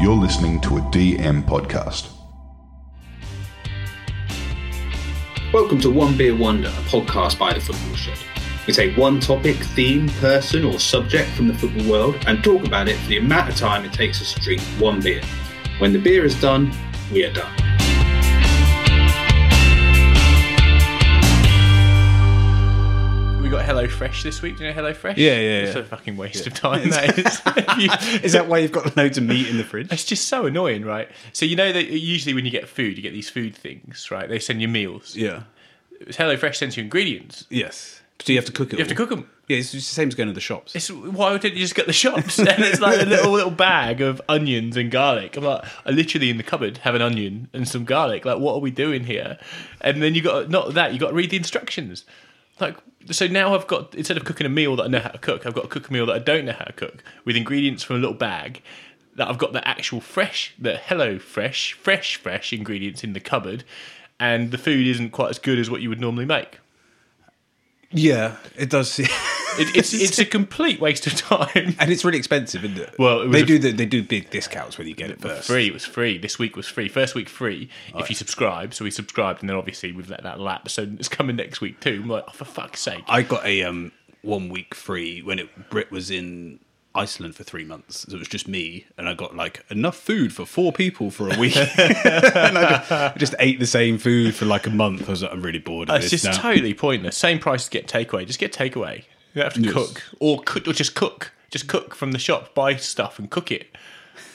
You're 0.00 0.16
listening 0.16 0.62
to 0.62 0.78
a 0.78 0.80
DM 0.80 1.42
podcast. 1.42 2.10
Welcome 5.52 5.78
to 5.80 5.90
One 5.90 6.16
Beer 6.16 6.34
Wonder, 6.34 6.68
a 6.68 6.88
podcast 6.88 7.38
by 7.38 7.52
the 7.52 7.60
Football 7.60 7.94
Shed. 7.96 8.16
We 8.66 8.72
take 8.72 8.96
one 8.96 9.20
topic, 9.20 9.56
theme, 9.56 10.08
person, 10.08 10.64
or 10.64 10.78
subject 10.78 11.28
from 11.32 11.48
the 11.48 11.54
football 11.54 11.86
world 11.86 12.16
and 12.26 12.42
talk 12.42 12.66
about 12.66 12.88
it 12.88 12.96
for 12.96 13.08
the 13.10 13.18
amount 13.18 13.50
of 13.50 13.56
time 13.56 13.84
it 13.84 13.92
takes 13.92 14.22
us 14.22 14.32
to 14.32 14.40
drink 14.40 14.62
one 14.78 15.02
beer. 15.02 15.20
When 15.80 15.92
the 15.92 15.98
beer 15.98 16.24
is 16.24 16.40
done, 16.40 16.72
we 17.12 17.26
are 17.26 17.32
done. 17.34 17.79
We 23.50 23.56
got 23.56 23.64
Hello 23.64 23.88
Fresh 23.88 24.22
this 24.22 24.42
week. 24.42 24.58
Do 24.58 24.62
you 24.62 24.70
know 24.70 24.74
Hello 24.76 24.94
Fresh? 24.94 25.16
Yeah, 25.18 25.32
yeah, 25.32 25.58
It's 25.62 25.74
yeah. 25.74 25.80
a 25.80 25.84
fucking 25.84 26.16
waste 26.16 26.46
of 26.46 26.54
time. 26.54 26.88
That 26.90 27.18
is. 27.18 27.42
You- 27.80 28.20
Is 28.22 28.32
that 28.34 28.46
why 28.46 28.58
you've 28.58 28.70
got 28.70 28.96
loads 28.96 29.18
of 29.18 29.24
meat 29.24 29.48
in 29.48 29.56
the 29.56 29.64
fridge? 29.64 29.90
It's 29.90 30.04
just 30.04 30.28
so 30.28 30.46
annoying, 30.46 30.84
right? 30.84 31.08
So 31.32 31.46
you 31.46 31.56
know 31.56 31.72
that 31.72 31.86
usually 31.86 32.32
when 32.32 32.44
you 32.44 32.52
get 32.52 32.68
food, 32.68 32.96
you 32.96 33.02
get 33.02 33.12
these 33.12 33.28
food 33.28 33.56
things, 33.56 34.08
right? 34.08 34.28
They 34.28 34.38
send 34.38 34.62
you 34.62 34.68
meals. 34.68 35.16
Yeah. 35.16 35.42
Hello 36.16 36.36
Fresh 36.36 36.58
sends 36.58 36.76
you 36.76 36.84
ingredients. 36.84 37.46
Yes. 37.50 38.00
So 38.20 38.32
you 38.32 38.38
have 38.38 38.44
to 38.46 38.52
cook 38.52 38.68
it. 38.72 38.74
You 38.74 38.84
have 38.84 38.88
to 38.88 38.94
cook 38.94 39.10
them. 39.10 39.28
Yeah, 39.48 39.56
it's 39.56 39.72
the 39.72 39.80
same 39.80 40.06
as 40.06 40.14
going 40.14 40.28
to 40.28 40.32
the 40.32 40.40
shops. 40.40 40.76
It's, 40.76 40.88
why 40.88 41.36
didn't 41.36 41.54
you 41.56 41.64
just 41.64 41.74
get 41.74 41.88
the 41.88 41.92
shops? 41.92 42.38
and 42.38 42.48
it's 42.62 42.78
like 42.78 43.02
a 43.02 43.04
little 43.04 43.32
little 43.32 43.50
bag 43.50 44.00
of 44.00 44.22
onions 44.28 44.76
and 44.76 44.92
garlic. 44.92 45.36
I'm 45.36 45.42
like, 45.42 45.64
I 45.84 45.90
literally 45.90 46.30
in 46.30 46.36
the 46.36 46.44
cupboard 46.44 46.76
have 46.78 46.94
an 46.94 47.02
onion 47.02 47.48
and 47.52 47.66
some 47.66 47.84
garlic. 47.84 48.24
Like, 48.24 48.38
what 48.38 48.54
are 48.54 48.60
we 48.60 48.70
doing 48.70 49.02
here? 49.02 49.38
And 49.80 50.00
then 50.00 50.14
you 50.14 50.22
got 50.22 50.50
not 50.50 50.74
that 50.74 50.92
you 50.92 51.00
got 51.00 51.08
to 51.08 51.14
read 51.14 51.30
the 51.30 51.36
instructions. 51.36 52.04
Like, 52.60 52.76
so 53.10 53.26
now 53.26 53.54
I've 53.54 53.66
got 53.66 53.94
instead 53.94 54.16
of 54.16 54.24
cooking 54.24 54.46
a 54.46 54.50
meal 54.50 54.76
that 54.76 54.84
I 54.84 54.88
know 54.88 55.00
how 55.00 55.10
to 55.10 55.18
cook, 55.18 55.46
I've 55.46 55.54
got 55.54 55.62
to 55.62 55.68
cook 55.68 55.88
a 55.88 55.92
meal 55.92 56.06
that 56.06 56.14
I 56.14 56.18
don't 56.18 56.44
know 56.44 56.52
how 56.52 56.64
to 56.64 56.72
cook 56.72 57.02
with 57.24 57.36
ingredients 57.36 57.82
from 57.82 57.96
a 57.96 57.98
little 57.98 58.14
bag. 58.14 58.62
That 59.16 59.28
I've 59.28 59.38
got 59.38 59.52
the 59.52 59.66
actual 59.66 60.00
fresh, 60.00 60.54
the 60.58 60.76
Hello 60.76 61.18
Fresh, 61.18 61.72
fresh, 61.74 62.16
fresh 62.16 62.52
ingredients 62.52 63.02
in 63.02 63.12
the 63.12 63.20
cupboard, 63.20 63.64
and 64.20 64.50
the 64.50 64.58
food 64.58 64.86
isn't 64.86 65.10
quite 65.10 65.30
as 65.30 65.38
good 65.38 65.58
as 65.58 65.68
what 65.68 65.82
you 65.82 65.88
would 65.88 66.00
normally 66.00 66.26
make. 66.26 66.58
yeah, 67.90 68.36
it 68.56 68.70
does. 68.70 69.00
It, 69.58 69.76
it's 69.76 69.92
it's 69.92 70.18
a 70.18 70.24
complete 70.24 70.80
waste 70.80 71.06
of 71.06 71.14
time. 71.14 71.74
and 71.78 71.90
it's 71.90 72.04
really 72.04 72.18
expensive, 72.18 72.64
isn't 72.64 72.78
it? 72.78 72.94
Well, 72.98 73.22
it 73.22 73.28
they 73.28 73.42
a- 73.42 73.46
do 73.46 73.58
the, 73.58 73.72
they 73.72 73.86
do 73.86 74.02
big 74.02 74.30
discounts 74.30 74.78
when 74.78 74.86
you 74.86 74.94
get 74.94 75.10
it 75.10 75.20
first. 75.20 75.46
Free. 75.48 75.66
It 75.66 75.72
was 75.72 75.84
free. 75.84 76.18
This 76.18 76.38
week 76.38 76.56
was 76.56 76.66
free. 76.66 76.88
First 76.88 77.14
week 77.14 77.28
free 77.28 77.68
if 77.96 78.08
you 78.08 78.16
subscribe. 78.16 78.74
So 78.74 78.84
we 78.84 78.90
subscribed, 78.90 79.40
and 79.40 79.48
then 79.50 79.56
obviously 79.56 79.92
we've 79.92 80.08
let 80.10 80.22
that 80.22 80.40
lapse. 80.40 80.74
So 80.74 80.82
it's 80.98 81.08
coming 81.08 81.36
next 81.36 81.60
week 81.60 81.80
too. 81.80 82.00
I'm 82.02 82.08
like, 82.08 82.24
oh, 82.28 82.32
for 82.32 82.44
fuck's 82.44 82.80
sake. 82.80 83.04
I 83.08 83.22
got 83.22 83.44
a 83.44 83.62
um 83.64 83.92
one 84.22 84.48
week 84.48 84.74
free 84.74 85.22
when 85.22 85.38
it 85.38 85.70
Brit 85.70 85.90
was 85.90 86.10
in 86.10 86.60
Iceland 86.94 87.36
for 87.36 87.44
three 87.44 87.64
months. 87.64 88.00
So 88.08 88.16
it 88.16 88.18
was 88.18 88.28
just 88.28 88.48
me, 88.48 88.86
and 88.98 89.08
I 89.08 89.14
got 89.14 89.36
like 89.36 89.64
enough 89.70 89.96
food 89.96 90.32
for 90.32 90.44
four 90.44 90.72
people 90.72 91.10
for 91.10 91.32
a 91.32 91.38
week. 91.38 91.56
and 91.78 92.58
I 92.58 92.78
just, 92.78 92.92
I 92.92 93.14
just 93.16 93.34
ate 93.38 93.58
the 93.60 93.66
same 93.66 93.98
food 93.98 94.34
for 94.34 94.44
like 94.44 94.66
a 94.66 94.70
month. 94.70 95.08
I 95.08 95.12
was 95.12 95.22
like, 95.22 95.32
I'm 95.32 95.42
really 95.42 95.58
bored 95.60 95.88
of 95.90 95.96
It's 96.02 96.10
this 96.10 96.22
just 96.22 96.36
now. 96.36 96.50
totally 96.50 96.74
pointless. 96.74 97.16
Same 97.16 97.38
price 97.38 97.64
to 97.66 97.70
get 97.70 97.86
takeaway. 97.86 98.26
Just 98.26 98.38
get 98.40 98.52
takeaway. 98.52 99.04
You 99.34 99.42
have 99.42 99.54
to 99.54 99.60
Yes. 99.60 99.72
cook 99.72 100.02
or 100.18 100.40
cook 100.42 100.66
or 100.68 100.72
just 100.72 100.94
cook. 100.94 101.32
Just 101.50 101.66
cook 101.68 101.94
from 101.94 102.12
the 102.12 102.18
shop. 102.18 102.54
Buy 102.54 102.76
stuff 102.76 103.18
and 103.18 103.30
cook 103.30 103.50
it. 103.50 103.74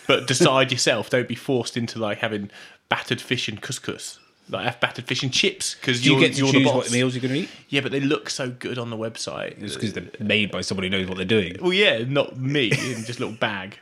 But 0.08 0.28
decide 0.28 0.72
yourself. 0.72 1.10
Don't 1.10 1.28
be 1.28 1.36
forced 1.36 1.78
into 1.78 2.00
like 2.00 2.20
having 2.20 2.50
battered 2.90 3.22
fish 3.22 3.48
and 3.48 3.62
couscous. 3.62 4.20
Like 4.50 4.66
have 4.66 4.80
battered 4.80 5.06
fish 5.06 5.24
and 5.24 5.34
chips 5.34 5.74
because 5.76 6.06
you 6.06 6.12
you're, 6.14 6.22
get 6.22 6.34
to 6.34 6.38
you're 6.40 6.48
the 6.52 6.60
choose 6.60 6.68
boss. 6.68 6.76
what 6.76 6.92
meals 6.92 7.16
you're 7.16 7.22
going 7.22 7.34
to 7.34 7.40
eat? 7.42 7.50
Yeah, 7.70 7.82
but 7.82 7.92
they 7.92 8.00
look 8.00 8.30
so 8.30 8.50
good 8.50 8.78
on 8.78 8.90
the 8.92 8.98
website. 8.98 9.62
It's 9.62 9.74
because 9.74 9.94
they're 9.94 10.10
made 10.20 10.52
by 10.52 10.62
somebody 10.62 10.88
who 10.90 10.98
knows 10.98 11.08
what 11.08 11.18
they're 11.18 11.26
doing. 11.26 11.58
Well, 11.60 11.74
yeah, 11.74 12.04
not 12.08 12.38
me. 12.38 12.66
in 12.68 13.04
just 13.06 13.20
a 13.20 13.24
little 13.24 13.38
bag. 13.38 13.80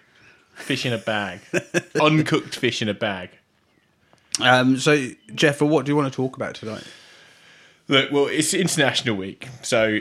Fish 0.56 0.86
in 0.86 0.94
a 0.94 0.97
bag. 0.97 1.41
Uncooked 2.02 2.56
fish 2.56 2.81
in 2.81 2.88
a 2.88 2.94
bag. 2.94 3.31
Um, 4.39 4.78
so, 4.78 5.09
Jeff, 5.36 5.61
what 5.61 5.86
do 5.86 5.91
you 5.91 5.95
want 5.95 6.11
to 6.11 6.16
talk 6.16 6.36
about 6.38 6.56
tonight? 6.56 6.84
Look, 7.89 8.11
well, 8.11 8.28
it's 8.28 8.53
International 8.53 9.16
Week, 9.18 9.50
so 9.62 10.00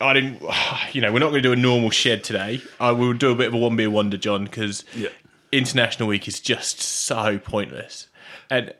I 0.00 0.12
didn't. 0.12 0.42
You 0.92 1.00
know, 1.00 1.12
we're 1.12 1.18
not 1.18 1.30
going 1.30 1.42
to 1.42 1.48
do 1.48 1.52
a 1.52 1.56
normal 1.56 1.90
shed 1.90 2.22
today. 2.22 2.62
I 2.78 2.92
will 2.92 3.14
do 3.14 3.32
a 3.32 3.34
bit 3.34 3.48
of 3.48 3.54
a 3.54 3.56
one 3.56 3.74
beer 3.74 3.90
wonder, 3.90 4.16
John, 4.16 4.44
because 4.44 4.84
Yeah. 4.94 5.08
International 5.50 6.08
Week 6.08 6.28
is 6.28 6.38
just 6.38 6.80
so 6.80 7.38
pointless. 7.38 8.06
And 8.48 8.72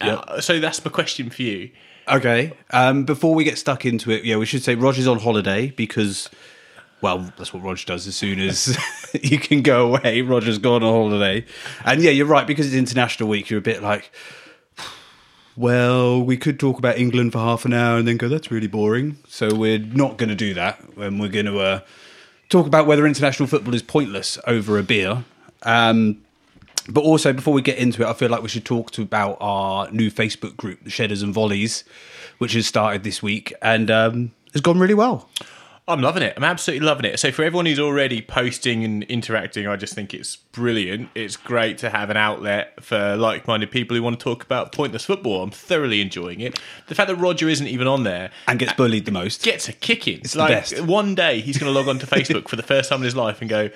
uh, 0.00 0.40
so 0.40 0.60
that's 0.60 0.82
my 0.84 0.90
question 0.90 1.28
for 1.28 1.42
you. 1.42 1.70
Okay. 2.08 2.52
Um, 2.70 3.04
before 3.04 3.34
we 3.34 3.44
get 3.44 3.58
stuck 3.58 3.84
into 3.84 4.10
it, 4.10 4.24
yeah, 4.24 4.36
we 4.36 4.46
should 4.46 4.62
say 4.62 4.74
Roger's 4.76 5.06
on 5.06 5.18
holiday 5.18 5.70
because, 5.70 6.30
well, 7.02 7.30
that's 7.36 7.52
what 7.52 7.62
Roger 7.62 7.84
does 7.86 8.06
as 8.06 8.16
soon 8.16 8.40
as 8.40 8.78
you 9.22 9.38
can 9.38 9.60
go 9.60 9.94
away. 9.94 10.22
Roger's 10.22 10.58
gone 10.58 10.82
on 10.82 10.92
holiday. 10.92 11.44
And 11.84 12.02
yeah, 12.02 12.10
you're 12.12 12.26
right, 12.26 12.46
because 12.46 12.66
it's 12.66 12.74
International 12.76 13.28
Week, 13.28 13.50
you're 13.50 13.58
a 13.58 13.62
bit 13.62 13.82
like, 13.82 14.10
well, 15.58 16.22
we 16.22 16.36
could 16.36 16.60
talk 16.60 16.78
about 16.78 16.98
England 16.98 17.32
for 17.32 17.38
half 17.38 17.64
an 17.64 17.72
hour 17.72 17.98
and 17.98 18.06
then 18.06 18.16
go, 18.16 18.28
that's 18.28 18.48
really 18.48 18.68
boring. 18.68 19.16
So 19.26 19.52
we're 19.52 19.80
not 19.80 20.16
going 20.16 20.28
to 20.28 20.36
do 20.36 20.54
that. 20.54 20.80
And 20.96 21.18
we're 21.18 21.28
going 21.28 21.46
to 21.46 21.58
uh, 21.58 21.80
talk 22.48 22.66
about 22.66 22.86
whether 22.86 23.04
international 23.04 23.48
football 23.48 23.74
is 23.74 23.82
pointless 23.82 24.38
over 24.46 24.78
a 24.78 24.84
beer. 24.84 25.24
Um, 25.64 26.22
but 26.88 27.02
also, 27.02 27.32
before 27.32 27.52
we 27.52 27.60
get 27.60 27.76
into 27.76 28.02
it, 28.02 28.06
I 28.06 28.12
feel 28.12 28.30
like 28.30 28.40
we 28.40 28.48
should 28.48 28.64
talk 28.64 28.92
to 28.92 29.02
about 29.02 29.36
our 29.40 29.90
new 29.90 30.12
Facebook 30.12 30.56
group, 30.56 30.84
the 30.84 30.90
Shedders 30.90 31.22
and 31.22 31.34
Volleys, 31.34 31.82
which 32.38 32.52
has 32.52 32.66
started 32.66 33.02
this 33.02 33.20
week 33.20 33.52
and 33.60 33.90
um, 33.90 34.30
has 34.52 34.62
gone 34.62 34.78
really 34.78 34.94
well. 34.94 35.28
I'm 35.88 36.02
loving 36.02 36.22
it. 36.22 36.34
I'm 36.36 36.44
absolutely 36.44 36.86
loving 36.86 37.06
it. 37.06 37.18
So 37.18 37.32
for 37.32 37.42
everyone 37.42 37.64
who's 37.66 37.80
already 37.80 38.20
posting 38.20 38.84
and 38.84 39.02
interacting, 39.04 39.66
I 39.66 39.76
just 39.76 39.94
think 39.94 40.12
it's 40.12 40.36
brilliant. 40.36 41.08
It's 41.14 41.36
great 41.36 41.78
to 41.78 41.88
have 41.90 42.10
an 42.10 42.16
outlet 42.18 42.84
for 42.84 43.16
like-minded 43.16 43.70
people 43.70 43.96
who 43.96 44.02
want 44.02 44.18
to 44.20 44.22
talk 44.22 44.44
about 44.44 44.70
pointless 44.72 45.04
football. 45.06 45.42
I'm 45.42 45.50
thoroughly 45.50 46.00
enjoying 46.00 46.40
it. 46.40 46.60
The 46.88 46.94
fact 46.94 47.08
that 47.08 47.16
Roger 47.16 47.48
isn't 47.48 47.66
even 47.66 47.86
on 47.86 48.04
there 48.04 48.30
And 48.46 48.58
gets 48.58 48.74
bullied 48.74 49.06
the 49.06 49.12
most. 49.12 49.42
gets 49.42 49.68
a 49.68 49.72
kicking. 49.72 50.18
It's 50.20 50.34
the 50.34 50.40
like 50.40 50.50
best. 50.50 50.80
one 50.82 51.14
day 51.14 51.40
he's 51.40 51.56
going 51.58 51.72
to 51.72 51.76
log 51.78 51.88
on 51.88 51.98
to 52.00 52.06
Facebook 52.14 52.48
for 52.48 52.56
the 52.56 52.62
first 52.62 52.90
time 52.90 52.98
in 53.00 53.04
his 53.04 53.16
life 53.16 53.40
and 53.40 53.48
go, 53.48 53.70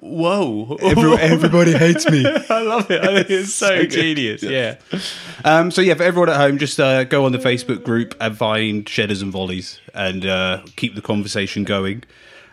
"Whoa, 0.00 0.76
everybody 0.80 1.72
hates 1.72 2.08
me. 2.10 2.24
I 2.50 2.62
love 2.62 2.90
it. 2.90 3.02
I 3.02 3.14
think 3.14 3.30
it's 3.30 3.54
so, 3.54 3.78
So 3.80 3.86
genius." 3.86 4.42
Yeah. 4.42 4.76
Um, 5.44 5.70
so 5.70 5.80
yeah, 5.80 5.94
for 5.94 6.02
everyone 6.02 6.28
at 6.28 6.36
home, 6.36 6.58
just 6.58 6.78
uh, 6.78 7.04
go 7.04 7.24
on 7.24 7.32
the 7.32 7.38
Facebook 7.38 7.82
group 7.82 8.14
and 8.20 8.36
find 8.36 8.88
Shedders 8.88 9.22
and 9.22 9.32
Volleys 9.32 9.80
and 9.94 10.26
uh, 10.26 10.62
keep 10.76 10.94
the 10.94 11.02
conversation 11.02 11.64
going. 11.64 12.04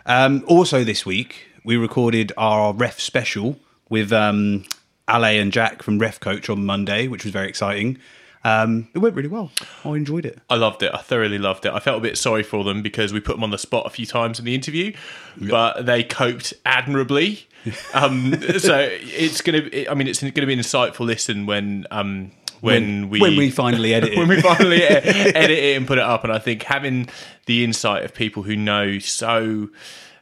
Um, 0.06 0.44
also, 0.48 0.84
this 0.84 1.06
week 1.06 1.48
we 1.64 1.76
recorded 1.76 2.32
our 2.38 2.74
ref 2.74 3.00
special 3.00 3.60
with 3.90 4.14
um, 4.14 4.64
Ale 5.10 5.26
and 5.26 5.52
Jack 5.52 5.84
from 5.84 6.00
Ref 6.00 6.20
Coach 6.20 6.50
on 6.50 6.66
Monday, 6.66 7.08
which 7.08 7.24
was 7.24 7.34
very 7.34 7.50
exciting. 7.50 7.98
Um, 8.44 8.88
it 8.94 9.00
went 9.00 9.16
really 9.16 9.28
well. 9.28 9.52
I 9.84 9.90
enjoyed 9.90 10.26
it. 10.26 10.40
I 10.50 10.56
loved 10.56 10.84
it. 10.84 10.94
I 10.94 11.00
thoroughly 11.00 11.38
loved 11.38 11.66
it. 11.66 11.74
I 11.74 11.80
felt 11.80 11.98
a 11.98 12.02
bit 12.02 12.18
sorry 12.18 12.44
for 12.44 12.64
them 12.64 12.82
because 12.82 13.12
we 13.12 13.20
put 13.20 13.36
them 13.36 13.44
on 13.44 13.50
the 13.52 13.58
spot 13.58 13.86
a 13.86 13.90
few 13.90 14.06
times 14.06 14.40
in 14.40 14.46
the 14.46 14.56
interview, 14.56 14.94
but 15.38 15.86
they 15.86 16.04
coped 16.04 16.54
admirably. 16.66 17.44
Um, 17.94 18.32
so 18.60 18.78
it's 18.90 19.42
gonna. 19.42 19.68
I 19.90 19.94
mean, 19.94 20.08
it's 20.08 20.22
gonna 20.22 20.48
be 20.48 20.54
an 20.54 20.60
insightful 20.60 21.06
listen 21.06 21.46
when 21.46 21.86
um, 21.92 22.32
when, 22.62 23.10
we 23.10 23.20
when 23.20 23.36
we 23.36 23.50
finally 23.50 23.94
edit 23.94 24.14
it. 24.14 24.18
when 24.18 24.30
we 24.30 24.40
finally 24.42 24.78
e- 24.78 24.86
edit 24.86 25.50
it 25.52 25.76
and 25.76 25.86
put 25.86 25.98
it 25.98 26.04
up. 26.06 26.24
And 26.24 26.32
I 26.32 26.40
think 26.40 26.64
having 26.64 27.10
the 27.46 27.66
insight 27.66 28.06
of 28.06 28.14
people 28.14 28.44
who 28.44 28.56
know 28.56 29.00
so. 29.00 29.68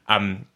Um, 0.08 0.48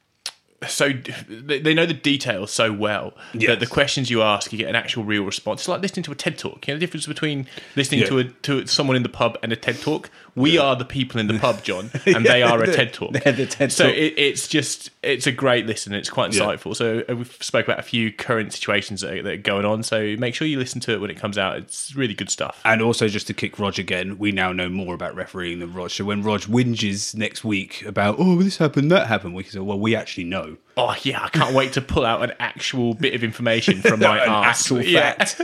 so 0.68 0.92
they 1.30 1.74
know 1.74 1.86
the 1.86 1.94
details 1.94 2.52
so 2.52 2.74
well 2.74 3.14
that 3.34 3.60
the 3.62 3.66
questions 3.66 4.10
you 4.10 4.22
ask, 4.22 4.52
you 4.52 4.58
get 4.58 4.68
an 4.68 4.76
actual 4.76 5.04
real 5.06 5.24
response. 5.24 5.62
It's 5.62 5.68
like 5.70 5.82
listening 5.82 6.04
to 6.04 6.12
a 6.12 6.16
TED 6.16 6.38
talk. 6.38 6.68
You 6.68 6.74
know 6.74 6.78
the 6.80 6.86
difference 6.86 7.08
between 7.08 7.48
listening 7.78 8.02
Yeah. 8.02 8.08
to 8.08 8.20
a 8.20 8.24
to 8.26 8.68
someone 8.68 8.98
in 8.98 9.04
the 9.04 9.10
pub 9.10 9.38
and 9.42 9.54
a 9.54 9.56
TED 9.56 9.80
talk. 9.80 10.10
We 10.40 10.58
are 10.58 10.76
the 10.76 10.86
people 10.86 11.20
in 11.20 11.28
the 11.28 11.38
pub, 11.38 11.64
John, 11.64 11.92
and 12.06 12.26
they 12.26 12.42
are 12.44 12.62
a 12.64 12.66
TED 12.74 12.94
talk. 12.94 13.12
they're 13.14 13.34
the 13.34 13.46
TED 13.46 13.72
so 13.72 13.86
talk. 13.88 13.94
It, 13.96 14.14
it's 14.18 14.48
just 14.48 14.90
it's 15.04 15.28
a 15.28 15.32
great 15.32 15.66
listen. 15.66 15.94
It's 15.94 16.10
quite 16.10 16.34
Yeah. 16.34 16.42
insightful. 16.44 16.76
So 16.76 17.04
uh, 17.10 17.16
we've 17.16 17.38
spoke 17.42 17.66
about 17.68 17.80
a 17.80 17.84
few 17.84 18.12
current 18.12 18.54
situations 18.54 19.02
that 19.02 19.14
are, 19.14 19.24
that 19.24 19.34
are 19.34 19.38
going 19.38 19.66
on. 19.66 19.84
So 19.84 20.16
make 20.18 20.34
sure 20.36 20.48
you 20.48 20.58
listen 20.58 20.80
to 20.82 20.94
it 20.94 21.02
when 21.02 21.10
it 21.10 21.18
comes 21.18 21.38
out. 21.38 21.58
It's 21.58 21.96
really 21.96 22.14
good 22.14 22.30
stuff. 22.30 22.62
And 22.66 22.82
also, 22.82 23.08
just 23.08 23.28
to 23.28 23.34
kick 23.34 23.60
Rog 23.60 23.78
again, 23.80 24.18
we 24.18 24.32
now 24.32 24.52
know 24.52 24.70
more 24.70 24.96
about 24.96 25.16
refereeing 25.16 25.60
than 25.60 25.74
Rog. 25.74 25.92
So 25.92 26.06
when 26.06 26.24
Rog 26.24 26.42
whinges 26.42 27.14
next 27.16 27.44
week 27.44 27.84
about, 27.86 28.16
oh, 28.18 28.42
this 28.42 28.58
happened, 28.58 28.92
that 28.92 29.08
happened, 29.08 29.36
we 29.36 29.44
can 29.44 29.52
say, 29.52 29.60
well, 29.60 29.80
we 29.80 29.96
actually 29.96 30.24
know. 30.26 30.58
Oh 30.82 30.96
yeah, 31.04 31.22
I 31.22 31.28
can't 31.28 31.54
wait 31.54 31.74
to 31.74 31.82
pull 31.82 32.06
out 32.06 32.24
an 32.24 32.32
actual 32.40 32.94
bit 32.94 33.14
of 33.14 33.22
information 33.22 33.82
from 33.82 34.00
my 34.12 34.26
arse. 34.26 34.62
actual 34.62 34.82
Yeah. 34.82 35.26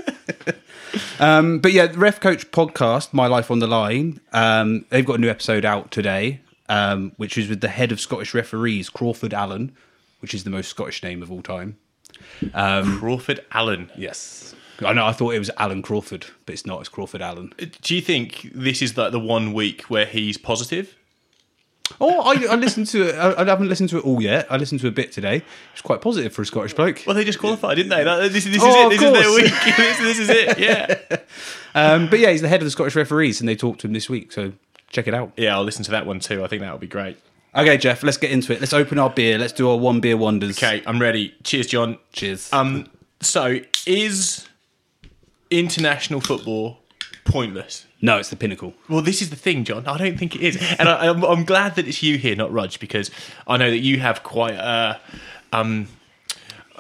Um, 1.20 1.60
but 1.60 1.74
yeah, 1.74 1.88
the 1.88 1.98
Ref 1.98 2.22
Coach 2.22 2.50
podcast, 2.52 3.12
My 3.12 3.28
Life 3.28 3.52
on 3.52 3.60
the 3.60 3.68
Line, 3.68 4.22
um, 4.32 4.86
they've 4.90 5.06
got 5.06 5.16
a 5.16 5.18
new 5.18 5.28
episode 5.28 5.66
out 5.66 5.92
today, 5.92 6.40
um, 6.70 7.12
which 7.18 7.38
is 7.38 7.50
with 7.50 7.60
the 7.60 7.68
head 7.68 7.92
of 7.92 8.00
Scottish 8.00 8.34
referees, 8.34 8.90
Crawford 8.90 9.34
Allan, 9.34 9.76
which 10.22 10.34
is 10.34 10.46
the 10.46 10.50
most 10.50 10.70
Scottish 10.70 11.04
name 11.04 11.22
of 11.22 11.30
all 11.30 11.42
time. 11.42 11.78
Crawford 12.52 13.44
Allan. 13.52 13.92
Yes. 13.98 14.56
I 14.80 14.94
know, 14.94 15.06
I 15.06 15.12
thought 15.12 15.34
it 15.34 15.40
was 15.40 15.52
Alan 15.58 15.82
Crawford, 15.82 16.28
but 16.46 16.54
it's 16.54 16.66
not, 16.66 16.80
it's 16.80 16.88
Crawford 16.88 17.22
Allan. 17.22 17.52
Do 17.82 17.94
you 17.94 18.02
think 18.02 18.52
this 18.56 18.82
is 18.82 18.98
like 18.98 19.12
the 19.12 19.20
one 19.20 19.52
week 19.52 19.82
where 19.90 20.06
he's 20.06 20.38
positive? 20.38 20.96
Oh, 22.02 22.22
I, 22.22 22.46
I 22.52 22.56
listened 22.56 22.88
to 22.88 23.10
it. 23.10 23.16
I, 23.16 23.42
I 23.42 23.46
haven't 23.46 23.70
listened 23.70 23.90
to 23.90 23.98
it 23.98 24.06
all 24.06 24.22
yet. 24.22 24.48
I 24.52 24.58
listened 24.58 24.82
to 24.82 24.88
a 24.88 24.92
bit 24.92 25.12
today. 25.12 25.44
It's 25.74 25.82
quite 25.82 26.02
positive 26.02 26.34
for 26.34 26.42
a 26.42 26.46
Scottish 26.46 26.74
bloke. 26.74 27.04
Well, 27.06 27.16
they 27.16 27.24
just 27.24 27.40
qualified, 27.40 27.78
didn't 27.78 27.92
they? 27.92 28.04
That, 28.04 28.32
this, 28.32 28.46
this 28.46 28.60
Oh, 28.62 28.90
is 28.92 28.96
it. 28.96 29.00
This 29.00 29.08
is 29.08 29.14
their 29.14 29.36
week. 29.36 29.64
this, 29.78 29.98
this 30.00 30.20
is 30.20 30.30
it. 30.30 30.60
Yeah. 30.60 31.18
Um, 31.78 32.10
but 32.10 32.20
yeah, 32.20 32.32
he's 32.32 32.40
the 32.42 32.48
head 32.48 32.62
of 32.62 32.66
the 32.66 32.72
Scottish 32.72 32.96
referees, 32.96 33.42
and 33.42 33.50
they 33.50 33.56
talked 33.58 33.82
to 33.82 33.88
him 33.88 33.92
this 33.92 34.10
week. 34.10 34.32
So 34.32 34.54
check 34.92 35.10
it 35.10 35.14
out. 35.14 35.34
Yeah, 35.36 35.58
I'll 35.58 35.64
listen 35.66 35.84
to 35.84 35.92
that 35.92 36.06
one 36.06 36.22
too. 36.22 36.42
I 36.42 36.48
think 36.48 36.62
that 36.62 36.72
would 36.72 36.80
be 36.80 36.88
great. 36.88 37.18
Okay, 37.54 37.76
Jeff, 37.76 38.02
let's 38.02 38.16
get 38.16 38.32
into 38.32 38.54
it. 38.54 38.62
Let's 38.62 38.72
open 38.72 38.98
our 38.98 39.10
beer. 39.10 39.38
Let's 39.38 39.52
do 39.52 39.70
our 39.70 39.76
one 39.78 40.00
beer 40.00 40.16
wonders. 40.16 40.58
Okay, 40.58 40.82
I'm 40.88 41.02
ready. 41.02 41.36
Cheers, 41.44 41.68
John. 41.68 41.98
Cheers. 42.14 42.52
Um, 42.54 42.88
so 43.20 43.60
is 43.86 44.48
international 45.52 46.22
football 46.22 46.80
pointless? 47.26 47.86
no, 48.02 48.18
it's 48.18 48.30
the 48.30 48.36
pinnacle. 48.36 48.74
Well, 48.88 49.02
this 49.02 49.22
is 49.22 49.30
the 49.32 49.36
thing, 49.36 49.64
John. 49.66 49.86
I 49.88 49.98
don't 49.98 50.18
think 50.18 50.36
it 50.36 50.42
is, 50.42 50.56
and 50.80 50.88
I, 50.88 51.08
I'm, 51.10 51.24
I'm 51.24 51.44
glad 51.44 51.76
that 51.76 51.88
it's 51.88 52.02
you 52.04 52.18
here, 52.18 52.36
not 52.36 52.54
Rudge, 52.54 52.80
because 52.80 53.12
I 53.48 53.58
know 53.58 53.70
that 53.70 53.80
you 53.80 54.00
have 54.00 54.22
quite 54.24 54.54
a, 54.54 55.00
um, 55.52 55.88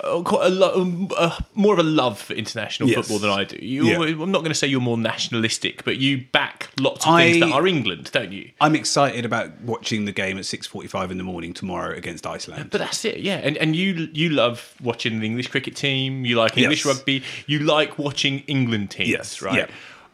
uh, 0.04 0.22
quite 0.22 0.46
a 0.48 0.50
lo- 0.50 0.82
um, 0.82 1.10
uh, 1.18 1.40
more 1.56 1.74
of 1.74 1.80
a 1.80 1.84
love 1.84 2.20
for 2.20 2.34
international 2.34 2.90
Yes. 2.90 2.98
football 2.98 3.18
than 3.20 3.32
I 3.32 3.44
do. 3.46 3.58
You, 3.60 3.86
Yeah. 3.88 4.22
I'm 4.22 4.32
not 4.32 4.40
going 4.40 4.52
to 4.52 4.54
say 4.56 4.68
you're 4.68 4.82
more 4.82 4.98
nationalistic, 4.98 5.84
but 5.86 5.98
you 5.98 6.26
back 6.32 6.70
lots 6.80 7.08
of 7.08 7.16
things 7.16 7.40
that 7.40 7.52
are 7.52 7.66
England, 7.66 8.10
don't 8.12 8.32
you? 8.34 8.52
I'm 8.62 8.76
excited 8.76 9.26
about 9.26 9.60
watching 9.62 10.04
the 10.06 10.12
game 10.12 10.38
at 10.38 10.44
6:45 10.46 11.10
in 11.12 11.18
the 11.18 11.24
morning 11.24 11.54
tomorrow 11.54 11.96
against 11.96 12.28
Iceland. 12.28 12.70
But 12.72 12.80
that's 12.80 13.04
it, 13.06 13.20
yeah. 13.22 13.38
And 13.38 13.58
and 13.58 13.76
you 13.76 14.10
you 14.14 14.30
love 14.30 14.76
watching 14.82 15.22
the 15.22 15.26
English 15.26 15.48
cricket 15.48 15.76
team. 15.76 16.24
You 16.26 16.36
like 16.36 16.58
English 16.58 16.86
Yes. 16.86 16.96
rugby. 16.98 17.24
You 17.48 17.60
like 17.60 17.98
watching 17.98 18.40
England 18.48 18.92
teams, 18.92 19.10
Yes, 19.10 19.42
right? 19.42 19.56
yeah. 19.56 19.68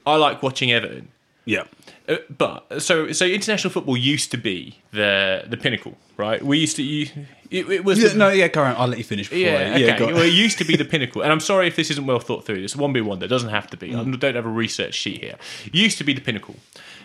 I 0.05 0.15
like 0.15 0.41
watching 0.43 0.71
Everton. 0.71 1.09
Yeah. 1.45 1.63
Uh, 2.07 2.17
but 2.35 2.81
so 2.81 3.11
so 3.11 3.25
international 3.25 3.71
football 3.71 3.97
used 3.97 4.31
to 4.31 4.37
be 4.37 4.77
the 4.91 5.43
the 5.47 5.57
pinnacle, 5.57 5.97
right? 6.17 6.41
We 6.43 6.59
used 6.59 6.75
to 6.75 6.83
you, 6.83 7.07
it, 7.49 7.69
it 7.69 7.83
was 7.85 8.01
Yeah, 8.01 8.09
the- 8.09 8.17
no, 8.17 8.29
yeah, 8.29 8.47
go 8.47 8.63
on. 8.63 8.75
I'll 8.77 8.87
let 8.87 8.97
you 8.97 9.03
finish. 9.03 9.29
Before 9.29 9.39
yeah, 9.51 9.73
I, 9.75 9.83
okay. 9.83 9.97
go 9.97 10.05
well, 10.07 10.21
it 10.21 10.33
used 10.33 10.57
to 10.59 10.63
be 10.65 10.75
the 10.75 10.85
pinnacle, 10.93 11.21
and 11.23 11.31
I'm 11.31 11.39
sorry 11.39 11.67
if 11.67 11.75
this 11.75 11.89
isn't 11.91 12.05
well 12.05 12.19
thought 12.19 12.45
through. 12.45 12.57
It's 12.63 12.75
one 12.75 12.93
B 12.93 13.01
one. 13.01 13.19
That 13.19 13.27
doesn't 13.27 13.49
have 13.49 13.67
to 13.71 13.77
be. 13.77 13.95
I 13.95 14.03
don't 14.03 14.35
have 14.35 14.45
a 14.45 14.49
research 14.49 14.93
sheet 14.93 15.21
here. 15.21 15.35
It 15.65 15.73
used 15.75 15.97
to 15.97 16.03
be 16.03 16.13
the 16.13 16.21
pinnacle, 16.21 16.55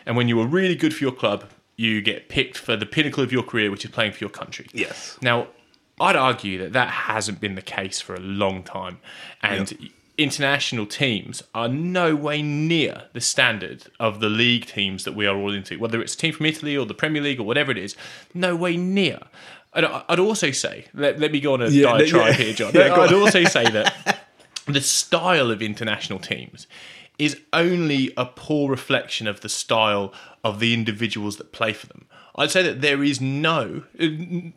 and 0.05 0.17
when 0.17 0.29
you 0.29 0.37
were 0.37 0.47
really 0.47 0.75
good 0.77 0.95
for 0.95 1.03
your 1.05 1.13
club, 1.13 1.45
you 1.77 2.01
get 2.03 2.29
picked 2.29 2.59
for 2.59 2.77
the 2.77 2.87
pinnacle 2.87 3.23
of 3.23 3.33
your 3.33 3.43
career, 3.43 3.71
which 3.71 3.85
is 3.85 3.91
playing 3.91 4.13
for 4.13 4.19
your 4.19 4.31
country. 4.31 4.67
Yes. 4.73 5.19
Now, 5.23 5.49
I'd 6.01 6.17
argue 6.17 6.59
that 6.59 6.73
that 6.75 6.89
hasn't 6.89 7.41
been 7.41 7.55
the 7.55 7.63
case 7.63 8.01
for 8.01 8.15
a 8.15 8.21
long 8.21 8.63
time, 8.63 8.99
and 9.43 9.91
international 10.19 10.87
teams 10.87 11.43
are 11.55 11.69
no 11.69 12.15
way 12.17 12.43
near 12.43 13.05
the 13.13 13.21
standard 13.21 13.85
of 14.01 14.21
the 14.21 14.29
league 14.29 14.67
teams 14.67 15.05
that 15.05 15.15
we 15.15 15.27
are 15.27 15.37
all 15.37 15.53
into, 15.53 15.79
whether 15.79 16.01
it's 16.01 16.15
a 16.15 16.19
team 16.19 16.33
from 16.33 16.47
Italy 16.47 16.77
or 16.77 16.87
the 16.87 16.95
Premier 16.95 17.23
League 17.23 17.39
or 17.41 17.43
whatever 17.45 17.71
it 17.71 17.79
is. 17.79 17.95
No 18.35 18.57
way 18.57 18.77
near. 18.77 19.19
And 19.75 19.87
I'd 19.87 20.19
also 20.19 20.51
say, 20.53 20.87
let, 20.95 21.19
let 21.19 21.33
me 21.33 21.41
go 21.41 21.53
on 21.55 21.63
a 21.63 21.69
Yeah, 21.69 21.93
diatribe 21.93 22.29
yeah. 22.29 22.33
here, 22.33 22.53
John. 22.55 22.73
Yeah, 22.75 22.95
I'd 22.95 23.13
also 23.13 23.45
say 23.45 23.69
that 23.71 24.21
the 24.67 24.81
style 24.81 25.51
of 25.51 25.61
international 25.61 26.19
teams 26.19 26.67
is 27.19 27.39
only 27.53 28.13
a 28.17 28.25
poor 28.27 28.71
reflection 28.71 29.27
of 29.27 29.41
the 29.41 29.49
style 29.49 30.13
of 30.45 30.61
the 30.61 30.73
individuals 30.75 31.37
that 31.37 31.53
play 31.53 31.73
for 31.73 31.87
them. 31.87 32.07
I'd 32.39 32.51
say 32.51 32.63
that 32.63 32.81
there 32.83 33.03
is 33.03 33.21
no, 33.21 33.85
uh, 33.99 34.07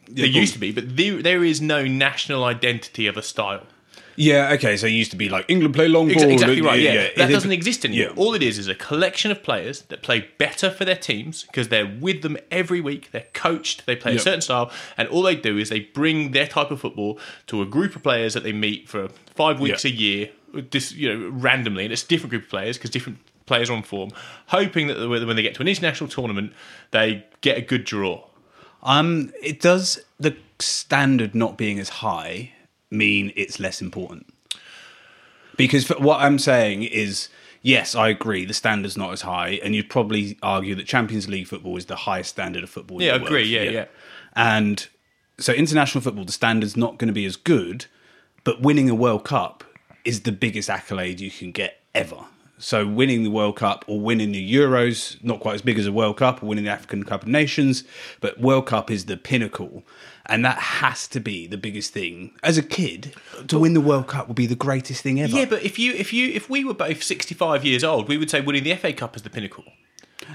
there 0.10 0.26
used 0.26 0.54
to 0.54 0.60
be, 0.60 0.72
but 0.72 0.98
there, 0.98 1.22
there 1.22 1.44
is 1.44 1.62
no 1.62 1.86
national 1.86 2.44
identity 2.44 3.08
of 3.08 3.16
a 3.16 3.22
style. 3.22 3.66
Yeah, 4.22 4.52
okay. 4.54 4.76
So 4.76 4.86
it 4.88 4.92
used 4.92 5.12
to 5.12 5.18
be 5.18 5.30
like 5.30 5.46
England 5.48 5.74
play 5.74 5.88
long 5.88 6.10
ball. 6.14 6.30
exactly 6.30 6.62
right. 6.62 6.80
Yeah, 6.80 7.08
that 7.16 7.30
It- 7.30 7.34
doesn't 7.34 7.52
exist 7.54 7.86
anymore. 7.86 8.08
Yeah. 8.10 8.14
All 8.18 8.34
it 8.34 8.44
is 8.44 8.58
is 8.58 8.68
a 8.68 8.76
collection 8.76 9.32
of 9.32 9.42
players 9.44 9.84
that 9.84 10.02
play 10.02 10.28
better 10.38 10.70
for 10.70 10.84
their 10.84 10.98
teams 10.98 11.44
because 11.44 11.70
they're 11.70 11.86
with 11.88 12.22
them 12.22 12.38
every 12.52 12.82
week. 12.82 13.12
They're 13.12 13.28
coached. 13.34 13.86
They 13.86 13.96
play 13.96 14.16
a 14.16 14.20
certain 14.20 14.42
style, 14.42 14.72
and 14.98 15.08
all 15.08 15.22
they 15.24 15.36
do 15.36 15.58
is 15.58 15.70
they 15.70 15.80
bring 15.80 16.32
their 16.32 16.48
type 16.48 16.70
of 16.70 16.82
football 16.82 17.18
to 17.48 17.62
a 17.62 17.66
group 17.66 17.96
of 17.96 18.04
players 18.04 18.34
that 18.34 18.44
they 18.44 18.52
meet 18.54 18.90
for 18.90 19.08
five 19.36 19.60
weeks 19.62 19.86
Yeah. 19.86 19.92
a 19.92 19.94
year, 19.96 20.30
this 20.72 20.92
you 20.92 21.08
know 21.14 21.30
randomly, 21.30 21.86
and 21.86 21.94
it's 21.94 22.04
a 22.04 22.08
different 22.08 22.32
group 22.32 22.44
of 22.44 22.50
players 22.50 22.78
because 22.78 22.90
different 22.90 23.20
players 23.46 23.70
are 23.70 23.74
on 23.74 23.84
form, 23.84 24.10
hoping 24.48 24.88
that 24.88 25.08
when 25.08 25.36
they 25.36 25.42
get 25.42 25.56
to 25.56 25.62
an 25.62 25.68
international 25.68 26.10
tournament, 26.10 26.52
they 26.92 27.24
get 27.42 27.58
a 27.58 27.62
good 27.62 27.84
draw. 27.86 28.24
Um, 28.84 29.32
it 29.42 29.60
does 29.62 30.00
the 30.20 30.36
standard 30.60 31.34
not 31.34 31.58
being 31.58 31.80
as 31.80 31.90
high 31.90 32.52
mean 32.92 33.32
it's 33.36 33.60
less 33.60 33.82
important? 33.82 34.28
Because 35.58 35.90
what 35.90 36.22
I'm 36.22 36.40
saying 36.40 36.84
is, 36.84 37.28
yes, 37.62 37.94
I 37.94 38.10
agree, 38.10 38.46
the 38.46 38.54
standard's 38.54 38.98
not 38.98 39.12
as 39.12 39.22
high, 39.22 39.60
and 39.64 39.76
you'd 39.76 39.90
probably 39.90 40.38
argue 40.42 40.74
that 40.76 40.86
Champions 40.88 41.28
League 41.28 41.48
football 41.48 41.76
is 41.78 41.88
the 41.88 41.96
highest 41.98 42.30
standard 42.30 42.64
of 42.64 42.70
football. 42.70 43.00
in 43.00 43.06
Yeah, 43.06 43.18
the 43.18 43.26
agree, 43.26 43.42
world. 43.42 43.48
yeah, 43.48 43.64
yeah. 43.64 43.86
And 44.36 44.88
so 45.38 45.52
international 45.54 46.02
football, 46.02 46.24
the 46.26 46.32
standard's 46.32 46.78
not 46.78 46.98
going 46.98 47.08
to 47.08 47.14
be 47.14 47.26
as 47.26 47.36
good, 47.36 47.88
but 48.44 48.62
winning 48.62 48.90
a 48.90 48.96
World 48.96 49.26
Cup 49.26 49.64
is 50.06 50.22
the 50.22 50.32
biggest 50.32 50.70
accolade 50.70 51.20
you 51.20 51.30
can 51.32 51.52
get 51.52 51.82
ever. 51.94 52.18
So 52.58 52.86
winning 52.88 53.24
the 53.24 53.30
World 53.32 53.56
Cup 53.56 53.86
or 53.88 54.00
winning 54.02 54.32
the 54.34 54.54
Euros, 54.54 55.22
not 55.24 55.40
quite 55.40 55.56
as 55.56 55.62
big 55.62 55.80
as 55.80 55.88
a 55.88 55.92
World 55.94 56.18
Cup, 56.18 56.44
or 56.44 56.46
winning 56.48 56.66
the 56.66 56.72
African 56.72 57.04
Cup 57.04 57.24
of 57.24 57.28
Nations, 57.30 57.84
but 58.20 58.40
World 58.40 58.66
Cup 58.66 58.92
is 58.92 59.06
the 59.06 59.16
pinnacle. 59.18 59.84
And 60.30 60.46
that 60.46 60.60
has 60.60 61.08
to 61.10 61.20
be 61.20 61.48
the 61.48 61.58
biggest 61.58 61.92
thing. 61.92 62.32
As 62.44 62.58
a 62.58 62.64
kid, 62.64 63.16
to 63.48 63.58
win 63.60 63.74
the 63.74 63.82
World 63.82 64.08
Cup 64.08 64.28
would 64.28 64.36
be 64.38 64.46
the 64.46 64.56
greatest 64.56 65.02
thing 65.02 65.20
ever. 65.20 65.36
Yeah, 65.36 65.46
but 65.46 65.64
if 65.64 65.80
you 65.80 65.92
if 65.94 66.14
you 66.14 66.30
if 66.30 66.50
we 66.50 66.64
were 66.64 66.74
both 66.76 67.02
sixty 67.02 67.34
five 67.34 67.66
years 67.66 67.84
old, 67.84 68.08
we 68.08 68.18
would 68.18 68.30
say 68.30 68.40
winning 68.42 68.64
the 68.64 68.76
FA 68.76 68.94
Cup 68.94 69.16
is 69.16 69.24
the 69.24 69.30
pinnacle. 69.30 69.64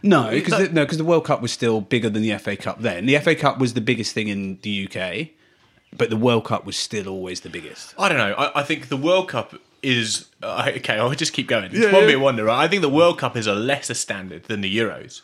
No, 0.02 0.30
because 0.30 0.52
Like- 0.52 0.68
the, 0.70 0.74
no, 0.74 0.84
because 0.84 0.98
the 0.98 1.04
World 1.04 1.24
Cup 1.24 1.40
was 1.40 1.52
still 1.52 1.80
bigger 1.80 2.10
than 2.10 2.22
the 2.22 2.36
FA 2.38 2.56
Cup 2.56 2.80
then. 2.80 3.06
The 3.06 3.18
FA 3.20 3.34
Cup 3.36 3.58
was 3.58 3.74
the 3.74 3.80
biggest 3.80 4.12
thing 4.14 4.26
in 4.28 4.58
the 4.62 4.88
UK, 4.88 5.28
but 5.96 6.10
the 6.10 6.16
World 6.16 6.44
Cup 6.46 6.66
was 6.66 6.76
still 6.76 7.06
always 7.08 7.42
the 7.42 7.48
biggest. 7.50 7.94
I 7.96 8.08
don't 8.08 8.18
know. 8.18 8.34
I, 8.34 8.60
I 8.60 8.62
think 8.64 8.88
the 8.88 8.96
World 8.96 9.28
Cup 9.28 9.54
is 9.82 10.26
uh, 10.42 10.72
okay. 10.76 10.94
I'll 10.98 11.10
just 11.14 11.32
keep 11.34 11.46
going. 11.46 11.66
It's 11.66 11.74
Yeah, 11.76 11.92
one 11.92 12.08
yeah. 12.08 12.16
wonder. 12.16 12.44
Right? 12.44 12.64
I 12.64 12.68
think 12.68 12.82
the 12.82 12.88
World 12.88 13.18
Cup 13.18 13.36
is 13.36 13.46
a 13.46 13.54
lesser 13.54 13.94
standard 13.94 14.44
than 14.44 14.60
the 14.62 14.76
Euros 14.76 15.20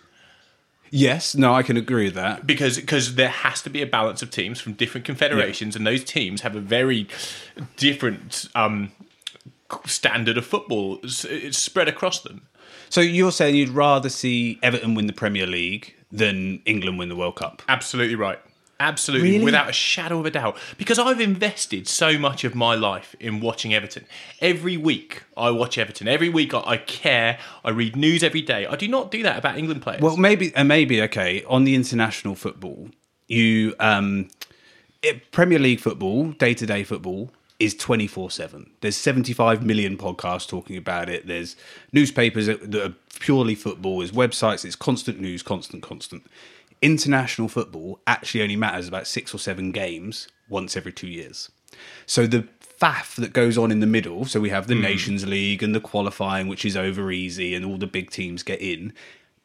Yes, 0.91 1.37
no, 1.37 1.55
I 1.55 1.63
can 1.63 1.77
agree 1.77 2.05
with 2.07 2.15
that. 2.15 2.47
because 2.47 2.77
because 2.77 3.15
there 3.15 3.29
has 3.29 3.63
to 3.63 3.71
be 3.71 3.81
a 3.81 3.87
balance 3.87 4.23
of 4.23 4.31
teams 4.31 4.61
from 4.61 4.73
different 4.75 5.05
confederations, 5.05 5.77
and 5.77 5.87
those 5.87 6.03
teams 6.05 6.41
have 6.43 6.57
a 6.57 6.61
very 6.61 7.07
different 7.77 8.49
um, 8.55 8.91
standard 9.87 10.37
of 10.37 10.45
football. 10.45 10.99
It's, 11.03 11.25
it's 11.25 11.59
spread 11.59 11.89
across 11.89 12.21
them. 12.21 12.43
So 12.89 13.01
you're 13.01 13.31
saying 13.33 13.55
you'd 13.55 13.69
rather 13.69 14.09
see 14.09 14.59
Everton 14.63 14.95
win 14.95 15.07
the 15.07 15.13
Premier 15.13 15.47
League 15.47 15.95
than 16.11 16.61
England 16.65 16.99
win 16.99 17.09
the 17.09 17.17
World 17.17 17.37
Cup? 17.37 17.63
Absolutely 17.69 18.17
right. 18.17 18.41
Absolutely, 18.81 19.33
Really? 19.33 19.45
without 19.45 19.69
a 19.69 19.73
shadow 19.73 20.19
of 20.19 20.27
a 20.27 20.31
doubt. 20.31 20.57
Because 20.79 20.99
I've 20.99 21.21
invested 21.21 21.87
so 21.87 22.19
much 22.19 22.43
of 22.45 22.55
my 22.55 22.75
life 22.75 23.15
in 23.21 23.41
watching 23.41 23.75
Everton. 23.75 24.07
Every 24.41 24.77
week 24.77 25.23
I 25.37 25.51
watch 25.51 25.79
Everton. 25.79 26.09
Every 26.09 26.31
week 26.31 26.55
I, 26.55 26.61
I 26.61 26.77
care. 26.79 27.39
I 27.63 27.71
read 27.71 27.95
news 27.95 28.23
every 28.23 28.43
day. 28.43 28.67
I 28.67 28.77
do 28.77 28.89
not 28.89 29.11
do 29.11 29.23
that 29.23 29.39
about 29.39 29.59
England 29.59 29.83
players. 29.83 30.01
Well, 30.01 30.17
maybe, 30.17 30.53
and 30.57 30.67
maybe 30.67 31.01
okay 31.03 31.45
on 31.47 31.65
the 31.65 31.75
international 31.75 32.35
football, 32.35 32.89
you 33.29 33.75
um, 33.79 34.29
it, 35.03 35.31
Premier 35.31 35.59
League 35.59 35.81
football, 35.81 36.33
day 36.33 36.55
to 36.55 36.67
day 36.67 36.83
football 36.83 37.31
is 37.59 37.75
twenty 37.75 38.07
four 38.07 38.31
seven. 38.31 38.71
There's 38.81 38.97
seventy 38.97 39.35
five 39.35 39.65
million 39.65 39.97
podcasts 39.99 40.49
talking 40.49 40.77
about 40.79 41.11
it. 41.11 41.27
There's 41.27 41.57
newspapers 41.93 42.47
that 42.47 42.71
that 42.73 42.87
are 42.87 42.95
purely 43.21 43.55
football. 43.55 43.99
There's 43.99 44.13
websites. 44.13 44.65
It's 44.65 44.77
constant 44.77 45.21
news, 45.21 45.43
constant, 45.43 45.83
constant. 45.83 46.25
International 46.83 47.49
football 47.49 48.01
actually 48.07 48.43
only 48.43 48.57
matters 48.57 48.89
about 48.89 49.07
six 49.07 49.35
or 49.35 49.39
seven 49.39 49.71
games 49.73 50.29
once 50.49 50.77
every 50.77 50.93
two 50.93 51.09
years. 51.09 51.51
So 52.07 52.27
the 52.27 52.49
faff 52.81 53.15
that 53.17 53.33
goes 53.33 53.59
on 53.59 53.71
in 53.71 53.81
the 53.81 53.87
middle, 53.87 54.25
so 54.25 54.41
we 54.41 54.49
have 54.51 54.67
the 54.67 54.75
hmm. 54.75 54.83
Nations 54.83 55.27
League 55.27 55.63
and 55.63 55.75
the 55.75 55.81
qualifying, 55.81 56.49
which 56.49 56.65
is 56.65 56.77
over 56.77 57.11
easy, 57.11 57.55
and 57.55 57.65
all 57.65 57.77
the 57.77 57.87
big 57.87 58.11
teams 58.11 58.43
get 58.43 58.61
in. 58.61 58.93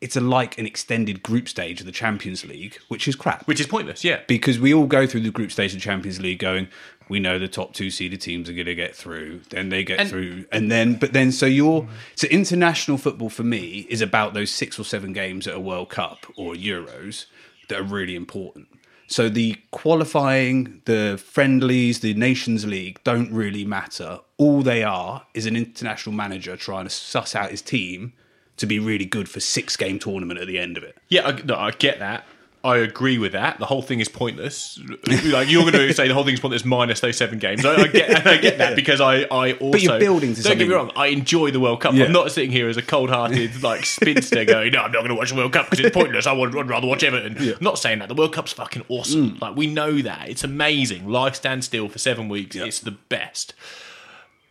It's 0.02 0.16
a 0.16 0.22
like 0.22 0.58
an 0.58 0.66
extended 0.66 1.24
group 1.24 1.48
stage 1.48 1.80
of 1.80 1.86
the 1.86 1.92
Champions 1.92 2.46
League, 2.46 2.78
which 2.90 3.08
is 3.08 3.16
crap. 3.16 3.48
which 3.48 3.60
is 3.60 3.68
pointless. 3.68 4.04
Yeah. 4.04 4.22
because 4.28 4.60
we 4.60 4.74
all 4.74 4.88
go 4.88 5.08
through 5.08 5.22
the 5.22 5.32
group 5.32 5.52
stage 5.52 5.72
of 5.72 5.80
the 5.80 5.84
Champions 5.84 6.22
League 6.22 6.40
going, 6.40 6.68
we 7.10 7.20
know 7.20 7.38
the 7.40 7.48
top 7.48 7.74
two 7.74 7.90
seeded 7.92 8.22
teams 8.22 8.50
are 8.50 8.54
going 8.54 8.66
to 8.66 8.76
get 8.76 8.96
through, 8.96 9.42
then 9.50 9.70
they 9.70 9.84
get 9.84 10.00
And- 10.00 10.10
through, 10.10 10.46
and 10.52 10.72
then 10.72 10.96
but 10.96 11.14
then 11.14 11.32
so 11.32 11.46
you're 11.46 11.88
so 12.16 12.28
international 12.28 12.98
football 12.98 13.30
for 13.30 13.44
me 13.44 13.86
is 13.90 14.02
about 14.02 14.34
those 14.34 14.52
six 14.52 14.80
or 14.80 14.84
seven 14.84 15.14
games 15.14 15.48
at 15.48 15.54
a 15.56 15.60
World 15.60 15.90
Cup 15.90 16.26
or 16.36 16.54
Euros 16.54 17.26
that 17.70 17.80
are 17.80 17.84
really 17.84 18.16
important. 18.16 18.68
So 19.08 19.30
the 19.30 19.56
qualifying, 19.70 20.82
the 20.86 21.22
friendlies, 21.24 22.00
the 22.00 22.14
Nations 22.16 22.66
League 22.66 23.00
don't 23.04 23.32
really 23.32 23.64
matter. 23.64 24.20
All 24.38 24.62
they 24.64 24.84
are 24.84 25.26
is 25.36 25.46
an 25.46 25.56
international 25.56 26.16
manager 26.16 26.58
trying 26.58 26.86
to 26.86 26.90
suss 26.90 27.36
out 27.36 27.52
his 27.52 27.62
team 27.62 28.14
to 28.58 28.66
be 28.66 28.80
really 28.80 29.06
good 29.06 29.30
for 29.30 29.40
six 29.40 29.78
game 29.78 30.00
tournament 30.00 30.40
at 30.40 30.48
the 30.48 30.58
end 30.58 30.76
of 30.76 30.84
it. 30.84 30.98
Yeah, 31.10 31.28
I, 31.28 31.42
no, 31.44 31.56
I 31.56 31.72
get 31.72 32.00
that. 32.00 32.26
I 32.66 32.78
agree 32.78 33.20
with 33.20 33.34
that. 33.34 33.60
The 33.60 33.68
whole 33.68 33.84
thing 33.84 34.00
is 34.00 34.10
pointless. 34.10 34.80
like 35.08 35.48
you're 35.50 35.62
going 35.62 35.74
to 35.74 35.94
say 35.94 36.08
the 36.08 36.16
whole 36.16 36.26
thing's 36.26 36.40
pointless 36.40 36.66
minus 36.66 37.00
those 37.00 37.16
seven 37.16 37.38
games. 37.38 37.64
I, 37.64 37.76
I 37.76 37.88
get, 37.88 38.26
I 38.26 38.38
get 38.38 38.58
that 38.58 38.76
because 38.76 39.00
I, 39.00 39.22
I 39.30 39.54
also. 39.54 39.78
you're 39.78 40.00
building 40.00 40.34
to 40.34 40.42
Don't 40.42 40.58
get 40.58 40.68
me 40.68 40.74
wrong. 40.74 40.92
I 40.96 41.08
enjoy 41.08 41.52
the 41.52 41.60
World 41.60 41.82
Cup. 41.82 41.94
Yeah. 41.94 42.06
I'm 42.06 42.12
not 42.12 42.32
sitting 42.32 42.50
here 42.50 42.68
as 42.68 42.76
a 42.76 42.82
cold-hearted 42.82 43.62
like 43.64 43.86
spinster 43.86 44.46
going, 44.46 44.72
"No, 44.72 44.80
I'm 44.80 44.92
not 44.92 45.02
going 45.02 45.10
to 45.10 45.16
watch 45.16 45.30
the 45.30 45.36
World 45.36 45.54
Cup 45.54 45.70
because 45.70 45.86
it's 45.86 45.94
pointless. 45.94 46.26
I 46.26 46.34
would 46.34 46.58
I'd 46.58 46.68
rather 46.68 46.88
watch 46.88 47.04
Everton." 47.04 47.38
I'm 47.38 47.64
not 47.64 47.78
saying 47.78 48.00
that. 48.00 48.08
The 48.08 48.16
World 48.16 48.34
Cup's 48.34 48.54
fucking 48.54 48.86
awesome. 48.90 49.36
Mm. 49.36 49.42
Like 49.42 49.56
we 49.56 49.68
know 49.68 50.02
that 50.02 50.28
it's 50.28 50.44
amazing. 50.44 51.08
Life 51.08 51.36
stands 51.36 51.68
still 51.68 51.88
for 51.88 52.00
seven 52.00 52.30
weeks. 52.30 52.56
It's 52.56 52.80
the 52.80 52.92
best. 52.92 53.54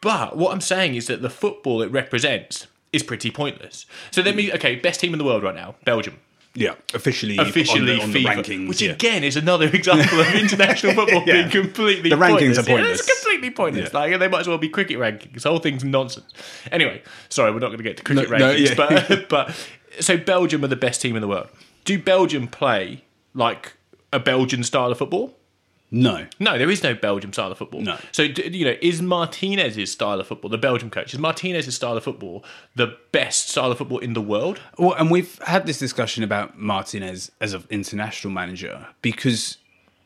But 0.01 0.37
what 0.37 0.53
I'm 0.53 0.61
saying 0.61 0.95
is 0.95 1.09
that 1.09 1.21
the 1.21 1.31
football 1.31 1.83
it 1.83 1.91
represents 1.91 2.69
is 2.93 3.03
pretty 3.03 3.33
pointless. 3.33 3.87
So 4.13 4.23
let 4.23 4.37
me 4.37 4.53
okay, 4.53 4.77
best 4.77 5.01
team 5.01 5.13
in 5.15 5.19
the 5.19 5.25
world 5.25 5.43
right 5.43 5.55
now, 5.55 5.75
Belgium 5.85 6.21
Yeah, 6.57 6.75
officially, 6.95 7.37
officially 7.39 7.81
on 7.95 7.99
the, 7.99 8.03
on 8.05 8.13
the 8.13 8.25
FIFA, 8.25 8.35
rankings. 8.45 8.69
which 8.69 8.81
yeah. 8.83 8.93
again 8.93 9.25
is 9.25 9.37
another 9.37 9.67
example 9.73 10.21
of 10.21 10.35
international 10.35 10.95
football 10.99 11.25
Yeah. 11.27 11.49
being 11.49 11.51
completely 11.51 12.11
The 12.11 12.17
rankings 12.17 12.29
pointless. 12.39 12.59
are 12.59 12.63
pointless. 12.65 13.01
It's 13.01 13.21
completely 13.23 13.51
pointless. 13.51 13.91
Yeah. 13.93 13.99
Like 13.99 14.19
they 14.21 14.29
might 14.29 14.41
as 14.41 14.49
well 14.49 14.59
be 14.59 14.69
cricket 14.69 14.99
rankings. 14.99 15.43
The 15.43 15.49
whole 15.49 15.59
thing's 15.59 15.83
nonsense. 15.83 16.33
Anyway, 16.71 17.03
sorry, 17.29 17.51
we're 17.51 17.59
not 17.59 17.69
going 17.69 17.79
to 17.79 17.83
get 17.85 17.97
to 17.97 18.03
cricket 18.05 18.31
No, 18.31 18.37
no, 18.39 18.55
rankings, 18.55 18.69
yeah. 18.79 19.05
but 19.09 19.29
but 19.29 19.69
so 20.01 20.17
Belgium 20.17 20.65
are 20.65 20.69
the 20.69 20.77
best 20.77 21.01
team 21.03 21.17
in 21.17 21.23
the 21.23 21.29
world. 21.29 21.49
Do 21.85 21.99
Belgium 22.01 22.47
play 22.47 23.03
like 23.35 23.73
a 24.13 24.21
Belgian 24.21 24.63
style 24.63 24.93
of 24.93 24.99
football? 24.99 25.37
No, 25.95 26.27
No, 26.41 26.59
there 26.59 26.71
is 26.71 26.83
no 26.83 26.93
Belgium 26.93 27.33
style 27.33 27.53
of 27.53 27.59
football. 27.59 27.81
No. 27.81 27.97
So, 28.11 28.23
you 28.23 28.65
know, 28.65 28.77
is 28.83 29.01
Martinez's 29.01 29.93
style 29.93 30.19
of 30.21 30.27
football, 30.27 30.51
the 30.51 30.59
Belgium 30.59 30.91
coach, 30.91 31.15
is 31.15 31.21
Martinez's 31.21 31.77
style 31.77 31.97
of 31.97 32.03
football 32.03 32.45
the 32.75 32.97
best 33.13 33.49
style 33.51 33.71
of 33.71 33.79
football 33.79 33.99
in 33.99 34.13
the 34.13 34.21
world? 34.21 34.61
Well, 34.77 34.95
and 34.95 35.09
we've 35.11 35.41
had 35.43 35.67
this 35.67 35.79
discussion 35.79 36.25
about 36.25 36.59
Martinez 36.59 37.31
as 37.41 37.53
an 37.53 37.65
international 37.71 38.33
manager 38.33 38.89
because 39.03 39.59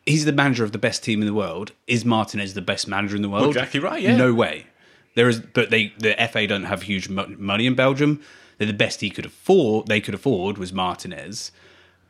he's 0.04 0.26
the 0.26 0.32
manager 0.32 0.62
of 0.62 0.72
the 0.72 0.78
best 0.78 1.02
team 1.02 1.20
in 1.20 1.26
the 1.26 1.34
world. 1.34 1.72
Is 1.86 2.04
Martinez 2.04 2.52
the 2.52 2.60
best 2.60 2.86
manager 2.86 3.16
in 3.16 3.22
the 3.22 3.30
world? 3.30 3.48
exactly 3.48 3.80
right, 3.80 4.02
yeah. 4.02 4.14
No 4.14 4.34
way. 4.34 4.66
There 5.14 5.28
is, 5.28 5.40
but 5.40 5.70
they 5.70 5.94
the 5.98 6.14
FA 6.30 6.46
don't 6.46 6.64
have 6.64 6.82
huge 6.82 7.08
money 7.08 7.66
in 7.66 7.74
Belgium. 7.74 8.20
They're 8.58 8.66
the 8.66 8.72
best 8.74 9.00
he 9.00 9.08
could 9.08 9.26
afford. 9.26 9.86
They 9.86 10.00
could 10.00 10.14
afford 10.14 10.58
was 10.58 10.72
Martinez. 10.72 11.50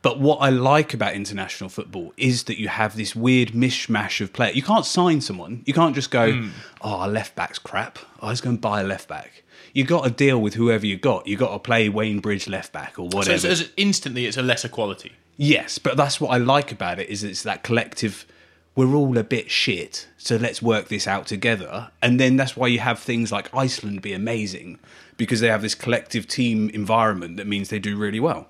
But 0.01 0.19
what 0.19 0.37
I 0.37 0.49
like 0.49 0.93
about 0.93 1.13
international 1.13 1.69
football 1.69 2.13
is 2.15 2.43
that 2.45 2.57
you 2.57 2.69
have 2.69 2.95
this 2.95 3.15
weird 3.15 3.49
mishmash 3.49 4.21
of 4.21 4.31
players. 4.31 4.55
You 4.55 4.63
can't 4.63 4.85
sign 4.85 5.19
someone. 5.19 5.61
You 5.65 5.73
can't 5.73 5.93
just 5.93 6.09
go, 6.09 6.31
Hmm. 6.31 6.49
"Oh, 6.81 6.95
our 7.01 7.09
left 7.09 7.35
back's 7.35 7.59
crap. 7.59 7.99
I 8.21 8.29
was 8.29 8.39
going 8.39 8.55
to 8.57 8.61
buy 8.61 8.81
a 8.81 8.83
left 8.85 9.07
back." 9.09 9.43
You 9.73 9.83
got 9.83 10.05
to 10.05 10.09
deal 10.09 10.39
with 10.41 10.53
whoever 10.55 10.85
you 10.85 10.97
got. 10.97 11.27
You 11.27 11.35
got 11.37 11.51
to 11.51 11.59
play 11.59 11.89
Wayne 11.89 12.19
Bridge 12.21 12.47
left 12.47 12.71
back 12.71 12.97
or 12.97 13.11
So 13.11 13.17
whatever. 13.17 13.47
it's, 13.47 13.61
it's 13.61 13.69
instantly, 13.77 14.25
it's 14.25 14.37
a 14.37 14.41
lesser 14.41 14.69
quality. 14.69 15.11
Yes, 15.37 15.77
but 15.77 15.95
that's 15.97 16.19
what 16.19 16.29
I 16.29 16.37
like 16.37 16.71
about 16.71 16.99
it 16.99 17.09
is 17.09 17.23
it's 17.23 17.43
that 17.43 17.63
collective. 17.63 18.25
We're 18.75 18.95
all 18.95 19.17
a 19.17 19.23
bit 19.23 19.51
shit, 19.51 20.07
so 20.17 20.37
let's 20.37 20.61
work 20.61 20.87
this 20.87 21.05
out 21.07 21.27
together. 21.27 21.91
And 22.01 22.19
then 22.19 22.37
that's 22.37 22.55
why 22.55 22.67
you 22.67 22.79
have 22.79 22.99
things 22.99 23.31
like 23.31 23.53
Iceland 23.53 24.01
be 24.01 24.13
amazing 24.13 24.79
because 25.17 25.41
they 25.41 25.47
have 25.49 25.61
this 25.61 25.75
collective 25.75 26.25
team 26.27 26.69
environment 26.69 27.35
that 27.37 27.45
means 27.47 27.67
they 27.69 27.79
do 27.79 27.97
really 27.97 28.21
well. 28.21 28.47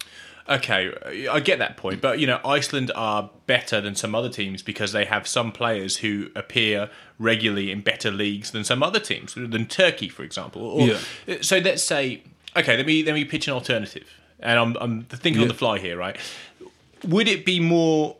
Okay, 0.50 0.92
I 1.30 1.40
get 1.42 1.60
that 1.60 1.78
point, 1.78 2.02
but 2.02 2.18
you 2.18 2.26
know, 2.26 2.40
Iceland 2.44 2.92
are 2.96 3.30
better 3.46 3.80
than 3.82 3.94
some 3.94 4.16
other 4.16 4.30
teams 4.30 4.64
because 4.64 4.94
they 4.94 5.06
have 5.06 5.28
some 5.28 5.52
players 5.52 5.98
who 5.98 6.32
appear 6.36 6.90
regularly 7.20 7.70
in 7.70 7.82
better 7.82 8.10
leagues 8.10 8.50
than 8.50 8.64
some 8.64 8.82
other 8.82 9.00
teams, 9.00 9.36
than 9.36 9.68
Turkey, 9.68 10.10
for 10.10 10.24
example. 10.24 10.64
Or, 10.64 10.88
Yeah. 10.88 11.38
So 11.42 11.60
let's 11.60 11.84
say, 11.84 12.24
okay, 12.58 12.76
let 12.78 12.88
me 12.88 13.04
let 13.04 13.14
me 13.14 13.26
pitch 13.26 13.48
an 13.48 13.54
alternative, 13.54 14.08
and 14.40 14.60
I'm 14.60 14.78
I'm 14.82 15.04
thinking 15.04 15.42
on 15.42 15.48
the 15.48 15.54
fly 15.54 15.78
here, 15.78 15.98
right? 15.98 16.18
Would 17.08 17.28
it 17.28 17.46
be 17.46 17.60
more 17.60 18.18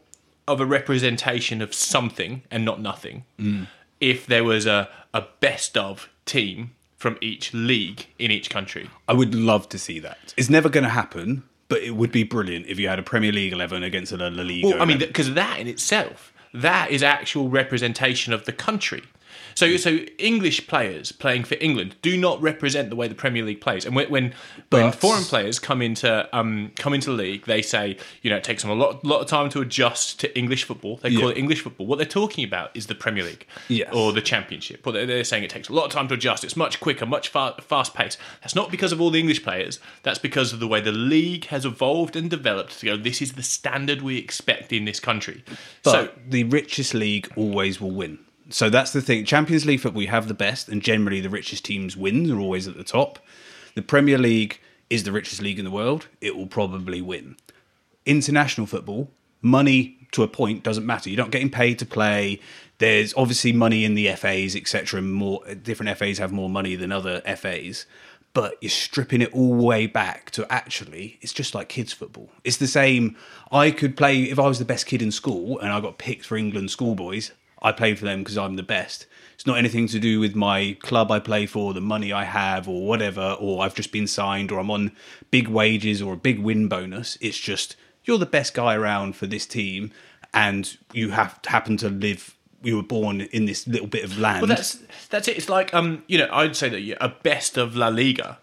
of 0.48 0.62
a 0.62 0.66
representation 0.68 1.64
of 1.64 1.74
something 1.74 2.44
and 2.52 2.64
not 2.64 2.80
nothing 2.80 3.26
mm. 3.40 3.68
if 4.00 4.28
there 4.28 4.44
was 4.44 4.68
a 4.68 4.88
a 5.16 5.24
best 5.40 5.76
of 5.78 6.10
team 6.26 6.76
from 6.96 7.18
each 7.22 7.56
league 7.56 8.06
in 8.20 8.30
each 8.30 8.52
country? 8.52 8.88
I 9.08 9.14
would 9.14 9.34
love 9.34 9.68
to 9.70 9.80
see 9.80 9.98
that. 10.00 10.36
It's 10.38 10.50
never 10.50 10.70
going 10.70 10.84
to 10.84 10.92
happen, 10.92 11.44
but 11.70 11.82
it 11.82 11.96
would 11.96 12.12
be 12.12 12.24
brilliant 12.24 12.66
if 12.68 12.80
you 12.80 12.90
had 12.90 13.00
a 13.00 13.04
Premier 13.04 13.32
League 13.32 13.54
11 13.54 13.84
against 13.84 14.12
a 14.12 14.18
La 14.18 14.28
Liga. 14.28 14.68
Well, 14.68 14.82
I 14.82 14.86
mean, 14.86 14.98
11. 14.98 15.08
because 15.08 15.34
that 15.36 15.60
in 15.60 15.68
itself, 15.68 16.34
that 16.54 16.92
is 16.92 17.02
actual 17.02 17.48
representation 17.50 18.34
of 18.34 18.46
the 18.46 18.52
country. 18.52 19.04
So, 19.60 19.76
so 19.76 19.98
English 20.18 20.68
players 20.68 21.12
playing 21.12 21.44
for 21.44 21.56
England 21.60 21.98
do 22.02 22.16
not 22.18 22.42
represent 22.42 22.90
the 22.90 22.96
way 22.96 23.10
the 23.10 23.16
Premier 23.16 23.44
League 23.44 23.60
plays. 23.60 23.86
And 23.86 23.94
when 23.94 24.10
when, 24.10 24.34
when 24.70 24.92
foreign 24.94 25.24
players 25.24 25.60
come 25.60 25.82
into 25.82 26.10
um, 26.38 26.72
come 26.78 26.94
into 26.94 27.10
the 27.12 27.18
league, 27.18 27.46
they 27.46 27.62
say 27.62 27.98
you 28.22 28.30
know 28.30 28.38
it 28.38 28.44
takes 28.46 28.62
them 28.64 28.72
a 28.72 28.76
lot 28.76 29.04
lot 29.04 29.20
of 29.20 29.28
time 29.28 29.50
to 29.50 29.60
adjust 29.60 30.20
to 30.22 30.38
English 30.38 30.64
football. 30.64 30.96
They 31.04 31.12
call 31.14 31.26
Yeah. 31.26 31.32
it 31.32 31.38
English 31.38 31.62
football. 31.62 31.88
What 31.88 31.98
they're 31.98 32.06
talking 32.22 32.46
about 32.46 32.72
is 32.74 32.88
the 32.88 32.96
Premier 32.96 33.26
League 33.26 33.46
Yes. 33.68 33.90
or 33.94 34.14
the 34.14 34.22
Championship. 34.22 34.86
What 34.86 34.94
they're, 34.94 35.06
they're 35.06 35.24
saying 35.26 35.44
it 35.44 35.50
takes 35.50 35.68
a 35.68 35.74
lot 35.74 35.86
of 35.86 35.92
time 35.92 36.08
to 36.08 36.14
adjust. 36.14 36.46
It's 36.46 36.56
much 36.56 36.80
quicker, 36.80 37.06
much 37.06 37.28
fa- 37.28 37.56
fast 37.60 37.94
paced. 37.94 38.18
That's 38.42 38.56
not 38.56 38.72
because 38.72 38.94
of 38.94 39.02
all 39.02 39.10
the 39.10 39.20
English 39.20 39.44
players. 39.44 39.80
That's 40.04 40.20
because 40.20 40.54
of 40.54 40.62
the 40.62 40.70
way 40.70 40.80
the 40.80 40.94
league 40.94 41.48
has 41.48 41.66
evolved 41.66 42.16
and 42.16 42.30
developed 42.30 42.80
to 42.80 42.86
go. 42.86 42.96
This 42.96 43.22
is 43.22 43.34
the 43.34 43.44
standard 43.44 44.02
we 44.02 44.18
expect 44.18 44.72
in 44.72 44.86
this 44.86 45.02
country. 45.02 45.44
But 45.84 45.92
so 45.92 46.10
the 46.26 46.46
richest 46.46 46.94
league 46.94 47.30
always 47.36 47.82
will 47.82 47.92
win. 47.92 48.20
So 48.50 48.70
that's 48.70 48.94
the 48.94 49.02
thing. 49.02 49.26
Champions 49.26 49.66
League 49.66 49.80
football, 49.80 50.00
we 50.00 50.06
have 50.08 50.28
the 50.28 50.34
best, 50.34 50.70
and 50.70 50.82
generally 50.82 51.22
the 51.22 51.30
richest 51.30 51.66
teams 51.66 51.96
win. 51.96 52.28
They're 52.28 52.40
always 52.40 52.68
at 52.68 52.78
the 52.78 52.84
top. 52.84 53.20
The 53.76 53.82
Premier 53.82 54.18
League 54.18 54.60
is 54.90 55.04
the 55.04 55.12
richest 55.12 55.42
league 55.42 55.60
in 55.60 55.66
the 55.66 55.72
world. 55.72 56.08
It 56.20 56.36
will 56.36 56.48
probably 56.48 57.02
win. 57.02 57.38
International 58.06 58.66
football, 58.66 59.12
money 59.42 59.98
to 60.12 60.24
a 60.24 60.28
point 60.28 60.64
doesn't 60.64 60.86
matter. 60.86 61.10
You're 61.10 61.24
not 61.24 61.32
getting 61.32 61.52
paid 61.52 61.78
to 61.80 61.86
play. 61.86 62.40
There's 62.80 63.14
obviously 63.16 63.54
money 63.54 63.86
in 63.86 63.94
the 63.94 64.14
FAs, 64.16 64.56
etc. 64.56 65.02
More 65.02 65.44
different 65.54 65.96
FAs 65.98 66.18
have 66.18 66.32
more 66.32 66.50
money 66.50 66.76
than 66.76 66.92
other 66.92 67.22
FAs, 67.22 67.86
but 68.34 68.58
you're 68.62 68.70
stripping 68.70 69.22
it 69.22 69.34
all 69.34 69.58
the 69.58 69.64
way 69.64 69.86
back 69.86 70.32
to 70.32 70.52
actually 70.52 71.20
it's 71.22 71.34
just 71.34 71.54
like 71.54 71.70
kids 71.70 71.94
football. 71.94 72.30
It's 72.44 72.58
the 72.58 72.68
same. 72.68 73.16
I 73.52 73.72
could 73.72 73.96
play 73.96 74.24
if 74.24 74.40
I 74.40 74.48
was 74.48 74.60
the 74.60 74.66
best 74.66 74.86
kid 74.86 75.02
in 75.02 75.12
school 75.12 75.60
and 75.60 75.72
I 75.72 75.80
got 75.82 75.98
picked 75.98 76.26
for 76.26 76.38
England 76.38 76.72
schoolboys. 76.72 77.32
I 77.62 77.72
play 77.72 77.96
for 77.96 78.06
them 78.06 78.20
because 78.20 78.38
I'm 78.38 78.56
the 78.56 78.64
best. 78.64 79.06
It's 79.36 79.46
not 79.46 79.58
anything 79.58 79.88
to 79.88 80.00
do 80.00 80.20
with 80.20 80.36
my 80.36 80.78
club 80.82 81.12
I 81.12 81.20
play 81.20 81.46
for, 81.46 81.74
the 81.74 81.82
money 81.82 82.12
I 82.12 82.26
have, 82.26 82.68
or 82.68 82.86
whatever, 82.86 83.38
or 83.40 83.64
I've 83.64 83.76
just 83.76 83.92
been 83.92 84.08
signed, 84.08 84.52
or 84.52 84.60
I'm 84.60 84.72
on 84.72 84.92
big 85.32 85.48
wages 85.48 86.02
or 86.02 86.14
a 86.14 86.18
big 86.18 86.40
win 86.40 86.68
bonus. 86.68 87.18
It's 87.22 87.38
just 87.38 87.76
you're 88.04 88.18
the 88.18 88.26
best 88.26 88.54
guy 88.54 88.76
around 88.76 89.16
for 89.16 89.28
this 89.28 89.46
team, 89.46 89.92
and 90.34 90.78
you 90.94 91.12
have 91.12 91.40
happen 91.46 91.78
to 91.78 91.90
live. 91.90 92.36
You 92.62 92.76
were 92.76 92.84
born 92.84 93.22
in 93.22 93.46
this 93.46 93.66
little 93.66 93.88
bit 93.88 94.04
of 94.04 94.20
land. 94.20 94.42
Well, 94.42 94.50
that's 94.50 94.80
that's 95.10 95.30
it. 95.30 95.38
It's 95.38 95.50
like 95.50 95.74
um, 95.74 96.04
you 96.08 96.18
know, 96.18 96.28
I'd 96.32 96.56
say 96.56 96.70
that 96.70 96.98
a 97.04 97.10
best 97.10 97.58
of 97.58 97.76
La 97.76 97.88
Liga 97.88 98.40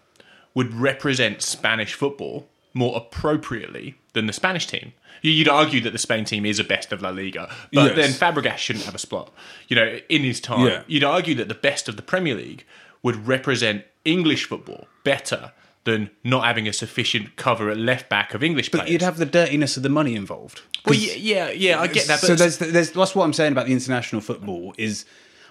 would 0.55 0.73
represent 0.73 1.43
Spanish 1.43 1.93
football 1.93 2.49
more 2.77 2.95
appropriately 2.97 3.95
than 4.13 4.27
the 4.27 4.33
Spanish 4.33 4.67
team. 4.67 4.93
You- 5.21 5.31
You'd 5.31 5.49
argue 5.49 5.81
that 5.81 5.91
the 5.91 5.97
Spain 5.97 6.25
team 6.25 6.45
is 6.45 6.59
a 6.59 6.63
best 6.63 6.91
of 6.93 7.01
La 7.01 7.09
Liga, 7.09 7.49
but 7.73 7.95
Yes. 7.95 7.95
then 7.95 8.11
Fabregas 8.33 8.57
shouldn't 8.57 8.85
have 8.85 8.95
a 8.95 8.99
spot. 8.99 9.33
You 9.67 9.75
know, 9.75 9.99
in 10.09 10.23
his 10.23 10.39
time, 10.39 10.67
Yeah. 10.67 10.83
you'd 10.87 11.03
argue 11.03 11.35
that 11.35 11.47
the 11.47 11.55
best 11.55 11.89
of 11.89 11.95
the 11.95 12.01
Premier 12.03 12.35
League 12.35 12.63
would 13.03 13.27
represent 13.27 13.83
English 14.05 14.45
football 14.45 14.87
better 15.03 15.51
than 15.85 16.09
not 16.23 16.43
having 16.45 16.67
a 16.67 16.73
sufficient 16.73 17.35
cover 17.35 17.69
at 17.69 17.77
left 17.77 18.09
back 18.09 18.33
of 18.33 18.43
English 18.43 18.69
players. 18.71 18.83
but 18.85 18.91
you'd 18.91 19.01
have 19.01 19.17
the 19.17 19.25
dirtiness 19.25 19.77
of 19.77 19.83
the 19.83 19.89
money 19.89 20.15
involved. 20.15 20.61
well, 20.85 20.95
yeah, 20.95 21.13
yeah, 21.15 21.49
yeah, 21.49 21.79
I 21.81 21.87
get 21.87 22.07
that. 22.07 22.21
But 22.21 22.27
so 22.27 22.35
there's, 22.35 22.57
there's 22.57 22.91
that's 22.91 23.15
what 23.15 23.23
I'm 23.23 23.33
saying 23.33 23.53
about 23.53 23.65
the 23.65 23.73
international 23.73 24.21
football 24.21 24.73
is 24.77 25.05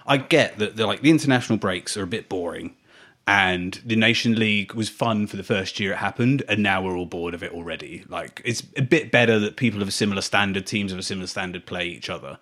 I 0.05 0.17
get 0.17 0.57
that 0.59 0.77
like 0.77 1.01
the 1.01 1.09
international 1.09 1.57
breaks 1.57 1.97
are 1.97 2.03
a 2.03 2.07
bit 2.07 2.29
boring 2.29 2.75
and 3.27 3.81
the 3.85 3.97
nation 3.97 4.35
league 4.35 4.73
was 4.73 4.87
fun 4.87 5.27
for 5.27 5.35
the 5.35 5.43
first 5.43 5.79
year 5.79 5.91
it 5.91 5.97
happened 5.97 6.43
and 6.47 6.63
now 6.63 6.81
we're 6.81 6.97
all 6.97 7.05
bored 7.05 7.33
of 7.33 7.43
it 7.43 7.51
already. 7.51 8.05
Like 8.07 8.41
it's 8.45 8.63
a 8.77 8.81
bit 8.81 9.11
better 9.11 9.37
that 9.39 9.57
people 9.57 9.81
of 9.81 9.87
a 9.89 9.91
similar 9.91 10.21
standard 10.21 10.65
teams 10.65 10.93
of 10.93 10.97
a 10.97 11.03
similar 11.03 11.27
standard 11.27 11.65
play 11.65 11.85
each 11.87 12.09
other. 12.09 12.39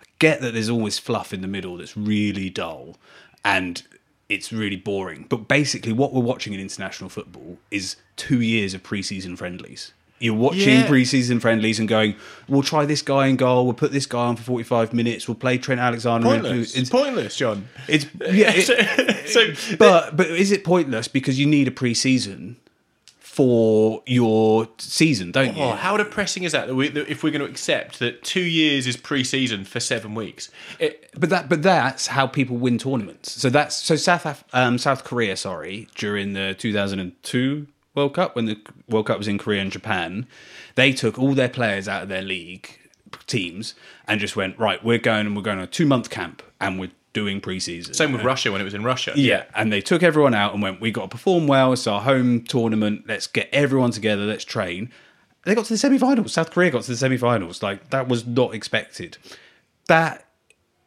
I 0.00 0.04
get 0.18 0.40
that 0.40 0.52
there's 0.52 0.68
always 0.68 0.98
fluff 0.98 1.32
in 1.32 1.40
the 1.40 1.46
middle 1.46 1.76
that's 1.76 1.96
really 1.96 2.50
dull 2.50 2.96
and 3.44 3.82
it's 4.28 4.52
really 4.52 4.76
boring 4.76 5.26
but 5.28 5.46
basically 5.46 5.92
what 5.92 6.12
we're 6.12 6.20
watching 6.20 6.52
in 6.52 6.58
international 6.58 7.10
football 7.10 7.58
is 7.70 7.96
2 8.16 8.40
years 8.40 8.74
of 8.74 8.82
preseason 8.82 9.38
friendlies 9.38 9.92
you're 10.24 10.34
watching 10.34 10.80
Yeah. 10.80 10.86
pre-season 10.88 11.38
friendlies 11.38 11.78
and 11.78 11.88
going, 11.88 12.16
we'll 12.48 12.62
try 12.62 12.84
this 12.86 13.02
guy 13.02 13.26
in 13.28 13.36
goal, 13.36 13.64
we'll 13.64 13.74
put 13.74 13.92
this 13.92 14.06
guy 14.06 14.24
on 14.26 14.36
for 14.36 14.42
45 14.42 14.92
minutes, 14.92 15.28
we'll 15.28 15.34
play 15.36 15.58
Trent 15.58 15.80
Alexander. 15.80 16.26
in- 16.34 16.40
pointless. 16.42 16.74
It's, 16.74 16.90
pointless, 16.90 17.36
John. 17.36 17.68
it's 17.88 18.06
yeah, 18.20 18.52
it- 18.54 19.28
so, 19.28 19.76
but 19.76 20.16
but 20.16 20.26
is 20.28 20.50
it 20.50 20.64
pointless 20.64 21.06
because 21.08 21.38
you 21.38 21.46
need 21.46 21.68
a 21.68 21.70
pre-season 21.70 22.56
for 23.18 24.02
your 24.06 24.68
season, 24.78 25.32
don't 25.32 25.56
you? 25.56 25.62
Oh, 25.64 25.72
how 25.72 25.96
depressing 25.96 26.44
is 26.44 26.52
that? 26.52 26.68
that, 26.68 26.74
we, 26.76 26.88
that 26.90 27.08
if 27.10 27.24
we're 27.24 27.30
going 27.32 27.42
to 27.44 27.50
accept 27.50 27.98
that 27.98 28.22
two 28.22 28.40
years 28.40 28.86
is 28.86 28.96
pre-season 28.96 29.64
for 29.64 29.80
seven 29.80 30.14
weeks, 30.14 30.50
it, 30.78 31.10
But 31.18 31.30
that 31.30 31.48
but 31.48 31.60
that's 31.62 32.06
how 32.08 32.28
people 32.28 32.56
win 32.58 32.78
tournaments. 32.78 33.32
So 33.32 33.50
that's 33.50 33.74
so 33.74 33.96
South 33.96 34.24
Af- 34.24 34.44
um, 34.52 34.78
South 34.78 35.02
Korea, 35.02 35.36
sorry, 35.36 35.88
during 35.96 36.32
the 36.34 36.54
2002 36.56 37.66
World 37.94 38.14
Cup 38.14 38.36
when 38.36 38.46
the 38.46 38.58
World 38.88 39.06
Cup 39.06 39.18
was 39.18 39.28
in 39.28 39.38
Korea 39.38 39.62
and 39.62 39.70
Japan. 39.70 40.26
They 40.74 40.92
took 40.92 41.18
all 41.18 41.34
their 41.34 41.48
players 41.48 41.88
out 41.88 42.02
of 42.02 42.08
their 42.08 42.22
league 42.22 42.78
teams 43.26 43.74
and 44.08 44.20
just 44.20 44.36
went 44.36 44.58
right. 44.58 44.84
We're 44.84 44.98
going 44.98 45.26
and 45.26 45.36
we're 45.36 45.42
going 45.42 45.58
on 45.58 45.64
a 45.64 45.68
two 45.68 45.86
month 45.86 46.10
camp 46.10 46.42
and 46.60 46.78
we're 46.78 46.90
doing 47.12 47.40
preseason. 47.40 47.94
Same 47.94 48.12
with 48.12 48.22
Russia 48.22 48.50
when 48.50 48.60
it 48.60 48.64
was 48.64 48.74
in 48.74 48.82
Russia. 48.82 49.12
Yeah, 49.14 49.44
and 49.54 49.72
they 49.72 49.80
took 49.80 50.02
everyone 50.02 50.34
out 50.34 50.52
and 50.52 50.62
went, 50.62 50.80
"We 50.80 50.90
got 50.90 51.02
to 51.02 51.08
perform 51.08 51.46
well. 51.46 51.72
It's 51.72 51.86
our 51.86 52.02
home 52.02 52.42
tournament. 52.42 53.04
Let's 53.06 53.26
get 53.26 53.48
everyone 53.52 53.92
together. 53.92 54.24
Let's 54.24 54.44
train." 54.44 54.90
They 55.44 55.54
got 55.54 55.66
to 55.66 55.74
the 55.74 55.78
semi-finals. 55.78 56.32
South 56.32 56.50
Korea 56.50 56.70
got 56.70 56.82
to 56.84 56.90
the 56.90 56.96
semi-finals. 56.96 57.62
Like 57.62 57.90
that 57.90 58.08
was 58.08 58.26
not 58.26 58.54
expected. 58.54 59.18
That 59.86 60.26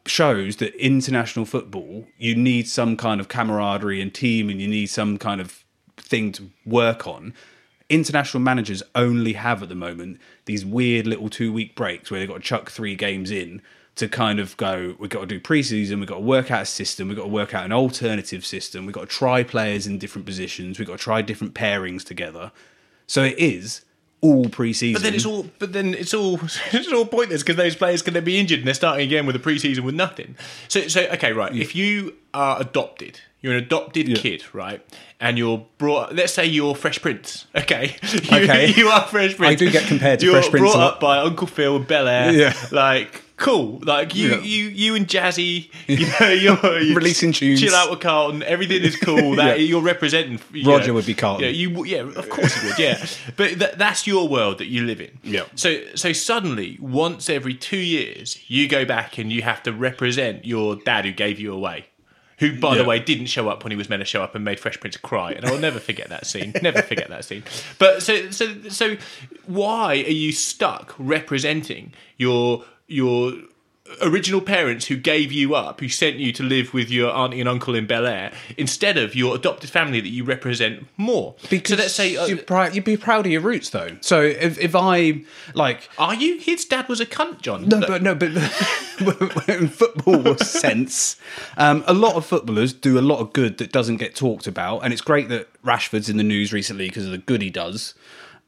shows 0.07 0.57
that 0.57 0.73
international 0.75 1.45
football, 1.45 2.07
you 2.17 2.35
need 2.35 2.67
some 2.67 2.97
kind 2.97 3.21
of 3.21 3.27
camaraderie 3.27 4.01
and 4.01 4.13
team, 4.13 4.49
and 4.49 4.59
you 4.59 4.67
need 4.67 4.87
some 4.87 5.17
kind 5.17 5.39
of 5.39 5.63
thing 5.97 6.31
to 6.33 6.49
work 6.65 7.07
on. 7.07 7.33
International 7.89 8.41
managers 8.41 8.83
only 8.95 9.33
have 9.33 9.63
at 9.63 9.69
the 9.69 9.75
moment 9.75 10.19
these 10.45 10.65
weird 10.65 11.07
little 11.07 11.29
two-week 11.29 11.75
breaks 11.75 12.11
where 12.11 12.19
they've 12.19 12.27
got 12.27 12.35
to 12.35 12.41
chuck 12.41 12.69
three 12.69 12.95
games 12.95 13.31
in 13.31 13.61
to 13.95 14.07
kind 14.07 14.39
of 14.39 14.55
go, 14.57 14.95
we've 14.99 15.09
got 15.09 15.21
to 15.21 15.25
do 15.25 15.39
preseason, 15.39 15.97
we've 15.99 16.07
got 16.07 16.15
to 16.15 16.21
work 16.21 16.51
out 16.51 16.61
a 16.61 16.65
system, 16.65 17.07
we've 17.07 17.17
got 17.17 17.23
to 17.23 17.29
work 17.29 17.53
out 17.53 17.65
an 17.65 17.71
alternative 17.71 18.45
system, 18.45 18.85
we've 18.85 18.93
got 18.93 19.09
to 19.09 19.15
try 19.15 19.41
players 19.41 19.87
in 19.87 19.97
different 19.97 20.25
positions, 20.25 20.77
we've 20.77 20.87
got 20.87 20.99
to 20.99 21.03
try 21.03 21.21
different 21.21 21.55
pairings 21.55 22.03
together. 22.03 22.51
So 23.07 23.23
it 23.23 23.39
is 23.39 23.81
all 24.21 24.45
preseason. 24.45 24.93
But 24.93 25.03
then 25.03 25.13
it's 25.15 25.25
all. 25.25 25.47
But 25.59 25.73
then 25.73 25.93
it's 25.93 26.13
all. 26.13 26.39
It's 26.71 26.91
all 26.91 27.05
pointless 27.05 27.41
because 27.41 27.55
those 27.55 27.75
players 27.75 28.01
can 28.01 28.13
then 28.13 28.23
be 28.23 28.39
injured 28.39 28.59
and 28.59 28.67
they're 28.67 28.73
starting 28.73 29.05
again 29.05 29.25
with 29.25 29.35
a 29.35 29.39
preseason 29.39 29.79
with 29.81 29.95
nothing. 29.95 30.35
So, 30.67 30.87
so 30.87 31.01
okay, 31.07 31.33
right. 31.33 31.55
If 31.55 31.75
you 31.75 32.15
are 32.33 32.59
adopted, 32.59 33.21
you're 33.47 33.57
an 33.57 33.63
adopted 33.63 34.13
kid, 34.17 34.43
right? 34.53 34.81
And 35.19 35.37
you're 35.37 35.65
brought. 35.77 36.13
Let's 36.13 36.33
say 36.33 36.45
you're 36.45 36.75
Fresh 36.75 37.01
Prince. 37.01 37.45
Okay. 37.55 37.95
You, 38.03 38.19
Okay. 38.43 38.73
You 38.75 38.87
are 38.89 39.01
Fresh 39.07 39.37
Prince. 39.37 39.51
I 39.51 39.55
do 39.55 39.71
get 39.71 39.87
compared 39.87 40.19
to 40.19 40.25
you're 40.25 40.35
Fresh 40.35 40.49
Prince 40.49 40.61
Brought 40.63 40.75
a 40.75 40.77
lot. 40.77 40.93
up 40.95 40.99
by 40.99 41.17
Uncle 41.19 41.47
Phil 41.47 41.77
and 41.77 41.87
Bel 41.87 42.07
Air. 42.07 42.31
Yeah. 42.33 42.53
Like. 42.71 43.23
Cool, 43.37 43.79
like 43.83 44.15
you, 44.15 44.29
Yeah. 44.29 44.39
you, 44.39 44.63
you 44.69 44.95
and 44.95 45.07
Jazzy, 45.07 45.69
you 45.85 46.07
know, 46.19 46.29
you're, 46.33 46.79
you 46.81 46.95
Releasing 46.95 47.31
tunes. 47.31 47.61
Chill 47.61 47.75
out 47.75 47.91
with 47.91 47.99
Carlton. 47.99 48.41
Everything 48.41 48.81
is 48.81 48.95
cool. 48.95 49.35
That 49.35 49.59
Yeah. 49.59 49.65
you're 49.67 49.81
representing. 49.83 50.39
you 50.51 50.67
Roger 50.67 50.87
know. 50.87 50.93
would 50.95 51.05
be 51.05 51.13
Carlton. 51.13 51.43
Yeah, 51.45 51.51
you, 51.51 51.85
yeah, 51.85 51.99
of 51.99 52.27
course 52.31 52.55
he 52.59 52.67
would. 52.67 52.79
Yeah, 52.79 53.05
but 53.35 53.59
th- 53.59 53.73
that's 53.77 54.07
your 54.07 54.27
world 54.27 54.57
that 54.57 54.65
you 54.69 54.85
live 54.87 54.99
in. 54.99 55.11
Yeah. 55.21 55.43
So 55.53 55.81
so 55.93 56.13
suddenly, 56.13 56.79
once 56.81 57.29
every 57.29 57.53
two 57.53 57.77
years, 57.77 58.39
you 58.47 58.67
go 58.67 58.85
back 58.85 59.19
and 59.19 59.31
you 59.31 59.43
have 59.43 59.61
to 59.63 59.71
represent 59.71 60.43
your 60.45 60.75
dad 60.75 61.05
who 61.05 61.11
gave 61.11 61.39
you 61.39 61.53
away. 61.53 61.85
Who, 62.37 62.59
by 62.59 62.77
the 62.77 62.83
way, 62.83 62.99
didn't 62.99 63.25
show 63.27 63.49
up 63.49 63.63
when 63.63 63.71
he 63.71 63.77
was 63.77 63.89
meant 63.89 64.01
to 64.01 64.05
show 64.05 64.21
up 64.21 64.35
and 64.35 64.45
made 64.45 64.59
Fresh 64.59 64.79
Prince 64.79 64.95
cry, 64.97 65.31
and 65.31 65.43
I'll 65.43 65.57
never 65.57 65.79
forget 65.79 66.09
that 66.09 66.27
scene. 66.27 66.53
Never 66.61 66.83
forget 66.83 67.09
that 67.09 67.25
scene. 67.25 67.43
But 67.79 68.03
so, 68.03 68.29
so, 68.29 68.53
so, 68.69 68.97
why 69.47 69.95
are 69.95 70.11
you 70.11 70.31
stuck 70.31 70.93
representing 70.99 71.93
your 72.17 72.63
your 72.87 73.33
original 74.01 74.41
parents 74.41 74.87
who 74.87 74.97
gave 74.97 75.31
you 75.31 75.55
up, 75.55 75.79
who 75.79 75.89
sent 75.89 76.17
you 76.17 76.31
to 76.33 76.43
live 76.43 76.73
with 76.73 76.89
your 76.89 77.11
auntie 77.11 77.39
and 77.39 77.49
uncle 77.49 77.75
in 77.75 77.87
Bel 77.87 78.05
Air, 78.05 78.31
instead 78.57 78.97
of 78.97 79.15
your 79.15 79.35
adopted 79.35 79.69
family 79.69 80.01
that 80.01 80.09
you 80.09 80.23
represent 80.23 80.87
more? 80.97 81.35
so 81.49 81.75
let's 81.75 81.93
say, 81.93 82.15
uh, 82.15 82.25
you're 82.25 82.37
proud, 82.37 82.75
you'd 82.75 82.83
be 82.83 82.97
proud 82.97 83.25
of 83.25 83.31
your 83.31 83.41
roots, 83.41 83.69
though. 83.69 83.97
So 84.01 84.21
if, 84.21 84.59
if 84.59 84.75
I 84.75 85.23
like, 85.53 85.89
are 85.97 86.15
you? 86.15 86.37
His 86.37 86.65
dad 86.65 86.87
was 86.87 86.99
a 86.99 87.05
cunt, 87.05 87.41
John. 87.41 87.67
no, 87.67 87.81
but 87.81 88.01
no, 88.01 88.15
but 88.15 88.31
in 89.47 89.67
football 89.67 90.37
sense, 90.37 91.17
um, 91.57 91.83
a 91.87 91.93
lot 91.93 92.15
of 92.15 92.25
footballers 92.25 92.73
do 92.73 92.99
a 92.99 93.01
lot 93.01 93.19
of 93.19 93.33
good 93.33 93.57
that 93.57 93.71
doesn't 93.71 93.97
get 93.97 94.15
talked 94.15 94.47
about, 94.47 94.79
and 94.79 94.93
it's 94.93 95.01
great 95.01 95.29
that 95.29 95.47
Rashford's 95.63 96.09
in 96.09 96.17
the 96.17 96.23
news 96.23 96.53
recently 96.53 96.87
because 96.87 97.05
of 97.05 97.11
the 97.11 97.17
good 97.17 97.41
he 97.41 97.49
does. 97.49 97.93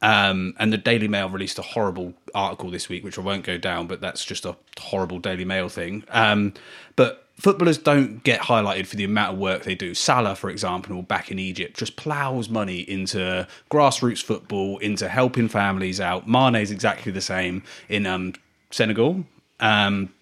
Um, 0.01 0.53
and 0.57 0.71
the 0.71 0.77
Daily 0.77 1.07
Mail 1.07 1.29
released 1.29 1.59
a 1.59 1.61
horrible 1.61 2.13
article 2.33 2.71
this 2.71 2.87
week, 2.87 3.03
which 3.03 3.17
I 3.17 3.21
won't 3.21 3.43
go 3.43 3.57
down, 3.57 3.87
but 3.87 3.99
that's 4.01 4.23
just 4.23 4.45
a 4.45 4.55
horrible 4.79 5.19
Daily 5.19 5.45
Mail 5.45 5.67
thing. 5.67 6.03
Um, 6.09 6.53
but 6.95 7.27
footballers 7.37 7.77
don't 7.77 8.23
get 8.23 8.41
highlighted 8.41 8.87
for 8.87 8.95
the 8.95 9.03
amount 9.03 9.33
of 9.33 9.39
work 9.39 9.63
they 9.63 9.75
do. 9.75 9.93
Salah, 9.93 10.35
for 10.35 10.49
example, 10.49 11.01
back 11.01 11.31
in 11.31 11.39
Egypt, 11.39 11.77
just 11.77 11.95
plows 11.95 12.49
money 12.49 12.79
into 12.79 13.47
grassroots 13.69 14.23
football, 14.23 14.77
into 14.77 15.09
helping 15.09 15.49
families 15.49 15.99
out. 15.99 16.27
Mane's 16.27 16.71
exactly 16.71 17.11
the 17.11 17.21
same 17.21 17.63
in 17.89 18.05
um, 18.05 18.33
Senegal. 18.71 19.25
Um, 19.59 20.13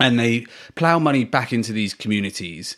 and 0.00 0.18
they 0.18 0.46
plow 0.74 0.98
money 0.98 1.24
back 1.24 1.52
into 1.52 1.72
these 1.72 1.92
communities 1.92 2.76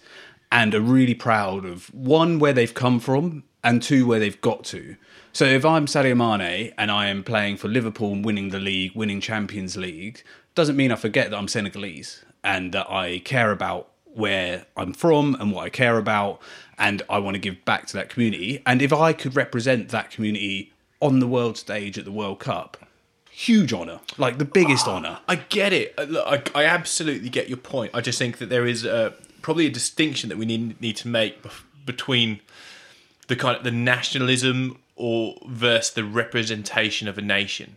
and 0.51 0.75
are 0.75 0.81
really 0.81 1.15
proud 1.15 1.65
of 1.65 1.93
one 1.95 2.39
where 2.39 2.53
they've 2.53 2.75
come 2.75 2.99
from 2.99 3.45
and 3.63 3.83
two 3.83 4.07
where 4.07 4.19
they've 4.19 4.41
got 4.41 4.65
to. 4.65 4.97
So 5.33 5.45
if 5.45 5.65
I'm 5.65 5.87
Sadio 5.87 6.17
Mane 6.17 6.73
and 6.77 6.91
I 6.91 7.07
am 7.07 7.23
playing 7.23 7.57
for 7.57 7.69
Liverpool 7.69 8.13
and 8.13 8.25
winning 8.25 8.49
the 8.49 8.59
league, 8.59 8.97
winning 8.97 9.21
Champions 9.21 9.77
League, 9.77 10.25
doesn't 10.57 10.77
mean 10.77 10.91
I 10.91 10.97
forget 10.97 11.31
that 11.31 11.37
I'm 11.37 11.47
Senegalese 11.47 12.25
and 12.43 12.73
that 12.73 12.91
I 12.91 13.21
care 13.21 13.53
about 13.53 13.91
where 14.05 14.67
I'm 14.77 14.93
from 14.93 15.37
and 15.39 15.53
what 15.53 15.65
I 15.65 15.69
care 15.69 15.99
about 15.99 16.43
and 16.79 17.03
I 17.09 17.19
want 17.19 17.37
to 17.37 17.39
give 17.39 17.65
back 17.65 17.87
to 17.89 17.93
that 17.95 18.09
community. 18.09 18.61
And 18.67 18.83
if 18.83 18.93
I 18.93 19.13
could 19.13 19.37
represent 19.37 19.91
that 19.91 20.11
community 20.11 20.73
on 21.01 21.21
the 21.21 21.29
world 21.29 21.57
stage 21.57 21.97
at 21.97 22.05
the 22.05 22.13
World 22.13 22.41
Cup, 22.41 22.77
huge 23.31 23.73
honour, 23.73 24.01
like 24.19 24.39
the 24.39 24.45
biggest 24.45 24.89
honour. 24.89 25.21
I 25.29 25.37
get 25.37 25.73
it. 25.73 25.95
Uh, 25.97 26.03
Look, 26.05 26.57
I, 26.57 26.63
I 26.63 26.65
absolutely 26.65 27.29
get 27.29 27.49
your 27.49 27.57
point. 27.57 27.93
I 27.95 28.01
just 28.01 28.19
think 28.19 28.39
that 28.39 28.49
there 28.49 28.67
is 28.67 28.85
uh, 28.85 29.13
probably 29.43 29.67
a 29.67 29.71
distinction 29.71 30.29
that 30.29 30.39
we 30.39 30.45
need 30.45 30.81
need 30.81 30.97
to 30.97 31.09
make 31.09 31.39
between 31.87 32.41
the 33.29 33.37
kind 33.37 33.57
of 33.57 33.63
the 33.63 33.71
nationalism 33.71 34.77
or 35.01 35.37
versus 35.47 35.95
the 35.95 36.05
representation 36.05 37.09
of 37.09 37.17
a 37.19 37.23
nation. 37.23 37.77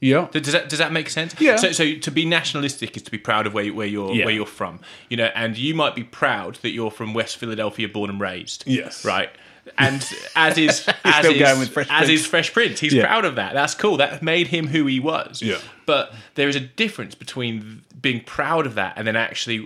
Yeah. 0.00 0.28
Does 0.30 0.52
that 0.52 0.68
does 0.68 0.78
that 0.78 0.92
make 0.92 1.08
sense? 1.08 1.34
Yeah. 1.40 1.56
So, 1.56 1.72
so 1.72 1.94
to 1.94 2.10
be 2.10 2.24
nationalistic 2.24 2.96
is 2.96 3.02
to 3.02 3.10
be 3.10 3.18
proud 3.18 3.46
of 3.46 3.54
where 3.54 3.72
where 3.72 3.86
you're 3.86 4.12
Yeah. 4.14 4.26
where 4.26 4.34
you're 4.34 4.46
from, 4.46 4.80
you 5.08 5.16
know, 5.16 5.30
and 5.34 5.56
you 5.58 5.74
might 5.74 5.94
be 5.96 6.04
proud 6.04 6.56
that 6.62 6.70
you're 6.70 6.90
from 6.92 7.14
West 7.14 7.36
Philadelphia, 7.38 7.88
born 7.88 8.10
and 8.10 8.20
raised. 8.20 8.62
Yes. 8.66 9.04
Right. 9.04 9.30
And 9.76 10.00
as 10.36 10.56
is 10.56 10.88
as 11.04 11.24
is, 11.26 11.38
going 11.40 11.58
with 11.58 11.70
Fresh 11.70 11.88
as 11.90 12.08
is 12.08 12.24
Fresh 12.26 12.52
Prince, 12.52 12.78
he's 12.80 12.92
Yeah. 12.94 13.06
proud 13.06 13.24
of 13.24 13.34
that. 13.36 13.54
That's 13.54 13.74
cool. 13.74 13.96
That 13.96 14.22
made 14.22 14.48
him 14.48 14.68
who 14.68 14.86
he 14.86 15.00
was. 15.00 15.42
Yeah. 15.42 15.58
But 15.86 16.14
there 16.36 16.48
is 16.48 16.54
a 16.54 16.60
difference 16.60 17.14
between 17.16 17.82
being 18.00 18.22
proud 18.22 18.66
of 18.66 18.74
that 18.76 18.92
and 18.96 19.04
then 19.06 19.16
actually 19.16 19.58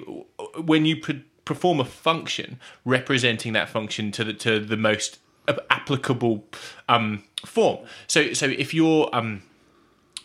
when 0.56 0.86
you 0.86 0.96
pre- 0.96 1.24
perform 1.44 1.78
a 1.80 1.84
function 1.84 2.58
representing 2.86 3.52
that 3.52 3.68
function 3.68 4.10
to 4.12 4.24
the 4.24 4.32
to 4.32 4.60
the 4.60 4.76
most 4.78 5.18
applicable 5.48 6.44
um, 6.88 7.22
form. 7.44 7.78
So 8.06 8.32
so 8.32 8.46
if 8.46 8.72
you're 8.74 9.08
um, 9.12 9.42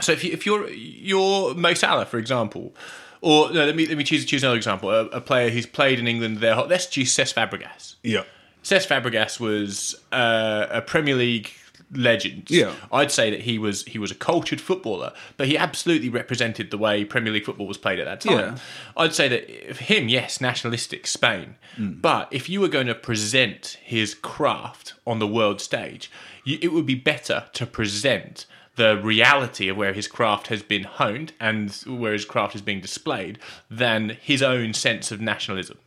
so 0.01 0.11
if, 0.11 0.23
you, 0.23 0.31
if 0.31 0.45
you're 0.45 0.67
you're 0.69 1.53
Mo 1.55 1.73
Salah, 1.73 2.05
for 2.05 2.17
example, 2.17 2.75
or 3.21 3.51
no, 3.51 3.65
let 3.65 3.75
me 3.75 3.85
let 3.87 3.97
me 3.97 4.03
choose 4.03 4.25
choose 4.25 4.43
another 4.43 4.57
example. 4.57 4.89
A, 4.91 5.05
a 5.07 5.21
player 5.21 5.49
who's 5.49 5.65
played 5.65 5.99
in 5.99 6.07
England. 6.07 6.37
Their 6.37 6.55
whole- 6.55 6.67
let's 6.67 6.85
choose 6.87 7.13
Cesc 7.15 7.33
Fabregas. 7.33 7.95
Yeah. 8.03 8.23
Cesc 8.63 8.87
Fabregas 8.87 9.39
was 9.39 9.95
uh, 10.11 10.67
a 10.69 10.81
Premier 10.81 11.15
League 11.15 11.51
legend. 11.91 12.49
Yeah. 12.49 12.73
I'd 12.91 13.11
say 13.11 13.29
that 13.29 13.41
he 13.41 13.57
was 13.57 13.85
he 13.85 13.99
was 13.99 14.11
a 14.11 14.15
cultured 14.15 14.59
footballer, 14.59 15.13
but 15.37 15.47
he 15.47 15.57
absolutely 15.57 16.09
represented 16.09 16.71
the 16.71 16.77
way 16.77 17.05
Premier 17.05 17.31
League 17.31 17.45
football 17.45 17.67
was 17.67 17.77
played 17.77 17.99
at 17.99 18.05
that 18.05 18.21
time. 18.21 18.55
Yeah. 18.55 18.57
I'd 18.95 19.13
say 19.13 19.27
that 19.27 19.75
for 19.75 19.83
him, 19.83 20.09
yes, 20.09 20.41
nationalistic 20.41 21.07
Spain, 21.07 21.55
hmm. 21.75 21.93
but 21.93 22.27
if 22.31 22.49
you 22.49 22.61
were 22.61 22.67
going 22.67 22.87
to 22.87 22.95
present 22.95 23.77
his 23.83 24.13
craft 24.13 24.93
on 25.05 25.19
the 25.19 25.27
world 25.27 25.61
stage, 25.61 26.11
you, 26.43 26.57
it 26.61 26.73
would 26.73 26.85
be 26.85 26.95
better 26.95 27.45
to 27.53 27.65
present 27.65 28.45
the 28.75 28.97
reality 28.97 29.69
of 29.69 29.75
where 29.75 29.93
his 29.93 30.07
craft 30.07 30.47
has 30.47 30.61
been 30.61 30.83
honed 30.83 31.33
and 31.39 31.71
where 31.87 32.13
his 32.13 32.25
craft 32.25 32.55
is 32.55 32.61
being 32.61 32.79
displayed 32.79 33.39
than 33.69 34.17
his 34.21 34.43
own 34.43 34.73
sense 34.73 35.11
of 35.11 35.19
nationalism. 35.19 35.77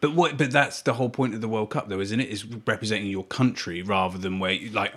But 0.00 0.14
what? 0.14 0.36
But 0.36 0.50
that's 0.50 0.82
the 0.82 0.94
whole 0.94 1.10
point 1.10 1.34
of 1.34 1.40
the 1.40 1.48
World 1.48 1.70
Cup, 1.70 1.88
though, 1.88 2.00
isn't 2.00 2.20
it? 2.20 2.28
Is 2.28 2.44
representing 2.44 3.06
your 3.08 3.24
country 3.24 3.82
rather 3.82 4.18
than 4.18 4.38
where, 4.38 4.52
you- 4.52 4.70
like, 4.70 4.92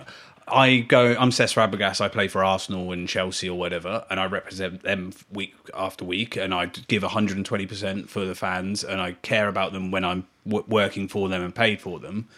I 0.46 0.78
go. 0.78 1.14
I'm 1.18 1.30
Cesc 1.30 1.54
Fabregas. 1.54 2.00
I 2.00 2.08
play 2.08 2.26
for 2.28 2.42
Arsenal 2.44 2.90
and 2.92 3.08
Chelsea 3.08 3.48
or 3.48 3.58
whatever, 3.58 4.04
and 4.10 4.18
I 4.18 4.26
represent 4.26 4.82
them 4.82 5.12
week 5.30 5.54
after 5.74 6.04
week, 6.04 6.36
and 6.36 6.54
I 6.54 6.66
give 6.66 7.02
120 7.02 7.66
percent 7.66 8.10
for 8.10 8.24
the 8.24 8.34
fans, 8.34 8.82
and 8.82 9.00
I 9.00 9.12
care 9.22 9.48
about 9.48 9.72
them 9.72 9.90
when 9.90 10.04
I'm 10.04 10.26
w- 10.46 10.64
working 10.68 11.06
for 11.08 11.28
them 11.28 11.42
and 11.42 11.54
paid 11.54 11.80
for 11.80 11.98
them. 12.00 12.28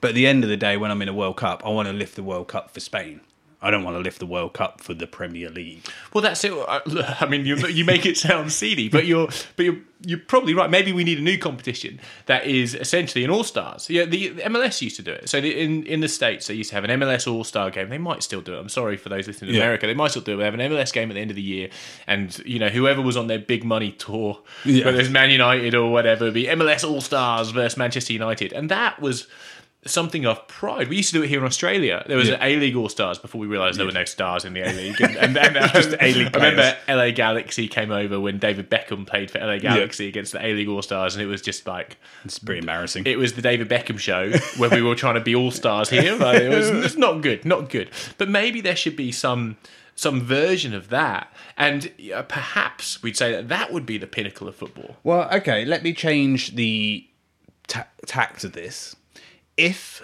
But 0.00 0.08
at 0.10 0.14
the 0.16 0.26
end 0.26 0.42
of 0.42 0.50
the 0.50 0.56
day, 0.56 0.76
when 0.76 0.90
I'm 0.90 1.00
in 1.02 1.08
a 1.08 1.14
World 1.14 1.36
Cup, 1.36 1.62
I 1.64 1.68
want 1.68 1.86
to 1.86 1.94
lift 1.94 2.16
the 2.16 2.24
World 2.24 2.48
Cup 2.48 2.72
for 2.72 2.80
Spain. 2.80 3.20
I 3.62 3.70
don't 3.70 3.84
want 3.84 3.96
to 3.96 4.00
lift 4.00 4.18
the 4.18 4.26
World 4.26 4.54
Cup 4.54 4.80
for 4.80 4.92
the 4.94 5.06
Premier 5.06 5.48
League. 5.48 5.84
Well, 6.12 6.22
that's 6.22 6.42
it. 6.44 6.52
I 6.68 7.26
mean, 7.28 7.46
you, 7.46 7.56
you 7.68 7.84
make 7.84 8.04
it 8.04 8.18
sound 8.18 8.52
seedy, 8.52 8.88
but 8.88 9.06
you're 9.06 9.28
but 9.56 9.64
you're 9.64 9.76
you're 10.04 10.18
probably 10.18 10.52
right. 10.52 10.68
Maybe 10.68 10.92
we 10.92 11.04
need 11.04 11.18
a 11.18 11.22
new 11.22 11.38
competition 11.38 12.00
that 12.26 12.44
is 12.44 12.74
essentially 12.74 13.24
an 13.24 13.30
all 13.30 13.44
stars. 13.44 13.88
Yeah, 13.88 14.04
the, 14.04 14.30
the 14.30 14.42
MLS 14.42 14.82
used 14.82 14.96
to 14.96 15.02
do 15.02 15.12
it. 15.12 15.28
So 15.28 15.40
the, 15.40 15.56
in 15.60 15.84
in 15.86 16.00
the 16.00 16.08
states, 16.08 16.48
they 16.48 16.54
used 16.54 16.70
to 16.70 16.74
have 16.76 16.82
an 16.84 16.90
MLS 17.00 17.30
All 17.32 17.44
Star 17.44 17.70
game. 17.70 17.88
They 17.88 17.98
might 17.98 18.24
still 18.24 18.40
do 18.40 18.54
it. 18.54 18.58
I'm 18.58 18.68
sorry 18.68 18.96
for 18.96 19.08
those 19.08 19.28
listening 19.28 19.52
to 19.52 19.56
Yeah. 19.56 19.62
America. 19.62 19.86
They 19.86 19.94
might 19.94 20.10
still 20.10 20.22
do 20.22 20.34
it. 20.34 20.36
They 20.38 20.44
have 20.44 20.54
an 20.54 20.60
MLS 20.60 20.92
game 20.92 21.10
at 21.10 21.14
the 21.14 21.20
end 21.20 21.30
of 21.30 21.36
the 21.36 21.42
year, 21.42 21.68
and 22.08 22.36
you 22.44 22.58
know 22.58 22.68
whoever 22.68 23.00
was 23.00 23.16
on 23.16 23.28
their 23.28 23.38
big 23.38 23.62
money 23.62 23.92
tour, 23.92 24.40
Yeah. 24.64 24.86
whether 24.86 24.98
it's 25.00 25.08
Man 25.10 25.30
United 25.30 25.74
or 25.76 25.92
whatever, 25.92 26.24
it'd 26.24 26.34
be 26.34 26.46
MLS 26.46 26.82
All 26.88 27.00
Stars 27.00 27.50
versus 27.50 27.76
Manchester 27.78 28.12
United, 28.12 28.52
and 28.52 28.68
that 28.70 29.00
was 29.00 29.28
something 29.84 30.24
of 30.24 30.46
pride. 30.46 30.88
We 30.88 30.96
used 30.96 31.10
to 31.12 31.18
do 31.18 31.24
it 31.24 31.28
here 31.28 31.40
in 31.40 31.44
Australia. 31.44 32.04
There 32.06 32.16
was 32.16 32.28
Yeah. 32.28 32.34
an 32.36 32.42
A 32.42 32.56
League 32.56 32.76
All 32.76 32.88
Stars 32.88 33.18
before 33.18 33.40
we 33.40 33.48
realised 33.48 33.78
there 33.80 33.86
were 33.86 33.90
no 33.90 34.04
stars 34.04 34.44
in 34.44 34.52
the 34.52 34.60
A 34.60 34.72
League. 34.72 35.00
And, 35.00 35.16
and, 35.16 35.36
and 35.36 35.54
Just 35.72 35.94
A-League 36.00 36.28
I 36.36 36.50
remember. 36.50 36.76
LA 36.88 37.10
Galaxy 37.10 37.66
came 37.66 37.90
over 37.90 38.20
when 38.20 38.38
David 38.38 38.70
Beckham 38.70 39.04
played 39.06 39.30
for 39.30 39.38
LA 39.40 39.58
Galaxy 39.58 40.06
against 40.06 40.30
the 40.32 40.44
A 40.44 40.52
League 40.54 40.68
All 40.68 40.82
Stars, 40.82 41.16
and 41.16 41.22
it 41.22 41.26
was 41.26 41.42
just 41.42 41.66
like 41.66 41.96
It's 42.24 42.38
pretty 42.38 42.60
embarrassing. 42.60 43.04
it 43.06 43.18
was 43.18 43.32
the 43.32 43.42
David 43.42 43.68
Beckham 43.68 43.98
show 43.98 44.30
when 44.56 44.70
we 44.70 44.82
were 44.82 44.94
trying 44.94 45.14
to 45.16 45.20
be 45.20 45.34
all 45.34 45.50
stars 45.50 45.90
here. 45.90 46.14
Like, 46.14 46.40
it 46.42 46.48
was 46.50 46.68
it's 46.70 46.96
not 46.96 47.20
good, 47.20 47.44
not 47.44 47.68
good. 47.68 47.90
But 48.18 48.28
maybe 48.28 48.60
there 48.60 48.76
should 48.76 48.94
be 48.96 49.10
some 49.10 49.56
some 49.96 50.20
version 50.22 50.74
of 50.74 50.90
that, 50.90 51.30
and 51.56 51.90
uh, 52.14 52.22
perhaps 52.22 53.02
we'd 53.02 53.16
say 53.16 53.32
that 53.32 53.48
that 53.48 53.72
would 53.72 53.84
be 53.84 53.98
the 53.98 54.06
pinnacle 54.06 54.46
of 54.48 54.54
football. 54.54 54.96
Well, 55.02 55.28
okay, 55.34 55.64
let 55.64 55.82
me 55.82 55.92
change 55.92 56.54
the 56.54 57.06
ta- 57.66 57.88
tact 58.06 58.44
of 58.44 58.52
this. 58.52 58.94
If 59.56 60.02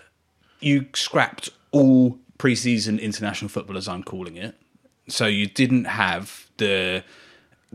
you 0.60 0.86
scrapped 0.94 1.48
all 1.70 2.18
preseason 2.38 3.00
international 3.00 3.48
football, 3.48 3.76
as 3.76 3.88
I'm 3.88 4.02
calling 4.02 4.36
it, 4.36 4.54
so 5.08 5.26
you 5.26 5.46
didn't 5.46 5.84
have 5.84 6.48
the 6.58 7.02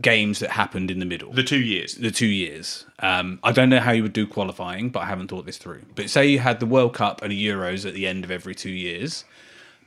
games 0.00 0.40
that 0.40 0.50
happened 0.50 0.90
in 0.90 0.98
the 0.98 1.06
middle, 1.06 1.32
The 1.32 1.44
two 1.44 1.60
years. 1.60 1.94
the 1.94 2.10
two 2.10 2.26
years. 2.26 2.84
Um, 2.98 3.38
I 3.44 3.52
don't 3.52 3.68
know 3.68 3.78
how 3.80 3.92
you 3.92 4.02
would 4.02 4.12
do 4.12 4.26
qualifying, 4.26 4.90
but 4.90 5.00
I 5.00 5.06
haven't 5.06 5.28
thought 5.28 5.46
this 5.46 5.58
through. 5.58 5.82
But 5.94 6.10
say 6.10 6.26
you 6.26 6.40
had 6.40 6.58
the 6.60 6.66
World 6.66 6.94
Cup 6.94 7.22
and 7.22 7.30
the 7.30 7.46
Euros 7.46 7.86
at 7.86 7.94
the 7.94 8.06
end 8.06 8.24
of 8.24 8.30
every 8.30 8.54
two 8.54 8.70
years. 8.72 9.24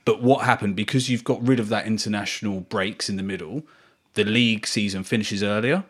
But 0.06 0.22
what 0.22 0.46
happened 0.46 0.78
because 0.78 1.10
you've 1.10 1.26
got 1.26 1.46
rid 1.46 1.60
of 1.60 1.68
that 1.70 1.86
international 1.86 2.62
breaks 2.62 3.10
in 3.10 3.18
the 3.18 3.24
middle? 3.24 3.64
The 4.14 4.24
league 4.24 4.66
season 4.66 5.04
finishes 5.04 5.44
earlier, 5.44 5.84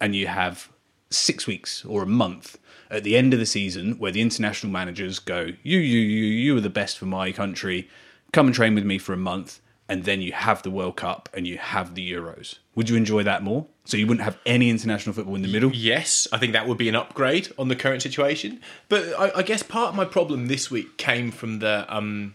and 0.00 0.16
you 0.16 0.28
have 0.28 0.70
six 1.10 1.46
weeks 1.46 1.84
or 1.84 2.02
a 2.02 2.06
month 2.06 2.58
at 2.90 3.04
the 3.04 3.16
end 3.16 3.32
of 3.32 3.38
the 3.38 3.46
season 3.46 3.98
where 3.98 4.12
the 4.12 4.20
international 4.20 4.72
managers 4.72 5.18
go, 5.18 5.52
"You, 5.62 5.78
you, 5.78 6.00
you, 6.00 6.24
you 6.24 6.56
are 6.56 6.60
the 6.60 6.70
best 6.70 6.98
for 6.98 7.06
my 7.06 7.32
country. 7.32 7.88
Come 8.32 8.46
and 8.46 8.54
train 8.54 8.74
with 8.74 8.84
me 8.84 8.98
for 8.98 9.12
a 9.12 9.18
month." 9.18 9.60
And 9.90 10.04
then 10.04 10.20
you 10.20 10.32
have 10.32 10.62
the 10.62 10.70
World 10.70 10.96
Cup 10.96 11.30
and 11.32 11.46
you 11.46 11.56
have 11.56 11.94
the 11.94 12.12
Euros. 12.12 12.58
Would 12.74 12.90
you 12.90 12.96
enjoy 12.96 13.22
that 13.22 13.42
more? 13.42 13.66
So 13.86 13.96
you 13.96 14.06
wouldn't 14.06 14.22
have 14.22 14.36
any 14.44 14.68
international 14.68 15.14
football 15.14 15.34
in 15.34 15.40
the 15.40 15.48
middle. 15.48 15.70
Yes, 15.72 16.28
I 16.30 16.36
think 16.36 16.52
that 16.52 16.68
would 16.68 16.76
be 16.76 16.90
an 16.90 16.94
upgrade 16.94 17.50
on 17.58 17.68
the 17.68 17.76
current 17.76 18.02
situation. 18.02 18.60
But 18.90 19.18
I, 19.18 19.38
I 19.38 19.42
guess 19.42 19.62
part 19.62 19.88
of 19.88 19.94
my 19.94 20.04
problem 20.04 20.48
this 20.48 20.70
week 20.70 20.98
came 20.98 21.30
from 21.30 21.60
the 21.60 21.86
um, 21.88 22.34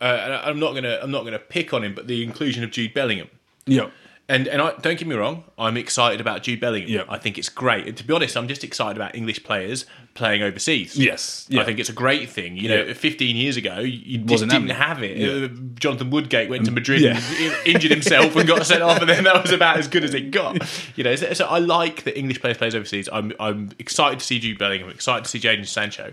uh, 0.00 0.42
I'm 0.44 0.60
not 0.60 0.74
gonna 0.74 0.98
I'm 1.02 1.10
not 1.10 1.24
gonna 1.24 1.38
pick 1.38 1.72
on 1.72 1.82
him, 1.82 1.94
but 1.94 2.06
the 2.06 2.22
inclusion 2.22 2.62
of 2.62 2.70
Jude 2.70 2.92
Bellingham. 2.92 3.30
Yeah. 3.64 3.88
And 4.28 4.48
and 4.48 4.60
I, 4.60 4.72
don't 4.80 4.98
get 4.98 5.06
me 5.06 5.14
wrong, 5.14 5.44
I'm 5.56 5.76
excited 5.76 6.20
about 6.20 6.42
Jude 6.42 6.58
Bellingham. 6.60 6.90
Yeah. 6.90 7.04
I 7.08 7.16
think 7.16 7.38
it's 7.38 7.48
great. 7.48 7.86
And 7.86 7.96
to 7.96 8.02
be 8.04 8.12
honest, 8.12 8.36
I'm 8.36 8.48
just 8.48 8.64
excited 8.64 8.96
about 8.96 9.14
English 9.14 9.44
players 9.44 9.86
playing 10.14 10.42
overseas. 10.42 10.96
Yes, 10.96 11.46
I 11.56 11.62
think 11.62 11.78
it's 11.78 11.90
a 11.90 11.92
great 11.92 12.28
thing. 12.28 12.56
You 12.56 12.68
know, 12.68 12.82
Yeah. 12.86 12.94
15 12.94 13.36
years 13.36 13.56
ago, 13.56 13.78
you 13.78 14.18
just 14.18 14.42
didn't 14.42 14.68
happening. 14.70 14.76
have 14.76 15.02
it. 15.04 15.16
Yeah. 15.16 15.44
Uh, 15.44 15.48
Jonathan 15.78 16.10
Woodgate 16.10 16.50
went 16.50 16.64
to 16.64 16.72
Madrid 16.72 17.02
yeah. 17.02 17.20
and 17.38 17.54
injured 17.66 17.92
himself 17.92 18.34
and 18.34 18.48
got 18.48 18.66
sent 18.66 18.82
off, 18.82 19.00
and 19.00 19.08
then 19.08 19.22
that 19.24 19.42
was 19.42 19.52
about 19.52 19.76
as 19.76 19.86
good 19.86 20.02
as 20.02 20.12
it 20.14 20.30
got. 20.32 20.56
You 20.96 21.04
know, 21.04 21.14
so, 21.14 21.32
so 21.34 21.46
I 21.46 21.58
like 21.58 22.04
that 22.04 22.18
English 22.18 22.40
players 22.40 22.56
plays 22.56 22.74
overseas. 22.74 23.08
I'm 23.12 23.32
I'm 23.38 23.70
excited 23.78 24.18
to 24.18 24.24
see 24.24 24.38
Jude 24.38 24.58
Bellingham. 24.58 24.88
I'm 24.88 24.94
excited 24.94 25.24
to 25.24 25.30
see 25.30 25.38
Jadon 25.38 25.66
Sancho. 25.66 26.12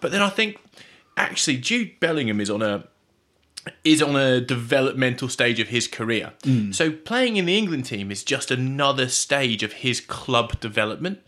But 0.00 0.10
then 0.10 0.22
I 0.22 0.30
think 0.30 0.58
actually 1.16 1.58
Jude 1.58 2.00
Bellingham 2.00 2.40
is 2.40 2.48
on 2.50 2.62
a 2.62 2.84
is 3.84 4.02
on 4.02 4.16
a 4.16 4.40
developmental 4.40 5.28
stage 5.28 5.60
of 5.60 5.68
his 5.68 5.86
career. 5.88 6.32
So 6.72 6.90
playing 6.90 7.36
in 7.36 7.44
the 7.46 7.56
England 7.56 7.84
team 7.86 8.10
is 8.10 8.24
just 8.24 8.50
another 8.50 9.08
stage 9.08 9.62
of 9.62 9.72
his 9.74 10.00
club 10.00 10.58
development. 10.60 11.20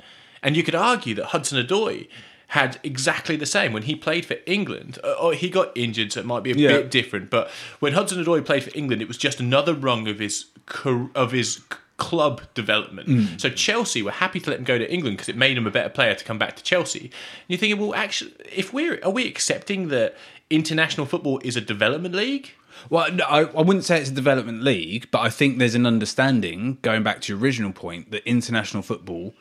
And 0.43 0.57
you 0.57 0.63
could 0.63 0.75
argue 0.75 1.15
that 1.15 1.27
Hudson 1.27 1.65
Odoi 1.65 2.09
had 2.49 2.79
exactly 2.85 3.37
the 3.37 3.47
same 3.47 3.73
when 3.73 3.85
he 3.85 3.95
played 3.97 4.25
for 4.27 4.37
England. 4.47 4.99
Uh, 5.03 5.15
Oh, 5.19 5.31
he 5.31 5.49
got 5.49 5.73
injured, 5.77 6.13
so 6.13 6.21
it 6.21 6.27
might 6.27 6.43
be 6.43 6.53
a 6.53 6.55
Yeah. 6.55 6.69
bit 6.79 6.91
different. 6.91 7.31
But 7.31 7.51
when 7.81 7.95
Hudson 7.95 8.23
Odoi 8.23 8.45
played 8.45 8.63
for 8.65 8.71
England, 8.75 9.01
it 9.01 9.09
was 9.09 9.17
just 9.17 9.41
another 9.41 9.73
rung 9.75 10.07
of 10.09 10.19
his 10.19 10.47
of 11.15 11.33
his 11.33 11.61
club 11.97 12.43
development. 12.55 13.41
So 13.41 13.49
Chelsea 13.51 14.03
were 14.03 14.11
happy 14.11 14.41
to 14.41 14.51
let 14.51 14.59
him 14.59 14.65
go 14.65 14.79
to 14.79 14.93
England 14.93 15.17
because 15.17 15.29
it 15.29 15.37
made 15.37 15.57
him 15.57 15.67
a 15.67 15.71
better 15.71 15.89
player 15.89 16.15
to 16.15 16.25
come 16.25 16.39
back 16.39 16.57
to 16.57 16.63
Chelsea. 16.63 17.01
And 17.01 17.11
you're 17.49 17.59
thinking, 17.59 17.79
well, 17.81 17.95
actually, 17.95 18.33
if 18.53 18.73
we're 18.73 18.99
are 19.05 19.11
we 19.11 19.27
accepting 19.27 19.89
that 19.89 20.17
international 20.55 21.07
football 21.07 21.41
is 21.45 21.57
a 21.57 21.61
development 21.61 22.15
league? 22.15 22.51
Well, 22.91 23.11
no, 23.13 23.25
I, 23.25 23.41
I 23.43 23.63
wouldn't 23.63 23.85
say 23.85 24.01
it's 24.01 24.11
a 24.11 24.15
development 24.15 24.63
league, 24.63 25.09
but 25.11 25.21
I 25.21 25.31
think 25.31 25.59
there's 25.59 25.75
an 25.75 25.87
understanding, 25.87 26.79
going 26.83 27.03
back 27.03 27.21
to 27.23 27.33
your 27.33 27.41
original 27.41 27.73
point, 27.73 28.11
that 28.11 28.29
international 28.29 28.83
football 28.83 29.35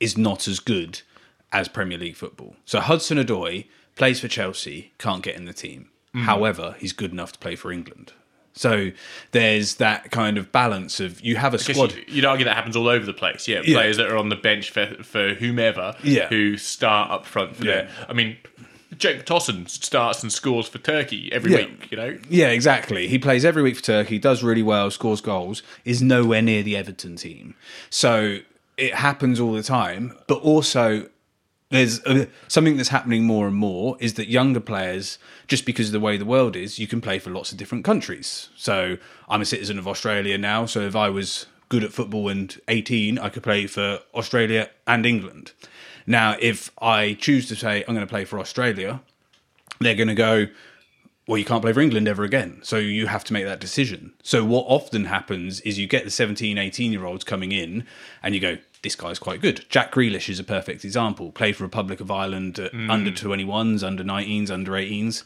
is 0.00 0.16
not 0.16 0.48
as 0.48 0.58
good 0.60 1.02
as 1.52 1.68
Premier 1.68 1.98
League 1.98 2.16
football. 2.16 2.56
So 2.64 2.80
Hudson 2.80 3.18
Odoi 3.18 3.66
plays 3.94 4.20
for 4.20 4.28
Chelsea, 4.28 4.92
can't 4.98 5.22
get 5.22 5.36
in 5.36 5.44
the 5.44 5.52
team. 5.52 5.90
Mm-hmm. 6.14 6.24
However, 6.26 6.76
he's 6.78 6.92
good 6.92 7.12
enough 7.12 7.32
to 7.32 7.38
play 7.38 7.56
for 7.56 7.70
England. 7.70 8.12
So 8.54 8.90
there's 9.30 9.76
that 9.76 10.10
kind 10.10 10.36
of 10.36 10.50
balance 10.50 10.98
of 10.98 11.20
you 11.20 11.36
have 11.36 11.54
a 11.54 11.58
squad. 11.58 11.92
you, 11.94 12.04
you'd 12.08 12.24
argue 12.24 12.44
that 12.44 12.56
happens 12.56 12.74
all 12.74 12.88
over 12.88 13.06
the 13.06 13.12
place. 13.12 13.46
Yeah, 13.46 13.60
Yeah. 13.64 13.76
players 13.78 13.98
that 13.98 14.10
are 14.10 14.16
on 14.16 14.30
the 14.30 14.36
bench 14.36 14.70
for, 14.70 14.86
for 15.04 15.34
whomever 15.34 15.94
Yeah. 16.02 16.26
who 16.28 16.56
start 16.56 17.10
up 17.12 17.24
front 17.24 17.54
for 17.56 17.64
Yeah. 17.64 17.72
their. 17.82 17.90
I 18.08 18.14
mean, 18.14 18.36
Cenk 18.98 19.24
Tosun 19.24 19.68
starts 19.68 20.22
and 20.22 20.32
scores 20.32 20.68
for 20.68 20.78
Turkey 20.78 21.30
every 21.32 21.52
Yeah. 21.52 21.56
week, 21.58 21.90
you 21.90 21.96
know? 21.96 22.18
Yeah, 22.28 22.48
exactly. 22.48 23.06
He 23.08 23.18
plays 23.18 23.44
every 23.44 23.62
week 23.62 23.76
for 23.76 23.82
Turkey, 23.82 24.18
does 24.18 24.42
really 24.42 24.62
well, 24.62 24.90
scores 24.90 25.20
goals, 25.20 25.62
is 25.84 26.02
nowhere 26.02 26.42
near 26.42 26.62
the 26.62 26.76
Everton 26.76 27.16
team. 27.16 27.54
So 27.90 28.38
it 28.76 28.94
happens 28.94 29.38
all 29.40 29.52
the 29.52 29.62
time. 29.62 30.16
But 30.26 30.40
also, 30.42 31.08
there's 31.70 32.00
uh, 32.04 32.26
something 32.48 32.76
that's 32.76 32.88
happening 32.88 33.24
more 33.24 33.46
and 33.46 33.56
more 33.56 33.96
is 34.00 34.14
that 34.14 34.28
younger 34.28 34.60
players, 34.60 35.18
just 35.46 35.64
because 35.66 35.88
of 35.88 35.92
the 35.92 36.00
way 36.00 36.16
the 36.16 36.24
world 36.24 36.56
is, 36.56 36.78
you 36.78 36.86
can 36.86 37.00
play 37.00 37.18
for 37.18 37.30
lots 37.30 37.52
of 37.52 37.58
different 37.58 37.84
countries. 37.84 38.48
So 38.56 38.96
I'm 39.28 39.40
a 39.42 39.44
citizen 39.44 39.78
of 39.78 39.86
Australia 39.86 40.38
now. 40.38 40.66
So 40.66 40.80
if 40.80 40.96
I 40.96 41.08
was 41.08 41.46
good 41.68 41.84
at 41.84 41.92
football 41.92 42.30
and 42.30 42.58
18, 42.68 43.18
I 43.18 43.28
could 43.28 43.42
play 43.42 43.66
for 43.66 44.00
Australia 44.14 44.70
and 44.86 45.04
England. 45.04 45.52
Now, 46.08 46.36
if 46.40 46.70
I 46.80 47.18
choose 47.20 47.48
to 47.48 47.54
say 47.54 47.84
I'm 47.86 47.94
going 47.94 48.06
to 48.06 48.10
play 48.10 48.24
for 48.24 48.40
Australia, 48.40 49.02
they're 49.78 49.94
going 49.94 50.08
to 50.08 50.14
go, 50.14 50.46
well, 51.26 51.36
you 51.36 51.44
can't 51.44 51.60
play 51.60 51.74
for 51.74 51.80
England 51.80 52.08
ever 52.08 52.24
again. 52.24 52.60
So 52.62 52.78
you 52.78 53.08
have 53.08 53.24
to 53.24 53.34
make 53.34 53.44
that 53.44 53.60
decision. 53.60 54.14
So 54.22 54.42
what 54.42 54.64
often 54.66 55.04
happens 55.04 55.60
is 55.60 55.78
you 55.78 55.86
get 55.86 56.04
the 56.04 56.10
17, 56.10 56.56
18 56.56 56.92
year 56.92 57.04
olds 57.04 57.24
coming 57.24 57.52
in 57.52 57.84
and 58.22 58.34
you 58.34 58.40
go, 58.40 58.56
this 58.82 58.94
guy's 58.94 59.18
quite 59.18 59.42
good. 59.42 59.66
Jack 59.68 59.92
Grealish 59.92 60.30
is 60.30 60.40
a 60.40 60.44
perfect 60.44 60.82
example. 60.82 61.30
Played 61.30 61.56
for 61.56 61.64
Republic 61.64 62.00
of 62.00 62.10
Ireland 62.10 62.58
at 62.58 62.72
under 62.72 63.10
21s, 63.10 63.86
under 63.86 64.02
19s, 64.02 64.50
under 64.50 64.72
18s. 64.72 65.24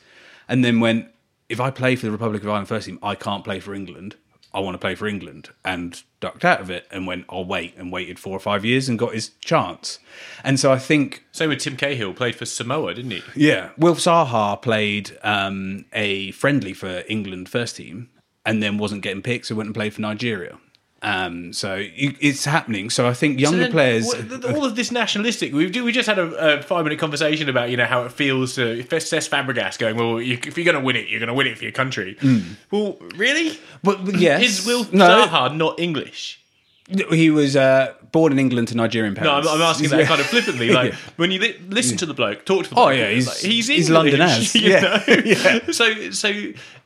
And 0.49 0.65
then 0.65 0.81
when, 0.81 1.09
if 1.49 1.61
I 1.61 1.71
play 1.71 1.95
for 1.95 2.07
the 2.07 2.13
Republic 2.13 2.43
of 2.43 2.49
Ireland 2.49 2.67
first 2.67 2.87
team, 2.87 2.99
I 3.05 3.15
can't 3.15 3.45
play 3.45 3.61
for 3.61 3.73
England. 3.73 4.17
I 4.55 4.61
want 4.61 4.75
to 4.75 4.79
play 4.79 4.95
for 4.95 5.07
England 5.07 5.51
and 5.65 6.03
ducked 6.21 6.45
out 6.45 6.61
of 6.61 6.71
it 6.71 6.87
and 6.91 7.07
went, 7.07 7.25
I'll 7.29 7.45
wait 7.45 7.75
and 7.77 7.91
waited 7.91 8.19
four 8.19 8.37
or 8.37 8.41
five 8.41 8.65
years 8.65 8.89
and 8.89 8.99
got 8.99 9.15
his 9.15 9.31
chance. 9.41 9.99
And 10.45 10.61
so 10.61 10.73
I 10.73 10.79
think 10.79 11.25
Same 11.33 11.49
with 11.49 11.61
Tim 11.61 11.77
Cahill, 11.77 12.13
played 12.13 12.37
for 12.37 12.45
Samoa, 12.45 12.95
didn't 12.95 13.13
he? 13.13 13.23
yeah, 13.35 13.71
Wilf 13.79 13.99
Zaha 13.99 14.61
played 14.61 15.19
um, 15.23 15.87
a 15.93 16.33
friendly 16.33 16.75
for 16.75 17.03
England 17.09 17.49
first 17.49 17.77
team, 17.77 18.11
and 18.45 18.63
then 18.63 18.77
wasn't 18.79 19.03
getting 19.03 19.23
picked, 19.23 19.47
so 19.47 19.55
went 19.55 19.69
and 19.69 19.75
played 19.75 19.95
for 19.95 20.03
Nigeria. 20.03 20.59
Um, 21.05 21.53
so 21.53 21.77
it's 21.81 22.45
happening. 22.45 22.89
So 22.89 23.09
I 23.09 23.13
think 23.15 23.41
younger 23.41 23.57
So 23.57 23.63
then, 23.63 23.73
players. 23.73 24.15
all 24.45 24.65
of 24.65 24.77
this 24.77 24.93
nationalistic. 24.93 25.53
We 25.53 25.67
we 25.83 25.91
just 25.91 26.09
had 26.09 26.19
a, 26.19 26.59
a 26.59 26.63
five 26.63 26.85
minute 26.85 26.99
conversation 27.01 27.49
about 27.49 27.71
you 27.71 27.77
know 27.77 27.87
how 27.87 28.05
it 28.05 28.13
feels 28.13 28.55
to 28.55 28.85
Cesc 28.85 29.29
Fabregas 29.29 29.79
going 29.79 29.97
well. 29.97 30.21
You, 30.23 30.39
if 30.47 30.57
you're 30.57 30.65
going 30.65 30.77
to 30.79 30.81
win 30.85 30.95
it, 30.97 31.09
you're 31.09 31.19
going 31.19 31.29
to 31.29 31.35
win 31.35 31.49
it 31.49 31.59
for 31.59 31.65
your 31.65 31.73
country. 31.73 32.17
Well, 32.71 32.99
really? 33.17 33.59
but, 33.83 34.05
but 34.05 34.15
yes, 34.17 34.43
Is 34.43 34.67
Will 34.67 34.87
no, 34.93 35.27
Zaha 35.27 35.57
not 35.57 35.81
English? 35.81 36.39
He 37.11 37.31
was 37.31 37.57
uh, 37.57 37.95
born 38.11 38.33
in 38.33 38.39
England 38.39 38.69
to 38.69 38.77
Nigerian 38.77 39.15
No, 39.15 39.21
parents. 39.23 39.49
I'm, 39.49 39.57
I'm 39.57 39.63
asking 39.63 39.91
that 39.91 40.07
kind 40.07 40.21
of 40.21 40.27
flippantly. 40.27 40.71
Like 40.71 40.95
when 41.17 41.31
you 41.31 41.39
li- 41.41 41.59
listen 41.69 41.97
to 41.99 42.07
the 42.07 42.15
bloke, 42.15 42.45
talk 42.45 42.65
to 42.65 42.71
the 42.71 42.77
Oh, 42.77 42.87
bloke. 42.87 42.99
yeah, 42.99 43.09
he's- 43.11 43.27
like, 43.27 43.37
he's 43.39 43.69
he's 43.69 43.89
English, 43.91 43.91
London 43.91 44.21
as. 44.21 44.55
you 44.57 44.71
Yeah. 44.71 44.81
know? 44.81 45.03
Yeah. 45.25 45.59
So 45.73 46.11
so 46.11 46.29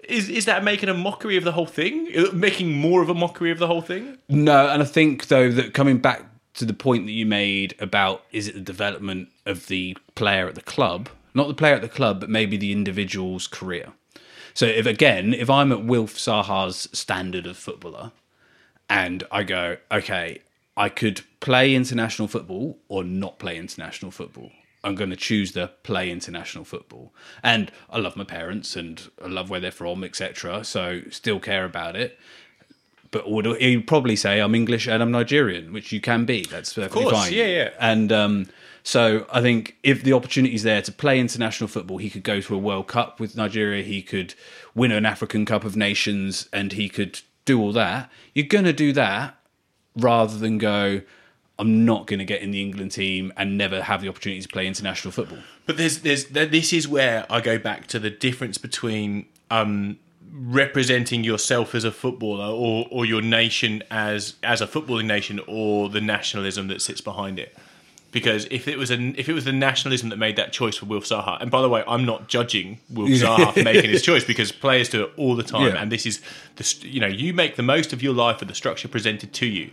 is 0.09 0.29
is 0.29 0.45
that 0.45 0.63
making 0.65 0.89
a 0.89 0.95
mockery 0.95 1.37
of 1.37 1.45
the 1.45 1.53
whole 1.53 1.67
thing? 1.67 2.09
Uh, 2.17 2.27
Making 2.33 2.73
more 2.77 3.03
of 3.03 3.09
a 3.09 3.15
mockery 3.15 3.51
of 3.51 3.59
the 3.59 3.67
whole 3.67 3.83
thing? 3.83 4.19
No, 4.29 4.69
and 4.69 4.83
I 4.83 4.85
think 4.87 5.27
though 5.29 5.51
that 5.51 5.75
coming 5.75 5.99
back 5.99 6.23
to 6.55 6.65
the 6.65 6.75
point 6.75 7.07
that 7.07 7.13
you 7.13 7.27
made 7.27 7.75
about 7.81 8.23
is 8.33 8.49
it 8.49 8.55
the 8.55 8.61
development 8.61 9.29
of 9.45 9.67
the 9.67 9.97
player 10.15 10.47
at 10.49 10.55
the 10.55 10.63
club, 10.63 11.09
not 11.35 11.49
the 11.49 11.55
player 11.55 11.75
at 11.75 11.83
the 11.83 11.89
club, 11.89 12.21
but 12.21 12.31
maybe 12.31 12.57
the 12.57 12.71
individual's 12.73 13.47
career. 13.47 13.93
So 14.55 14.65
if 14.67 14.87
again, 14.87 15.35
if 15.35 15.51
I'm 15.51 15.71
at 15.73 15.85
Wilf 15.85 16.17
Zaha's 16.17 16.89
standard 16.93 17.47
of 17.47 17.57
footballer, 17.59 18.13
and 18.91 19.25
I 19.33 19.43
go, 19.45 19.79
okay, 19.91 20.41
I 20.77 20.89
could 20.89 21.23
play 21.41 21.75
international 21.75 22.29
football 22.29 22.79
or 22.89 23.05
not 23.05 23.39
play 23.39 23.57
international 23.59 24.11
football. 24.11 24.51
I'm 24.85 24.95
going 24.95 25.11
to 25.11 25.17
choose 25.17 25.53
the 25.53 25.69
play 25.83 26.11
international 26.11 26.65
football. 26.65 27.13
And 27.43 27.73
I 27.91 27.99
love 27.99 28.17
my 28.17 28.25
parents 28.25 28.77
and 28.77 29.11
I 29.25 29.29
love 29.29 29.51
where 29.51 29.61
they're 29.61 29.73
from, 29.73 30.05
etc. 30.05 30.65
So 30.65 31.03
still 31.11 31.41
care 31.41 31.65
about 31.65 31.97
it 31.97 32.19
But 33.11 33.31
would 33.31 33.47
he'd 33.61 33.87
probably 33.87 34.17
say 34.17 34.41
I'm 34.41 34.55
English 34.55 34.87
and 34.89 35.03
I'm 35.03 35.11
Nigerian, 35.13 35.73
which 35.73 35.93
you 35.93 36.01
can 36.01 36.25
be. 36.25 36.45
That's 36.45 36.75
perfectly 36.75 37.05
course, 37.05 37.17
fine. 37.17 37.33
yeah, 37.33 37.47
yeah. 37.47 37.71
And 37.81 38.13
um, 38.13 38.47
so 38.85 39.27
I 39.33 39.41
think 39.41 39.77
if 39.83 40.03
the 40.05 40.13
opportunity's 40.13 40.63
there 40.65 40.83
to 40.83 40.93
play 40.93 41.21
international 41.21 41.69
football, 41.69 41.99
he 41.99 42.11
could 42.11 42.23
go 42.25 42.41
to 42.41 42.55
a 42.55 42.59
World 42.59 42.89
Cup 42.89 43.21
with 43.21 43.37
Nigeria. 43.37 43.83
He 43.85 44.03
could 44.03 44.35
win 44.75 44.93
an 44.93 45.07
African 45.07 45.45
Cup 45.47 45.65
of 45.65 45.77
Nations, 45.77 46.49
and 46.53 46.73
he 46.73 46.89
could 46.89 47.21
do 47.47 47.59
all 47.59 47.73
that. 47.73 48.11
You're 48.35 48.47
going 48.47 48.67
to 48.67 48.75
do 48.75 48.93
that 48.93 49.39
rather 49.97 50.37
than 50.37 50.59
go. 50.59 51.01
I'm 51.59 51.87
not 51.87 52.07
going 52.07 52.19
to 52.19 52.27
get 52.27 52.43
in 52.43 52.51
the 52.51 52.61
England 52.61 52.93
team 52.93 53.33
and 53.39 53.57
never 53.57 53.81
have 53.83 54.03
the 54.03 54.11
opportunity 54.11 54.43
to 54.43 54.49
play 54.49 54.67
international 54.67 55.11
football. 55.13 55.39
But 55.65 55.79
there's 55.79 56.01
there's 56.01 56.27
this 56.27 56.75
is 56.75 56.87
where 56.87 57.25
I 57.31 57.41
go 57.41 57.59
back 57.59 57.87
to 57.89 57.99
the 57.99 58.11
difference 58.11 58.59
between 58.59 59.25
um, 59.51 59.99
representing 60.31 61.25
yourself 61.25 61.75
as 61.75 61.85
a 61.85 61.93
footballer 61.93 62.53
or 62.53 62.87
or 62.91 63.07
your 63.07 63.23
nation 63.23 63.83
as 63.91 64.35
as 64.43 64.61
a 64.61 64.67
footballing 64.67 65.07
nation 65.07 65.41
or 65.47 65.89
the 65.89 66.03
nationalism 66.03 66.69
that 66.69 66.83
sits 66.83 67.01
behind 67.01 67.39
it. 67.39 67.57
Because 68.13 68.47
if 68.51 68.67
it 68.69 68.79
was 68.79 68.91
an 68.91 69.15
if 69.19 69.29
it 69.29 69.35
was 69.35 69.45
the 69.45 69.53
nationalism 69.53 70.09
that 70.09 70.17
made 70.17 70.37
that 70.37 70.51
choice 70.53 70.77
for 70.77 70.87
Wilf 70.87 71.05
Zaha, 71.05 71.41
and 71.43 71.51
by 71.51 71.61
the 71.61 71.69
way, 71.69 71.83
I'm 71.87 72.07
not 72.07 72.29
judging 72.29 72.79
Wilf 72.89 73.11
Zaha 73.11 73.53
for 73.53 73.63
making 73.63 73.91
his 73.91 74.01
choice 74.11 74.25
because 74.25 74.53
players 74.53 74.89
do 74.89 75.05
it 75.05 75.13
all 75.17 75.35
the 75.37 75.43
time, 75.43 75.67
Yeah. 75.75 75.83
and 75.83 75.93
this 75.93 76.07
is 76.07 76.23
the 76.55 76.77
you 76.89 77.01
know 77.01 77.09
you 77.09 77.35
make 77.35 77.57
the 77.57 77.63
most 77.63 77.93
of 77.93 78.03
your 78.03 78.15
life 78.15 78.41
with 78.41 78.49
the 78.49 78.55
structure 78.55 78.89
presented 78.89 79.33
to 79.35 79.47
you. 79.47 79.71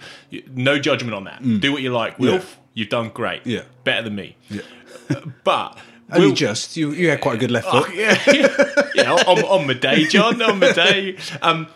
No 0.53 0.77
judgment 0.79 1.13
on 1.13 1.23
that. 1.25 1.41
Do 1.61 1.71
what 1.71 1.81
you 1.81 1.91
like, 1.93 2.19
Wilf. 2.19 2.59
You've 2.73 2.89
done 2.89 3.09
great. 3.09 3.43
Mm. 3.43 3.51
Yeah. 3.51 3.61
better 3.83 4.01
than 4.01 4.15
me. 4.15 4.35
Yeah, 4.49 4.61
but 5.43 5.77
Only 6.11 6.27
Wil- 6.27 6.35
just 6.35 6.75
you. 6.75 6.91
You 6.91 7.09
had 7.11 7.21
quite 7.21 7.35
a 7.35 7.37
good 7.37 7.51
left 7.51 7.67
foot. 7.69 7.85
Oh, 7.87 7.93
yeah, 7.93 8.19
yeah, 8.33 8.81
yeah 8.95 9.11
on, 9.13 9.43
on 9.43 9.67
my 9.67 9.73
day, 9.73 10.05
John, 10.05 10.41
on 10.41 10.59
my 10.59 10.71
day. 10.73 11.17
Um, 11.41 11.67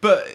but 0.00 0.26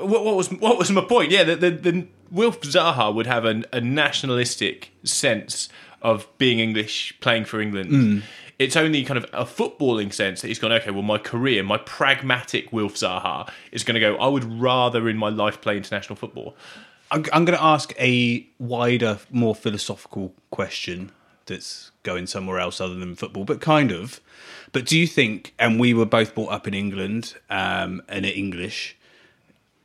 what, 0.00 0.24
what 0.24 0.36
was 0.36 0.50
what 0.50 0.76
was 0.76 0.90
my 0.90 1.02
point? 1.02 1.30
Yeah, 1.30 1.44
the, 1.44 1.56
the, 1.56 1.70
the 1.70 2.06
Wilf 2.30 2.60
Zaha 2.60 3.14
would 3.14 3.26
have 3.26 3.44
an, 3.44 3.64
a 3.72 3.80
nationalistic 3.80 4.92
sense 5.04 5.68
of 6.02 6.26
being 6.38 6.58
English, 6.58 7.18
playing 7.20 7.44
for 7.44 7.60
England. 7.60 8.22
It's 8.58 8.76
only 8.76 9.04
kind 9.04 9.16
of 9.16 9.24
a 9.32 9.44
footballing 9.44 10.12
sense 10.12 10.42
that 10.42 10.48
he's 10.48 10.58
gone. 10.58 10.72
Okay, 10.72 10.90
well, 10.90 11.02
my 11.02 11.18
career, 11.18 11.62
my 11.62 11.78
pragmatic 11.78 12.72
Wilf 12.72 12.94
Zaha 12.94 13.50
is 13.72 13.84
going 13.84 13.94
to 13.94 14.00
go. 14.00 14.16
I 14.16 14.28
would 14.28 14.44
rather 14.44 15.08
in 15.08 15.16
my 15.16 15.30
life 15.30 15.60
play 15.60 15.76
international 15.76 16.16
football. 16.16 16.54
I'm, 17.10 17.24
I'm 17.32 17.44
going 17.44 17.58
to 17.58 17.64
ask 17.64 17.94
a 17.98 18.46
wider, 18.58 19.18
more 19.30 19.54
philosophical 19.54 20.34
question 20.50 21.10
that's 21.46 21.90
going 22.02 22.26
somewhere 22.26 22.60
else 22.60 22.80
other 22.80 22.94
than 22.94 23.16
football, 23.16 23.44
but 23.44 23.60
kind 23.60 23.90
of. 23.90 24.20
But 24.72 24.86
do 24.86 24.98
you 24.98 25.06
think, 25.06 25.52
and 25.58 25.80
we 25.80 25.94
were 25.94 26.06
both 26.06 26.34
brought 26.34 26.52
up 26.52 26.68
in 26.68 26.74
England 26.74 27.34
um, 27.48 28.02
and 28.08 28.24
in 28.24 28.32
English, 28.32 28.96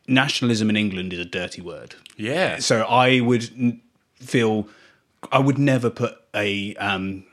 nationalism 0.07 0.69
in 0.69 0.75
England 0.75 1.13
is 1.13 1.19
a 1.19 1.25
dirty 1.25 1.61
word. 1.61 1.95
Yeah, 2.17 2.59
So 2.59 2.83
I 2.83 3.19
would 3.19 3.79
feel, 4.15 4.67
I 5.31 5.39
would 5.39 5.57
never 5.57 5.89
put 5.89 6.17
a 6.33 6.75
um, 6.75 7.25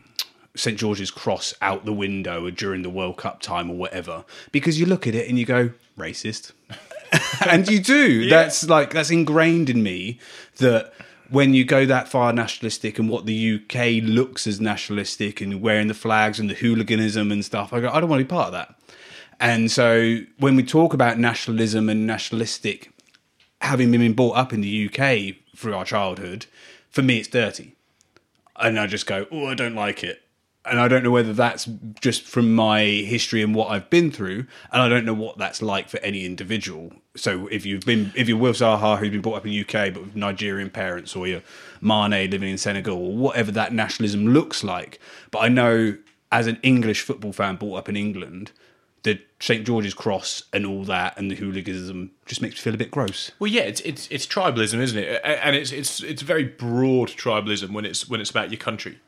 St 0.56 0.78
George's 0.78 1.10
Cross 1.10 1.54
out 1.62 1.84
the 1.84 1.92
window 1.92 2.50
during 2.50 2.82
the 2.82 2.90
World 2.90 3.16
Cup 3.16 3.40
time 3.40 3.70
or 3.70 3.76
whatever, 3.76 4.24
because 4.50 4.78
you 4.78 4.86
look 4.86 5.06
at 5.06 5.14
it 5.14 5.28
and 5.28 5.38
you 5.38 5.46
go, 5.46 5.70
racist. 5.96 6.52
and 7.48 7.68
you 7.68 7.80
do. 7.80 8.28
That's 8.28 8.68
like 8.68 8.92
that's 8.92 9.10
ingrained 9.10 9.68
in 9.68 9.82
me 9.82 10.18
that 10.56 10.92
when 11.30 11.54
you 11.54 11.64
go 11.64 11.86
that 11.86 12.08
far 12.08 12.32
nationalistic 12.32 12.98
and 12.98 13.08
what 13.08 13.24
the 13.24 13.54
UK 13.54 14.02
looks 14.02 14.46
as 14.46 14.60
nationalistic 14.60 15.40
and 15.40 15.62
wearing 15.62 15.88
the 15.88 15.94
flags 15.94 16.38
and 16.38 16.50
the 16.50 16.54
hooliganism 16.54 17.32
and 17.32 17.44
stuff, 17.44 17.72
I 17.72 17.80
go, 17.80 17.88
I 17.88 18.00
don't 18.00 18.10
want 18.10 18.20
to 18.20 18.24
be 18.24 18.28
part 18.28 18.48
of 18.48 18.52
that. 18.52 18.74
And 19.42 19.72
so 19.72 20.20
when 20.38 20.54
we 20.54 20.62
talk 20.62 20.94
about 20.94 21.18
nationalism 21.18 21.88
and 21.88 22.06
nationalistic, 22.06 22.92
having 23.60 23.90
been 23.90 24.12
brought 24.12 24.36
up 24.36 24.52
in 24.52 24.60
the 24.60 24.86
UK 24.86 25.34
through 25.56 25.74
our 25.74 25.84
childhood, 25.84 26.46
for 26.90 27.02
me 27.02 27.18
it's 27.18 27.28
dirty. 27.28 27.74
And 28.54 28.78
I 28.78 28.86
just 28.86 29.04
go, 29.04 29.26
oh, 29.32 29.46
I 29.46 29.54
don't 29.54 29.74
like 29.74 30.04
it. 30.04 30.22
And 30.64 30.78
I 30.78 30.86
don't 30.86 31.02
know 31.02 31.10
whether 31.10 31.32
that's 31.32 31.68
just 32.00 32.22
from 32.22 32.54
my 32.54 32.84
history 32.84 33.42
and 33.42 33.52
what 33.52 33.72
I've 33.72 33.90
been 33.90 34.12
through, 34.12 34.46
and 34.70 34.80
I 34.80 34.88
don't 34.88 35.04
know 35.04 35.12
what 35.12 35.38
that's 35.38 35.60
like 35.60 35.88
for 35.88 35.98
any 35.98 36.24
individual. 36.24 36.92
So 37.16 37.48
if 37.48 37.66
you've 37.66 37.84
been, 37.84 38.12
if 38.14 38.28
you're 38.28 38.38
Will 38.38 38.52
Zaha 38.52 38.96
who's 38.96 39.10
been 39.10 39.22
brought 39.22 39.38
up 39.38 39.44
in 39.44 39.50
the 39.50 39.60
UK 39.62 39.92
but 39.92 40.04
with 40.04 40.14
Nigerian 40.14 40.70
parents, 40.70 41.16
or 41.16 41.26
you're 41.26 41.42
Mane 41.80 42.30
living 42.30 42.48
in 42.48 42.58
Senegal, 42.58 42.96
or 42.96 43.16
whatever 43.16 43.50
that 43.50 43.72
nationalism 43.72 44.28
looks 44.28 44.62
like, 44.62 45.00
but 45.32 45.40
I 45.40 45.48
know 45.48 45.96
as 46.30 46.46
an 46.46 46.60
English 46.62 47.02
football 47.02 47.32
fan 47.32 47.56
brought 47.56 47.78
up 47.78 47.88
in 47.88 47.96
England, 47.96 48.52
the 49.02 49.20
St 49.40 49.66
George's 49.66 49.94
Cross 49.94 50.44
and 50.52 50.64
all 50.64 50.84
that 50.84 51.18
and 51.18 51.30
the 51.30 51.34
hooliganism 51.34 52.12
just 52.26 52.40
makes 52.40 52.54
me 52.54 52.60
feel 52.60 52.74
a 52.74 52.78
bit 52.78 52.90
gross. 52.90 53.32
Well, 53.38 53.50
yeah, 53.50 53.62
it's 53.62 53.80
it's 53.80 54.08
it's 54.10 54.26
tribalism, 54.26 54.78
isn't 54.78 54.98
it? 54.98 55.20
And 55.24 55.56
it's 55.56 55.72
it's 55.72 56.00
it's 56.02 56.22
very 56.22 56.44
broad 56.44 57.08
tribalism 57.08 57.72
when 57.72 57.84
it's 57.84 58.08
when 58.08 58.20
it's 58.20 58.30
about 58.30 58.50
your 58.50 58.58
country. 58.58 58.98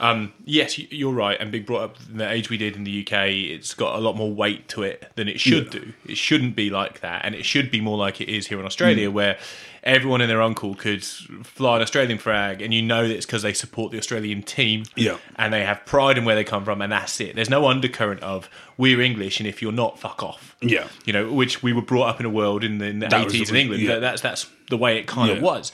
Um, 0.00 0.32
yes, 0.44 0.78
you're 0.78 1.12
right. 1.12 1.40
And 1.40 1.52
being 1.52 1.62
brought 1.64 1.82
up 1.82 1.96
in 2.10 2.16
the 2.16 2.28
age 2.28 2.50
we 2.50 2.56
did 2.56 2.74
in 2.74 2.82
the 2.82 3.02
UK, 3.06 3.28
it's 3.28 3.72
got 3.72 3.94
a 3.94 4.00
lot 4.00 4.16
more 4.16 4.32
weight 4.32 4.68
to 4.70 4.82
it 4.82 5.06
than 5.14 5.28
it 5.28 5.38
should 5.38 5.70
do. 5.70 5.92
It 6.06 6.16
shouldn't 6.16 6.56
be 6.56 6.70
like 6.70 7.00
that, 7.02 7.24
and 7.24 7.36
it 7.36 7.44
should 7.44 7.70
be 7.70 7.80
more 7.80 7.96
like 7.96 8.20
it 8.20 8.28
is 8.28 8.48
here 8.48 8.58
in 8.58 8.66
Australia, 8.66 9.10
where 9.12 9.38
everyone 9.84 10.20
and 10.22 10.30
their 10.30 10.42
uncle 10.42 10.74
could 10.74 11.04
fly 11.04 11.76
an 11.76 11.82
Australian 11.82 12.18
flag, 12.18 12.60
and 12.62 12.74
you 12.74 12.82
know 12.82 13.06
that 13.06 13.14
it's 13.14 13.26
because 13.26 13.42
they 13.42 13.52
support 13.52 13.92
the 13.92 13.98
Australian 13.98 14.42
team, 14.42 14.84
Yeah. 14.96 15.18
and 15.36 15.52
they 15.52 15.64
have 15.64 15.84
pride 15.86 16.18
in 16.18 16.24
where 16.24 16.34
they 16.34 16.42
come 16.44 16.64
from, 16.64 16.80
and 16.82 16.90
that's 16.90 17.20
it. 17.20 17.36
There's 17.36 17.50
no 17.50 17.66
undercurrent 17.68 18.20
of 18.22 18.48
we're 18.76 19.00
English, 19.00 19.38
and 19.40 19.46
if 19.46 19.60
you're 19.62 19.72
not, 19.72 19.98
fuck 20.00 20.22
off. 20.22 20.56
Yeah. 20.60 20.88
you 21.04 21.12
know, 21.12 21.30
which 21.32 21.62
we 21.62 21.72
were 21.72 21.82
brought 21.82 22.08
up 22.08 22.18
in 22.20 22.26
a 22.26 22.30
world 22.30 22.64
in 22.64 22.78
the, 22.78 22.86
in 22.86 22.98
the 22.98 23.08
That 23.08 23.24
was 23.26 23.34
80s 23.34 23.46
the- 23.48 23.54
in 23.54 23.60
England. 23.60 23.82
yeah. 23.82 23.92
That, 23.94 24.00
that's 24.00 24.22
that's 24.22 24.46
the 24.70 24.76
way 24.78 24.98
it 24.98 25.06
kind 25.06 25.30
of 25.30 25.40
was. 25.42 25.70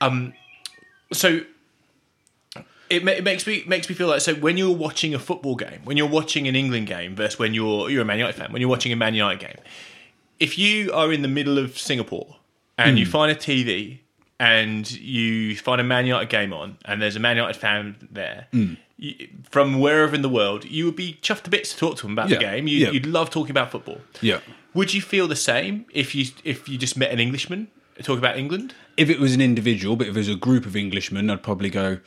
Um, 0.00 0.32
so 1.12 1.42
it, 2.90 3.06
it 3.08 3.24
makes 3.24 3.46
me 3.46 3.64
makes 3.66 3.88
me 3.88 3.94
feel 3.94 4.08
like 4.08 4.20
so 4.20 4.34
when 4.34 4.56
you're 4.56 4.74
watching 4.74 5.14
a 5.14 5.18
football 5.18 5.56
game, 5.56 5.80
when 5.84 5.96
you're 5.96 6.08
watching 6.08 6.46
an 6.48 6.56
England 6.56 6.86
game 6.86 7.14
versus 7.14 7.38
when 7.38 7.54
you're 7.54 7.88
you're 7.90 8.02
a 8.02 8.04
Man 8.04 8.18
United 8.18 8.38
fan, 8.38 8.52
when 8.52 8.60
you're 8.60 8.70
watching 8.70 8.92
a 8.92 8.96
Man 8.96 9.14
United 9.14 9.40
game, 9.40 9.56
if 10.40 10.58
you 10.58 10.92
are 10.92 11.12
in 11.12 11.22
the 11.22 11.28
middle 11.28 11.58
of 11.58 11.78
Singapore 11.78 12.36
and 12.82 12.92
Hmm. 12.92 12.96
you 12.98 13.06
find 13.06 13.30
a 13.32 13.34
TV 13.34 13.98
and 14.40 14.90
you 14.90 15.56
find 15.56 15.80
a 15.80 15.84
Man 15.84 16.06
United 16.06 16.28
game 16.28 16.52
on 16.52 16.76
and 16.84 17.00
there's 17.00 17.16
a 17.16 17.20
Man 17.20 17.36
United 17.36 17.58
fan 17.58 17.96
there. 18.10 18.46
Hmm. 18.52 18.74
you- 18.98 19.28
From 19.50 19.80
wherever 19.80 20.14
in 20.14 20.22
the 20.22 20.28
world, 20.28 20.64
you 20.64 20.84
would 20.86 20.96
be 20.96 21.18
chuffed 21.22 21.42
to 21.42 21.50
bits 21.50 21.72
to 21.72 21.78
talk 21.78 21.96
to 21.96 22.02
them 22.02 22.12
about 22.12 22.28
Yeah, 22.28 22.36
the 22.38 22.44
game. 22.44 22.68
You, 22.68 22.78
yeah. 22.78 22.90
You'd 22.90 23.06
love 23.06 23.30
talking 23.30 23.50
about 23.50 23.70
football. 23.70 24.00
Yeah. 24.20 24.38
Would 24.74 24.94
you 24.94 25.02
feel 25.02 25.26
the 25.28 25.36
same 25.36 25.84
if 25.92 26.14
you 26.14 26.26
if 26.44 26.68
you 26.68 26.78
just 26.78 26.96
met 26.96 27.10
an 27.10 27.18
Englishman 27.20 27.68
talk 28.02 28.18
about 28.18 28.36
England? 28.38 28.74
If 28.96 29.08
it 29.10 29.18
was 29.20 29.34
an 29.34 29.40
individual, 29.40 29.96
but 29.96 30.06
if 30.06 30.14
it 30.16 30.18
was 30.18 30.28
a 30.28 30.34
group 30.36 30.66
of 30.66 30.76
Englishmen, 30.76 31.30
I'd 31.30 31.42
probably 31.42 31.68
go, 31.70 31.98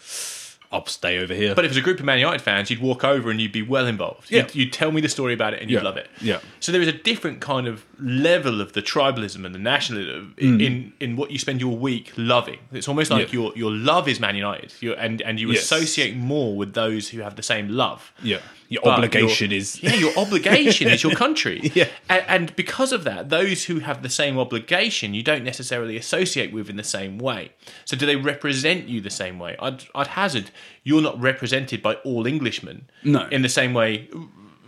I'll 0.75 0.85
stay 0.85 1.17
over 1.17 1.33
here. 1.33 1.55
But 1.55 1.65
if 1.65 1.71
it's 1.71 1.77
a 1.77 1.81
group 1.81 1.99
of 1.99 2.05
Man 2.05 2.19
United 2.19 2.41
fans, 2.41 2.69
you'd 2.69 2.81
walk 2.81 3.03
over 3.03 3.29
and 3.31 3.39
you'd 3.41 3.51
be 3.51 3.61
well 3.61 3.87
involved. 3.87 4.29
Yeah. 4.29 4.41
You'd, 4.41 4.55
you'd 4.55 4.73
tell 4.73 4.91
me 4.91 5.01
the 5.01 5.09
story 5.09 5.33
about 5.33 5.53
it 5.53 5.61
and 5.61 5.69
you'd 5.71 5.77
Yeah. 5.77 5.83
love 5.83 5.97
it. 5.97 6.07
Yeah. 6.21 6.39
So 6.59 6.71
there 6.71 6.81
is 6.81 6.87
a 6.87 6.91
different 6.93 7.41
kind 7.41 7.67
of 7.67 7.85
level 7.99 8.61
of 8.61 8.73
the 8.73 8.81
tribalism 8.81 9.45
and 9.45 9.55
the 9.55 9.59
nationalism 9.59 10.33
in, 10.37 10.59
in, 10.61 10.93
in 10.99 11.15
what 11.15 11.31
you 11.31 11.39
spend 11.39 11.61
your 11.61 11.75
week 11.75 12.11
loving. 12.17 12.59
It's 12.71 12.87
almost 12.87 13.09
like 13.11 13.27
Mm. 13.27 13.33
Yeah. 13.33 13.39
your 13.39 13.53
your 13.55 13.71
love 13.71 14.07
is 14.07 14.19
Man 14.19 14.35
United, 14.35 14.73
you 14.81 14.93
and 14.95 15.21
and 15.21 15.39
you 15.39 15.51
Yes. 15.51 15.63
associate 15.63 16.15
more 16.17 16.55
with 16.55 16.73
those 16.73 17.09
who 17.09 17.21
have 17.21 17.35
the 17.35 17.43
same 17.43 17.69
love. 17.69 18.11
yeah. 18.21 18.39
Your 18.69 18.81
But 18.83 18.93
obligation 18.95 19.51
your- 19.51 19.59
is. 19.59 19.81
yeah 19.83 19.93
your 19.95 20.17
obligation 20.17 20.87
is 20.89 21.03
your 21.03 21.13
country 21.23 21.71
Yeah. 21.75 21.87
and, 22.09 22.23
and 22.27 22.55
because 22.55 22.91
of 22.91 23.03
that 23.03 23.29
those 23.29 23.65
who 23.65 23.79
have 23.79 24.01
the 24.03 24.09
same 24.09 24.37
obligation 24.39 25.13
you 25.13 25.21
don't 25.23 25.43
necessarily 25.43 25.97
associate 25.97 26.51
with 26.51 26.69
in 26.69 26.75
the 26.75 26.83
same 26.83 27.17
way 27.19 27.51
so 27.85 27.95
do 27.95 28.05
they 28.05 28.15
represent 28.15 28.87
you 28.87 29.01
the 29.01 29.09
same 29.11 29.37
way 29.39 29.55
i'd, 29.59 29.83
I'd 29.93 30.07
hazard 30.07 30.49
you're 30.83 31.01
not 31.01 31.19
represented 31.19 31.81
by 31.83 31.95
all 31.95 32.25
englishmen 32.27 32.89
No. 33.03 33.27
in 33.31 33.41
the 33.43 33.49
same 33.49 33.73
way 33.73 34.09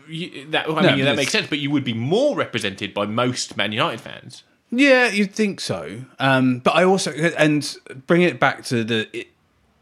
you, 0.07 0.45
that, 0.51 0.69
I 0.69 0.81
No, 0.81 0.95
mean, 0.95 1.03
that 1.05 1.17
makes 1.17 1.31
sense, 1.33 1.47
but 1.47 1.59
you 1.59 1.69
would 1.71 1.83
be 1.83 1.93
more 1.93 2.33
represented 2.37 2.93
by 2.93 3.05
most 3.05 3.57
Man 3.57 3.73
United 3.73 3.99
fans. 3.99 4.43
Yeah, 4.71 5.09
you'd 5.09 5.33
think 5.35 5.59
so. 5.59 6.03
Um, 6.17 6.59
but 6.59 6.75
I 6.75 6.85
also 6.85 7.11
and 7.11 7.75
bring 8.05 8.21
it 8.21 8.39
back 8.39 8.63
to 8.65 8.85
the 8.85 9.27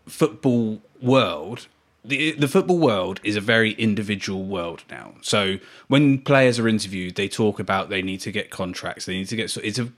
football 0.08 0.82
world. 1.02 1.68
The, 2.08 2.34
the 2.34 2.48
football 2.48 2.78
world 2.78 3.20
is 3.24 3.36
a 3.36 3.42
very 3.42 3.72
individual 3.72 4.44
world 4.44 4.84
now. 4.90 5.16
So 5.22 5.58
when 5.88 6.20
players 6.20 6.60
are 6.60 6.68
interviewed, 6.68 7.16
they 7.16 7.28
talk 7.28 7.60
about 7.60 7.90
they 7.90 8.02
need 8.02 8.20
to 8.22 8.32
get 8.32 8.50
contracts. 8.50 9.06
They 9.06 9.18
need 9.18 9.30
to 9.30 9.36
get. 9.36 9.50
so 9.50 9.62
It's 9.64 9.80
a 9.80 9.90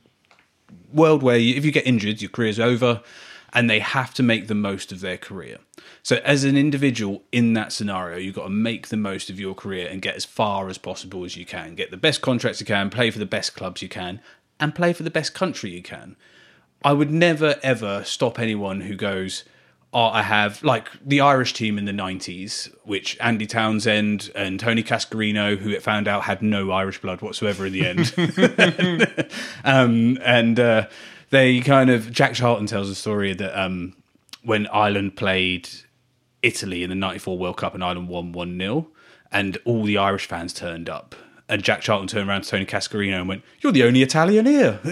world 0.94 1.22
where 1.22 1.38
you, 1.38 1.56
if 1.56 1.66
you 1.66 1.72
get 1.72 1.86
injured, 1.86 2.22
your 2.22 2.30
career's 2.30 2.60
over, 2.60 3.02
and 3.54 3.70
they 3.70 3.80
have 3.80 4.14
to 4.16 4.24
make 4.24 4.48
the 4.48 4.56
most 4.56 4.92
of 4.92 5.02
their 5.02 5.18
career. 5.18 5.58
So 6.04 6.18
as 6.18 6.44
an 6.44 6.58
individual 6.58 7.24
in 7.32 7.54
that 7.54 7.72
scenario, 7.72 8.18
you've 8.18 8.36
got 8.36 8.44
to 8.44 8.50
make 8.50 8.88
the 8.88 8.98
most 8.98 9.30
of 9.30 9.40
your 9.40 9.56
career 9.56 9.88
and 9.90 10.02
get 10.02 10.16
as 10.16 10.26
far 10.26 10.70
as 10.70 10.78
possible 10.78 11.26
as 11.26 11.36
you 11.36 11.46
can. 11.46 11.76
Get 11.76 11.92
the 11.92 11.98
best 11.98 12.22
contracts 12.22 12.60
you 12.60 12.66
can, 12.66 12.90
play 12.90 13.12
for 13.12 13.20
the 13.20 13.26
best 13.26 13.56
clubs 13.56 13.82
you 13.82 13.90
can, 13.90 14.22
and 14.60 14.76
play 14.76 14.94
for 14.94 15.04
the 15.04 15.12
best 15.12 15.34
country 15.34 15.72
you 15.72 15.82
can. 15.82 16.16
I 16.84 16.94
would 16.94 17.12
never 17.12 17.56
ever 17.64 18.04
stop 18.04 18.40
anyone 18.40 18.82
who 18.82 18.96
goes, 18.96 19.44
I 20.06 20.22
have 20.22 20.64
like 20.64 20.90
the 21.06 21.22
Irish 21.22 21.54
team 21.54 21.78
in 21.78 21.86
the 21.86 21.92
'90s, 21.92 22.74
which 22.84 23.18
Andy 23.20 23.46
Townsend 23.46 24.32
and 24.36 24.60
Tony 24.60 24.84
Cascarino, 24.84 25.58
who 25.58 25.70
it 25.70 25.82
found 25.82 26.08
out 26.08 26.24
had 26.24 26.42
no 26.42 26.72
Irish 26.72 27.02
blood 27.02 27.22
whatsoever 27.22 27.66
in 27.66 27.74
the 27.74 27.86
end, 27.86 28.14
um, 29.64 30.18
and 30.24 30.60
uh, 30.60 30.88
they 31.30 31.60
kind 31.62 31.90
of 31.90 32.12
Jack 32.12 32.34
Charlton 32.34 32.68
tells 32.68 32.90
a 32.90 32.96
story 32.96 33.34
that 33.34 33.60
um, 33.60 33.96
when 34.44 34.68
Ireland 34.68 35.16
played 35.16 35.70
Italy 36.42 36.84
in 36.84 36.90
the 36.90 36.96
'94 36.96 37.38
World 37.38 37.58
Cup 37.58 37.74
and 37.74 37.84
Ireland 37.84 38.10
won 38.10 38.32
one 38.32 38.58
0 38.58 38.88
and 39.32 39.58
all 39.66 39.84
the 39.84 39.98
Irish 39.98 40.26
fans 40.26 40.54
turned 40.54 40.90
up. 40.90 41.16
And 41.50 41.64
Jack 41.64 41.82
Charlton 41.82 42.08
turned 42.08 42.30
around 42.30 42.44
to 42.44 42.50
Tony 42.50 42.66
Cascarino 42.66 43.20
and 43.20 43.28
went, 43.28 43.44
"You're 43.62 43.72
the 43.72 43.84
only 43.84 44.02
Italian 44.02 44.46
here." 44.46 44.80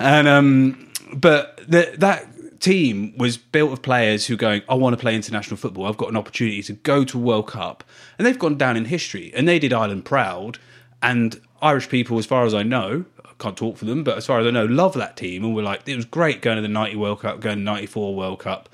and 0.00 0.28
um, 0.28 0.90
but 1.14 1.60
the, 1.68 1.94
that 1.98 2.26
team 2.60 3.16
was 3.16 3.36
built 3.36 3.72
of 3.72 3.82
players 3.82 4.26
who 4.26 4.36
going, 4.36 4.62
I 4.68 4.74
want 4.74 4.94
to 4.94 5.00
play 5.00 5.14
international 5.14 5.56
football. 5.56 5.86
I've 5.86 5.96
got 5.96 6.10
an 6.10 6.16
opportunity 6.16 6.62
to 6.64 6.72
go 6.72 7.04
to 7.04 7.18
World 7.18 7.48
Cup, 7.48 7.84
and 8.18 8.26
they've 8.26 8.38
gone 8.38 8.56
down 8.56 8.76
in 8.76 8.86
history. 8.86 9.32
And 9.34 9.46
they 9.46 9.58
did 9.58 9.72
Ireland 9.72 10.04
proud. 10.04 10.58
And 11.02 11.40
Irish 11.62 11.88
people, 11.88 12.18
as 12.18 12.26
far 12.26 12.44
as 12.44 12.54
I 12.54 12.62
know, 12.62 13.04
I 13.24 13.30
can't 13.38 13.56
talk 13.56 13.76
for 13.76 13.84
them, 13.84 14.02
but 14.02 14.16
as 14.16 14.26
far 14.26 14.40
as 14.40 14.46
I 14.46 14.50
know, 14.50 14.64
love 14.64 14.94
that 14.94 15.16
team. 15.16 15.44
And 15.44 15.54
we're 15.54 15.62
like, 15.62 15.86
it 15.86 15.96
was 15.96 16.04
great 16.04 16.42
going 16.42 16.56
to 16.56 16.62
the 16.62 16.68
'90 16.68 16.96
World 16.96 17.20
Cup, 17.20 17.40
going 17.40 17.58
to 17.58 17.62
'94 17.62 18.14
World 18.14 18.40
Cup. 18.40 18.68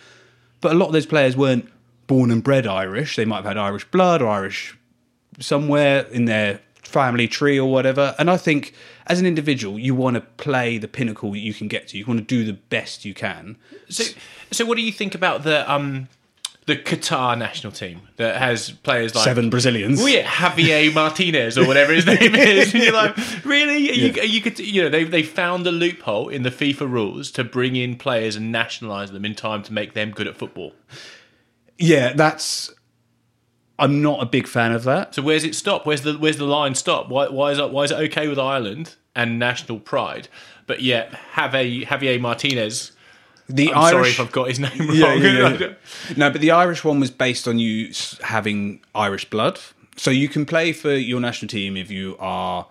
But 0.61 0.73
a 0.73 0.75
lot 0.75 0.87
of 0.87 0.93
those 0.93 1.07
players 1.07 1.37
weren't 1.37 1.69
born 2.07 2.31
and 2.31 2.43
bred 2.43 2.67
Irish. 2.67 3.17
They 3.17 3.25
might 3.25 3.37
have 3.37 3.45
had 3.45 3.59
Irish 3.59 3.85
blood 3.91 4.23
or 4.23 4.29
Irish 4.29 4.77
somewhere 5.39 6.07
in 6.07 6.25
their 6.25 6.61
family 6.85 7.29
tree 7.29 7.59
or 7.59 7.71
whatever. 7.71 8.15
And 8.19 8.31
I 8.31 8.37
think 8.37 8.75
as 9.07 9.21
an 9.21 9.27
individual, 9.27 9.79
you 9.79 9.95
want 9.95 10.15
to 10.15 10.21
play 10.21 10.79
the 10.79 10.89
pinnacle 10.89 11.33
that 11.33 11.39
you 11.39 11.55
can 11.55 11.69
get 11.69 11.89
to. 11.89 11.99
You 11.99 12.07
want 12.07 12.21
to 12.21 12.25
do 12.25 12.45
the 12.45 12.53
best 12.53 13.05
you 13.05 13.15
can. 13.15 13.57
So, 13.89 14.05
so 14.51 14.65
what 14.65 14.77
do 14.77 14.83
you 14.83 14.93
think 14.93 15.15
about 15.15 15.43
the 15.43 15.71
um 15.71 16.09
the 16.67 16.77
Qatar 16.77 17.37
national 17.37 17.73
team 17.73 18.01
that 18.17 18.37
has 18.37 18.71
players 18.71 19.15
like 19.15 19.25
Seven 19.25 19.51
Brazilians. 19.51 19.99
Well, 19.99 20.09
yeah, 20.09 20.25
Javier 20.25 20.95
Martinez 20.95 21.59
or 21.59 21.67
whatever 21.67 21.93
his 21.93 22.07
name 22.07 22.35
is. 22.35 22.73
And 22.73 22.83
you're 22.85 22.93
like, 22.93 23.17
really? 23.45 23.91
Are 23.91 23.95
you, 23.95 24.21
are 24.21 24.25
you 24.25 24.41
could, 24.41 24.59
you 24.59 24.83
know, 24.83 24.89
they 24.89 25.05
they 25.05 25.23
found 25.23 25.67
a 25.67 25.73
loophole 25.73 26.29
in 26.29 26.43
the 26.43 26.51
FIFA 26.51 26.91
rules 26.91 27.31
to 27.33 27.45
bring 27.45 27.77
in 27.77 27.97
players 27.97 28.37
and 28.37 28.51
nationalise 28.51 29.11
them 29.11 29.25
in 29.25 29.35
time 29.35 29.63
to 29.65 29.73
make 29.73 29.93
them 29.93 30.11
good 30.11 30.27
at 30.27 30.37
football. 30.37 30.73
Yeah, 31.79 32.15
that's. 32.15 32.73
I'm 33.79 34.03
not 34.03 34.23
a 34.23 34.27
big 34.27 34.47
fan 34.47 34.73
of 34.73 34.85
that. 34.85 35.15
So 35.15 35.23
where's 35.23 35.45
it 35.45 35.55
stop? 35.55 35.87
Where's 35.87 36.03
the 36.03 36.15
where's 36.15 36.37
the 36.37 36.45
line 36.45 36.75
stop? 36.75 37.09
Why 37.09 37.29
why 37.29 37.51
is 37.51 37.59
it 37.59 37.71
why 37.71 37.85
is 37.85 37.91
it 37.91 37.99
okay 38.11 38.29
with 38.29 38.39
Ireland 38.39 38.95
and 39.17 39.39
national 39.39 39.81
pride, 39.81 40.29
but 40.67 40.81
yet 40.81 41.13
have 41.33 41.55
a 41.55 41.85
Javier 41.85 42.21
Martinez? 42.21 42.93
The 43.49 43.73
I'm 43.73 43.91
sorry 43.91 44.11
if 44.11 44.21
I've 44.21 44.33
got 44.33 44.49
his 44.49 44.59
name 44.59 44.79
wrong. 44.79 44.97
Yeah, 44.97 45.15
yeah, 45.15 45.49
yeah. 45.59 45.75
no, 46.17 46.31
but 46.31 46.41
the 46.41 46.51
Irish 46.51 46.83
one 46.85 47.01
was 47.01 47.11
based 47.11 47.47
on 47.47 47.59
you 47.59 47.93
having 48.23 48.81
Irish 48.95 49.29
blood. 49.29 49.61
So 49.97 50.11
you 50.11 50.29
can 50.29 50.47
play 50.47 50.73
for 50.73 50.93
your 50.93 51.21
national 51.21 51.49
team 51.49 51.77
if 51.77 51.91
you 51.91 52.17
are 52.19 52.67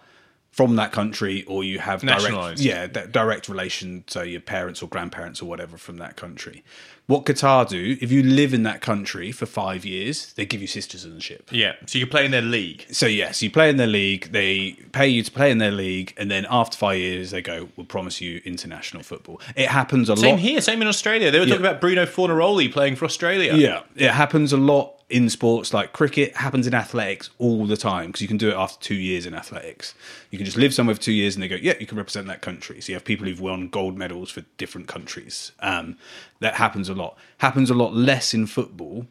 from 0.53 0.75
that 0.75 0.91
country 0.91 1.43
or 1.45 1.63
you 1.63 1.79
have 1.79 2.01
direct, 2.01 2.59
yeah, 2.59 2.85
that 2.85 3.11
direct 3.11 3.49
relation 3.49 4.03
to 4.05 4.29
your 4.29 4.39
parents 4.39 4.83
or 4.83 4.87
grandparents 4.87 5.41
or 5.41 5.45
whatever 5.45 5.77
from 5.77 5.97
that 5.97 6.15
country. 6.15 6.63
What 7.07 7.25
Qatar 7.25 7.67
do, 7.67 7.97
if 7.99 8.11
you 8.11 8.21
live 8.21 8.53
in 8.53 8.61
that 8.63 8.79
country 8.79 9.31
for 9.31 9.47
five 9.47 9.83
years, 9.83 10.31
they 10.33 10.45
give 10.45 10.61
you 10.61 10.67
citizenship. 10.67 11.49
yeah, 11.51 11.73
so 11.87 11.97
you 11.97 12.05
play 12.05 12.23
in 12.23 12.29
their 12.31 12.43
league. 12.43 12.85
So 12.91 13.07
yes, 13.07 13.41
you 13.41 13.49
play 13.49 13.71
in 13.71 13.77
their 13.77 13.87
league. 13.87 14.31
They 14.31 14.73
pay 14.91 15.07
you 15.07 15.23
to 15.23 15.31
play 15.31 15.49
in 15.49 15.57
their 15.57 15.71
league, 15.71 16.13
and 16.17 16.29
then 16.29 16.45
after 16.47 16.77
five 16.77 16.99
years, 16.99 17.31
they 17.31 17.41
go, 17.41 17.69
"We'll 17.75 17.87
promise 17.87 18.21
you 18.21 18.39
international 18.45 19.01
football." 19.01 19.41
It 19.55 19.69
happens 19.69 20.07
a 20.07 20.13
lot. 20.13 20.21
Same 20.21 20.37
here, 20.37 20.61
same 20.61 20.83
in 20.83 20.87
Australia. 20.87 21.31
They 21.31 21.39
were 21.39 21.45
talking 21.47 21.61
about 21.61 21.81
Bruno 21.81 22.05
Fornaroli 22.05 22.71
playing 22.71 22.95
for 22.95 23.05
Australia. 23.05 23.55
Yeah, 23.55 23.81
it 23.95 24.11
happens 24.11 24.53
a 24.53 24.57
lot 24.57 25.02
in 25.13 25.29
sports 25.29 25.73
like 25.73 25.93
cricket. 25.93 26.35
Happens 26.37 26.65
in 26.65 26.73
athletics 26.73 27.29
all 27.37 27.67
the 27.67 27.77
time 27.77 28.07
because 28.07 28.21
you 28.21 28.27
can 28.27 28.37
do 28.37 28.49
it 28.49 28.55
after 28.55 28.83
two 28.83 28.95
years 28.95 29.27
in 29.27 29.35
athletics. 29.35 29.93
You 30.31 30.39
can 30.39 30.45
just 30.45 30.57
live 30.57 30.73
somewhere 30.73 30.95
for 30.95 31.01
two 31.01 31.13
years 31.13 31.35
and 31.35 31.43
they 31.43 31.47
go, 31.47 31.55
"Yeah, 31.55 31.75
you 31.79 31.85
can 31.85 31.97
represent 31.97 32.25
that 32.27 32.41
country." 32.41 32.81
So 32.81 32.91
you 32.91 32.95
have 32.95 33.05
people 33.05 33.27
who've 33.27 33.39
won 33.39 33.69
gold 33.69 33.95
medals 33.95 34.31
for 34.31 34.41
different 34.57 34.87
countries. 34.87 35.51
Um, 35.59 35.97
that 36.39 36.55
happens 36.55 36.89
a 36.89 36.95
lot. 36.95 37.15
Happens 37.37 37.69
a 37.69 37.75
lot 37.75 37.93
less 37.93 38.33
in 38.33 38.47
football, 38.47 39.05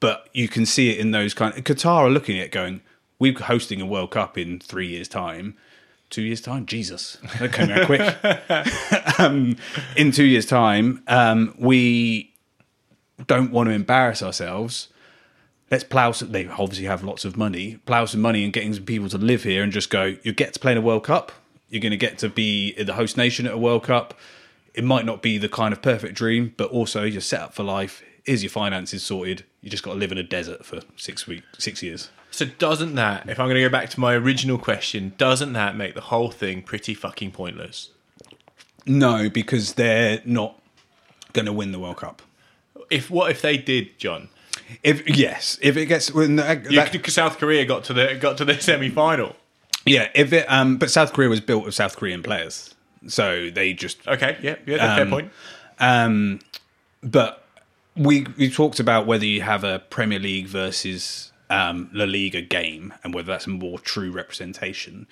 but 0.00 0.28
you 0.32 0.48
can 0.48 0.64
see 0.64 0.90
it 0.90 0.98
in 0.98 1.10
those 1.10 1.34
kind. 1.34 1.54
Qatar 1.54 2.06
are 2.06 2.10
looking 2.10 2.38
at 2.38 2.46
it 2.46 2.50
going, 2.50 2.80
"We're 3.18 3.38
hosting 3.38 3.82
a 3.82 3.86
World 3.86 4.12
Cup 4.12 4.38
in 4.38 4.58
three 4.58 4.88
years' 4.88 5.08
time." 5.08 5.56
Two 6.10 6.22
years' 6.22 6.42
time, 6.42 6.64
Jesus, 6.64 7.16
that 7.40 7.52
came 7.52 7.70
out 7.70 7.86
quick. 7.86 9.18
um, 9.18 9.56
in 9.96 10.12
two 10.12 10.24
years' 10.24 10.46
time, 10.46 11.02
um, 11.08 11.54
we 11.58 12.32
don't 13.26 13.50
want 13.50 13.68
to 13.68 13.72
embarrass 13.72 14.22
ourselves. 14.22 14.88
Let's 15.74 15.82
plough. 15.82 16.12
Some, 16.12 16.30
they 16.30 16.46
obviously 16.46 16.84
have 16.84 17.02
lots 17.02 17.24
of 17.24 17.36
money. 17.36 17.80
Plough 17.84 18.04
some 18.04 18.20
money 18.20 18.44
and 18.44 18.52
getting 18.52 18.72
some 18.74 18.84
people 18.84 19.08
to 19.08 19.18
live 19.18 19.42
here 19.42 19.60
and 19.64 19.72
just 19.72 19.90
go. 19.90 20.14
You 20.22 20.32
get 20.32 20.54
to 20.54 20.60
play 20.60 20.70
in 20.70 20.78
a 20.78 20.80
World 20.80 21.02
Cup. 21.02 21.32
You're 21.68 21.80
going 21.80 21.90
to 21.90 21.96
get 21.96 22.16
to 22.18 22.28
be 22.28 22.80
the 22.80 22.92
host 22.92 23.16
nation 23.16 23.44
at 23.44 23.54
a 23.54 23.58
World 23.58 23.82
Cup. 23.82 24.16
It 24.72 24.84
might 24.84 25.04
not 25.04 25.20
be 25.20 25.36
the 25.36 25.48
kind 25.48 25.72
of 25.72 25.82
perfect 25.82 26.14
dream, 26.14 26.54
but 26.56 26.70
also 26.70 27.02
you're 27.02 27.20
set 27.20 27.40
up 27.40 27.54
for 27.54 27.64
life. 27.64 28.04
is 28.24 28.44
your 28.44 28.50
finances 28.50 29.02
sorted. 29.02 29.44
You 29.62 29.68
just 29.68 29.82
got 29.82 29.94
to 29.94 29.98
live 29.98 30.12
in 30.12 30.18
a 30.18 30.22
desert 30.22 30.64
for 30.64 30.78
six 30.94 31.26
weeks, 31.26 31.44
six 31.58 31.82
years. 31.82 32.08
So 32.30 32.44
doesn't 32.44 32.94
that, 32.94 33.28
if 33.28 33.40
I'm 33.40 33.46
going 33.46 33.56
to 33.56 33.62
go 33.62 33.68
back 33.68 33.90
to 33.90 33.98
my 33.98 34.14
original 34.14 34.58
question, 34.58 35.14
doesn't 35.18 35.54
that 35.54 35.74
make 35.74 35.96
the 35.96 36.02
whole 36.02 36.30
thing 36.30 36.62
pretty 36.62 36.94
fucking 36.94 37.32
pointless? 37.32 37.90
No, 38.86 39.28
because 39.28 39.74
they're 39.74 40.22
not 40.24 40.56
going 41.32 41.46
to 41.46 41.52
win 41.52 41.72
the 41.72 41.80
World 41.80 41.96
Cup. 41.96 42.22
If 42.90 43.10
what 43.10 43.32
if 43.32 43.42
they 43.42 43.56
did, 43.56 43.98
John? 43.98 44.28
If 44.82 45.08
yes, 45.08 45.58
if 45.62 45.76
it 45.76 45.86
gets 45.86 46.12
when 46.12 46.36
that, 46.36 46.70
You, 46.70 46.76
that- 46.80 47.10
South 47.10 47.38
Korea 47.38 47.64
got 47.64 47.84
to 47.84 47.92
the 47.92 48.16
got 48.20 48.36
to 48.38 48.44
the 48.44 48.58
semi 48.60 48.88
final. 48.90 49.36
yeah, 49.86 50.08
if 50.14 50.32
it 50.32 50.46
um, 50.50 50.76
but 50.78 50.90
South 50.90 51.12
Korea 51.12 51.28
was 51.28 51.40
built 51.40 51.66
of 51.66 51.74
South 51.74 51.96
Korean 51.96 52.22
players, 52.22 52.74
so 53.06 53.50
they 53.50 53.72
just 53.72 54.06
Okay, 54.08 54.36
yeah, 54.42 54.56
yeah, 54.66 54.76
that's 54.78 54.94
fair 54.96 55.04
Um, 55.04 55.10
point. 55.10 55.32
Um, 55.78 56.38
but 57.02 57.44
we 57.96 58.26
we 58.36 58.50
talked 58.50 58.80
about 58.80 59.06
whether 59.06 59.24
you 59.26 59.42
have 59.42 59.64
a 59.64 59.78
Premier 59.90 60.18
League 60.18 60.46
versus 60.46 61.32
um, 61.50 61.90
La 61.92 62.04
Liga 62.04 62.40
game 62.40 62.92
and 63.04 63.14
whether 63.14 63.26
that's 63.26 63.46
a 63.46 63.50
more 63.50 63.78
true 63.78 64.10
representation. 64.10 65.06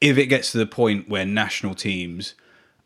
If 0.00 0.18
it 0.18 0.26
gets 0.26 0.52
to 0.52 0.58
the 0.58 0.66
point 0.66 1.08
where 1.08 1.24
national 1.26 1.74
teams 1.74 2.34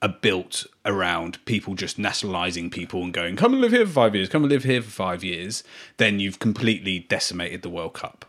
are 0.02 0.16
built 0.20 0.66
around 0.84 1.44
people 1.44 1.74
just 1.74 1.98
nationalising 1.98 2.70
people 2.70 3.02
and 3.02 3.12
going, 3.12 3.36
come 3.36 3.52
and 3.52 3.60
live 3.60 3.72
here 3.72 3.86
for 3.86 3.92
five 3.92 4.14
years, 4.14 4.28
come 4.28 4.42
and 4.42 4.50
live 4.50 4.64
here 4.64 4.80
for 4.80 4.90
five 4.90 5.22
years, 5.22 5.62
then 5.98 6.18
you've 6.18 6.38
completely 6.38 7.00
decimated 7.00 7.62
the 7.62 7.68
World 7.68 7.92
Cup. 7.92 8.24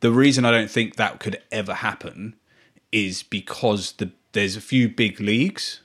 The 0.00 0.10
reason 0.10 0.44
I 0.44 0.50
don't 0.50 0.70
think 0.70 0.96
that 0.96 1.20
could 1.20 1.40
ever 1.52 1.74
happen 1.74 2.36
is 2.90 3.22
because 3.22 3.92
the, 3.92 4.10
there's 4.32 4.56
a 4.56 4.60
few 4.60 4.88
big 4.88 5.20
leagues 5.20 5.80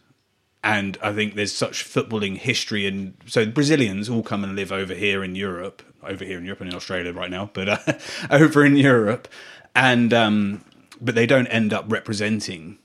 and 0.63 0.97
I 1.01 1.13
think 1.13 1.35
there's 1.35 1.53
such 1.53 1.85
footballing 1.85 2.37
history, 2.37 2.85
and 2.87 3.13
so 3.25 3.45
Brazilians 3.45 4.09
all 4.09 4.23
come 4.23 4.43
and 4.43 4.55
live 4.55 4.71
over 4.71 4.93
here 4.93 5.23
in 5.23 5.33
Europe, 5.33 5.81
over 6.03 6.25
here 6.25 6.37
in 6.37 6.43
Europe 6.43 6.61
and 6.61 6.69
in 6.69 6.75
Australia 6.75 7.13
right 7.13 7.29
now, 7.29 7.49
but 7.53 7.69
uh, 7.69 7.93
over 8.29 8.65
in 8.65 8.75
Europe, 8.75 9.29
and 9.75 10.13
um, 10.13 10.65
but 10.99 11.15
they 11.15 11.25
don't 11.25 11.47
end 11.47 11.71
up 11.73 11.85
representing 11.87 12.79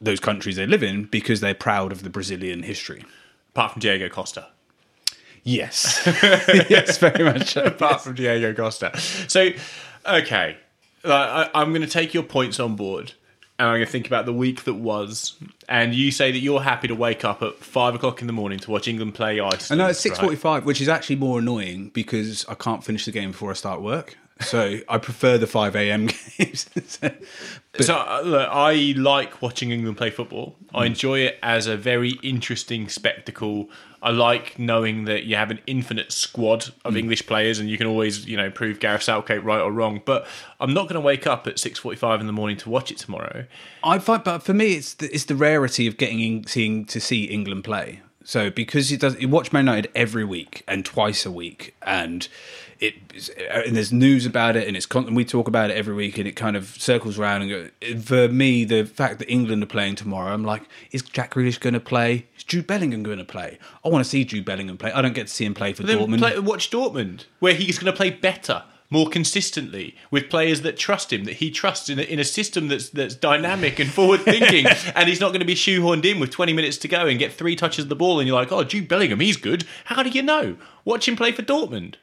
those 0.00 0.20
countries 0.20 0.56
they 0.56 0.66
live 0.66 0.82
in 0.82 1.04
because 1.04 1.40
they're 1.40 1.54
proud 1.54 1.92
of 1.92 2.02
the 2.02 2.10
Brazilian 2.10 2.62
history. 2.62 3.04
Apart 3.50 3.72
from 3.72 3.80
Diego 3.80 4.08
Costa. 4.08 4.48
Yes, 5.42 6.02
yes, 6.68 6.98
very 6.98 7.24
much. 7.24 7.52
so. 7.52 7.64
Apart 7.64 8.02
from 8.02 8.14
Diego 8.14 8.52
Costa. 8.52 8.96
So, 9.28 9.50
okay, 10.06 10.56
I, 11.04 11.10
I- 11.10 11.50
I'm 11.54 11.70
going 11.70 11.80
to 11.82 11.88
take 11.88 12.12
your 12.12 12.22
points 12.22 12.60
on 12.60 12.76
board, 12.76 13.12
and 13.58 13.66
I'm 13.68 13.74
going 13.76 13.86
to 13.86 13.90
think 13.90 14.06
about 14.06 14.26
the 14.26 14.34
week 14.34 14.64
that 14.64 14.74
was. 14.74 15.36
And 15.68 15.94
you 15.94 16.10
say 16.10 16.30
that 16.30 16.38
you're 16.40 16.60
happy 16.60 16.88
to 16.88 16.94
wake 16.94 17.24
up 17.24 17.42
at 17.42 17.54
five 17.56 17.94
o'clock 17.94 18.20
in 18.20 18.26
the 18.26 18.32
morning 18.34 18.58
to 18.60 18.70
watch 18.70 18.86
England 18.86 19.14
play 19.14 19.40
I 19.40 19.46
Iceland. 19.48 19.78
know 19.78 19.86
it's 19.88 19.98
six 20.00 20.18
forty-five, 20.18 20.62
right? 20.62 20.66
which 20.66 20.80
is 20.82 20.88
actually 20.88 21.16
more 21.16 21.38
annoying 21.38 21.88
because 21.94 22.44
I 22.46 22.54
can't 22.54 22.84
finish 22.84 23.06
the 23.06 23.12
game 23.12 23.30
before 23.32 23.50
I 23.50 23.54
start 23.54 23.80
work. 23.80 24.18
So 24.40 24.80
I 24.88 24.98
prefer 24.98 25.38
the 25.38 25.46
five 25.46 25.76
a.m. 25.76 26.06
games. 26.38 26.68
So 27.78 27.94
uh, 27.94 28.22
look, 28.24 28.48
I 28.50 28.94
like 28.96 29.40
watching 29.42 29.70
England 29.70 29.96
play 29.96 30.10
football. 30.10 30.56
I 30.74 30.86
enjoy 30.86 31.20
it 31.20 31.38
as 31.42 31.66
a 31.66 31.76
very 31.76 32.12
interesting 32.22 32.88
spectacle. 32.88 33.70
I 34.02 34.10
like 34.10 34.58
knowing 34.58 35.04
that 35.04 35.24
you 35.24 35.36
have 35.36 35.50
an 35.50 35.60
infinite 35.66 36.10
squad 36.10 36.70
of 36.84 36.96
English 36.96 37.26
players, 37.26 37.58
and 37.58 37.68
you 37.68 37.76
can 37.76 37.86
always, 37.86 38.26
you 38.26 38.36
know, 38.36 38.50
prove 38.50 38.80
Gareth 38.80 39.02
Southgate 39.02 39.44
right 39.44 39.60
or 39.60 39.70
wrong. 39.70 40.00
But 40.04 40.26
I'm 40.58 40.72
not 40.72 40.84
going 40.84 40.94
to 40.94 41.00
wake 41.00 41.26
up 41.26 41.46
at 41.46 41.58
six 41.58 41.78
forty-five 41.78 42.20
in 42.20 42.26
the 42.26 42.32
morning 42.32 42.56
to 42.58 42.70
watch 42.70 42.90
it 42.90 42.98
tomorrow. 42.98 43.44
I 43.84 43.98
find, 43.98 44.24
but 44.24 44.42
for 44.42 44.54
me, 44.54 44.74
it's 44.74 44.94
the, 44.94 45.14
it's 45.14 45.24
the 45.24 45.36
rarity 45.36 45.86
of 45.86 45.96
getting 45.96 46.20
in, 46.20 46.46
seeing 46.46 46.86
to 46.86 47.00
see 47.00 47.24
England 47.24 47.64
play. 47.64 48.00
So 48.24 48.50
because 48.50 48.90
he 48.90 48.96
does, 48.96 49.20
you 49.20 49.28
watch 49.28 49.52
Man 49.52 49.66
United 49.66 49.90
every 49.94 50.24
week 50.24 50.62
and 50.68 50.84
twice 50.84 51.24
a 51.26 51.30
week, 51.30 51.74
and 51.82 52.26
it 52.80 52.94
and 53.52 53.76
there's 53.76 53.92
news 53.92 54.24
about 54.24 54.56
it, 54.56 54.66
and 54.66 54.76
it's 54.76 54.86
con- 54.86 55.06
and 55.06 55.14
we 55.14 55.24
talk 55.24 55.48
about 55.48 55.70
it 55.70 55.76
every 55.76 55.94
week, 55.94 56.16
and 56.18 56.26
it 56.26 56.32
kind 56.32 56.56
of 56.56 56.68
circles 56.80 57.18
around. 57.18 57.42
And 57.42 57.50
go, 57.50 58.00
for 58.00 58.32
me, 58.32 58.64
the 58.64 58.84
fact 58.84 59.18
that 59.18 59.30
England 59.30 59.62
are 59.62 59.66
playing 59.66 59.96
tomorrow, 59.96 60.32
I'm 60.32 60.44
like, 60.44 60.62
is 60.90 61.02
Jack 61.02 61.34
Grealish 61.34 61.60
going 61.60 61.74
to 61.74 61.80
play? 61.80 62.26
Is 62.36 62.44
Jude 62.44 62.66
Bellingham 62.66 63.02
going 63.02 63.18
to 63.18 63.24
play? 63.24 63.58
I 63.84 63.88
want 63.88 64.02
to 64.02 64.08
see 64.08 64.24
Jude 64.24 64.46
Bellingham 64.46 64.78
play. 64.78 64.92
I 64.92 65.02
don't 65.02 65.12
get 65.12 65.26
to 65.26 65.32
see 65.32 65.44
him 65.44 65.54
play 65.54 65.74
for 65.74 65.82
Dortmund. 65.82 66.18
play, 66.18 66.38
watch 66.38 66.70
Dortmund, 66.70 67.26
where 67.38 67.54
he's 67.54 67.78
going 67.78 67.92
to 67.92 67.96
play 67.96 68.08
better, 68.08 68.64
more 68.88 69.08
consistently, 69.10 69.94
with 70.10 70.30
players 70.30 70.62
that 70.62 70.78
trust 70.78 71.12
him, 71.12 71.24
that 71.24 71.34
he 71.34 71.50
trusts 71.50 71.90
in 71.90 71.98
a, 71.98 72.02
in 72.02 72.18
a 72.18 72.24
system 72.24 72.68
that's 72.68 72.88
that's 72.88 73.14
dynamic 73.14 73.78
and 73.78 73.90
forward 73.90 74.22
thinking, 74.22 74.66
and 74.94 75.06
he's 75.06 75.20
not 75.20 75.28
going 75.28 75.40
to 75.40 75.46
be 75.46 75.54
shoehorned 75.54 76.06
in 76.06 76.18
with 76.18 76.30
20 76.30 76.54
minutes 76.54 76.78
to 76.78 76.88
go 76.88 77.06
and 77.06 77.18
get 77.18 77.30
three 77.30 77.56
touches 77.56 77.84
of 77.84 77.88
the 77.90 77.96
ball, 77.96 78.20
and 78.20 78.26
you're 78.26 78.38
like, 78.38 78.50
oh, 78.50 78.64
Jude 78.64 78.88
Bellingham, 78.88 79.20
he's 79.20 79.36
good. 79.36 79.66
How 79.84 80.02
do 80.02 80.08
you 80.08 80.22
know? 80.22 80.56
Watch 80.86 81.06
him 81.06 81.14
play 81.14 81.32
for 81.32 81.42
Dortmund. 81.42 81.96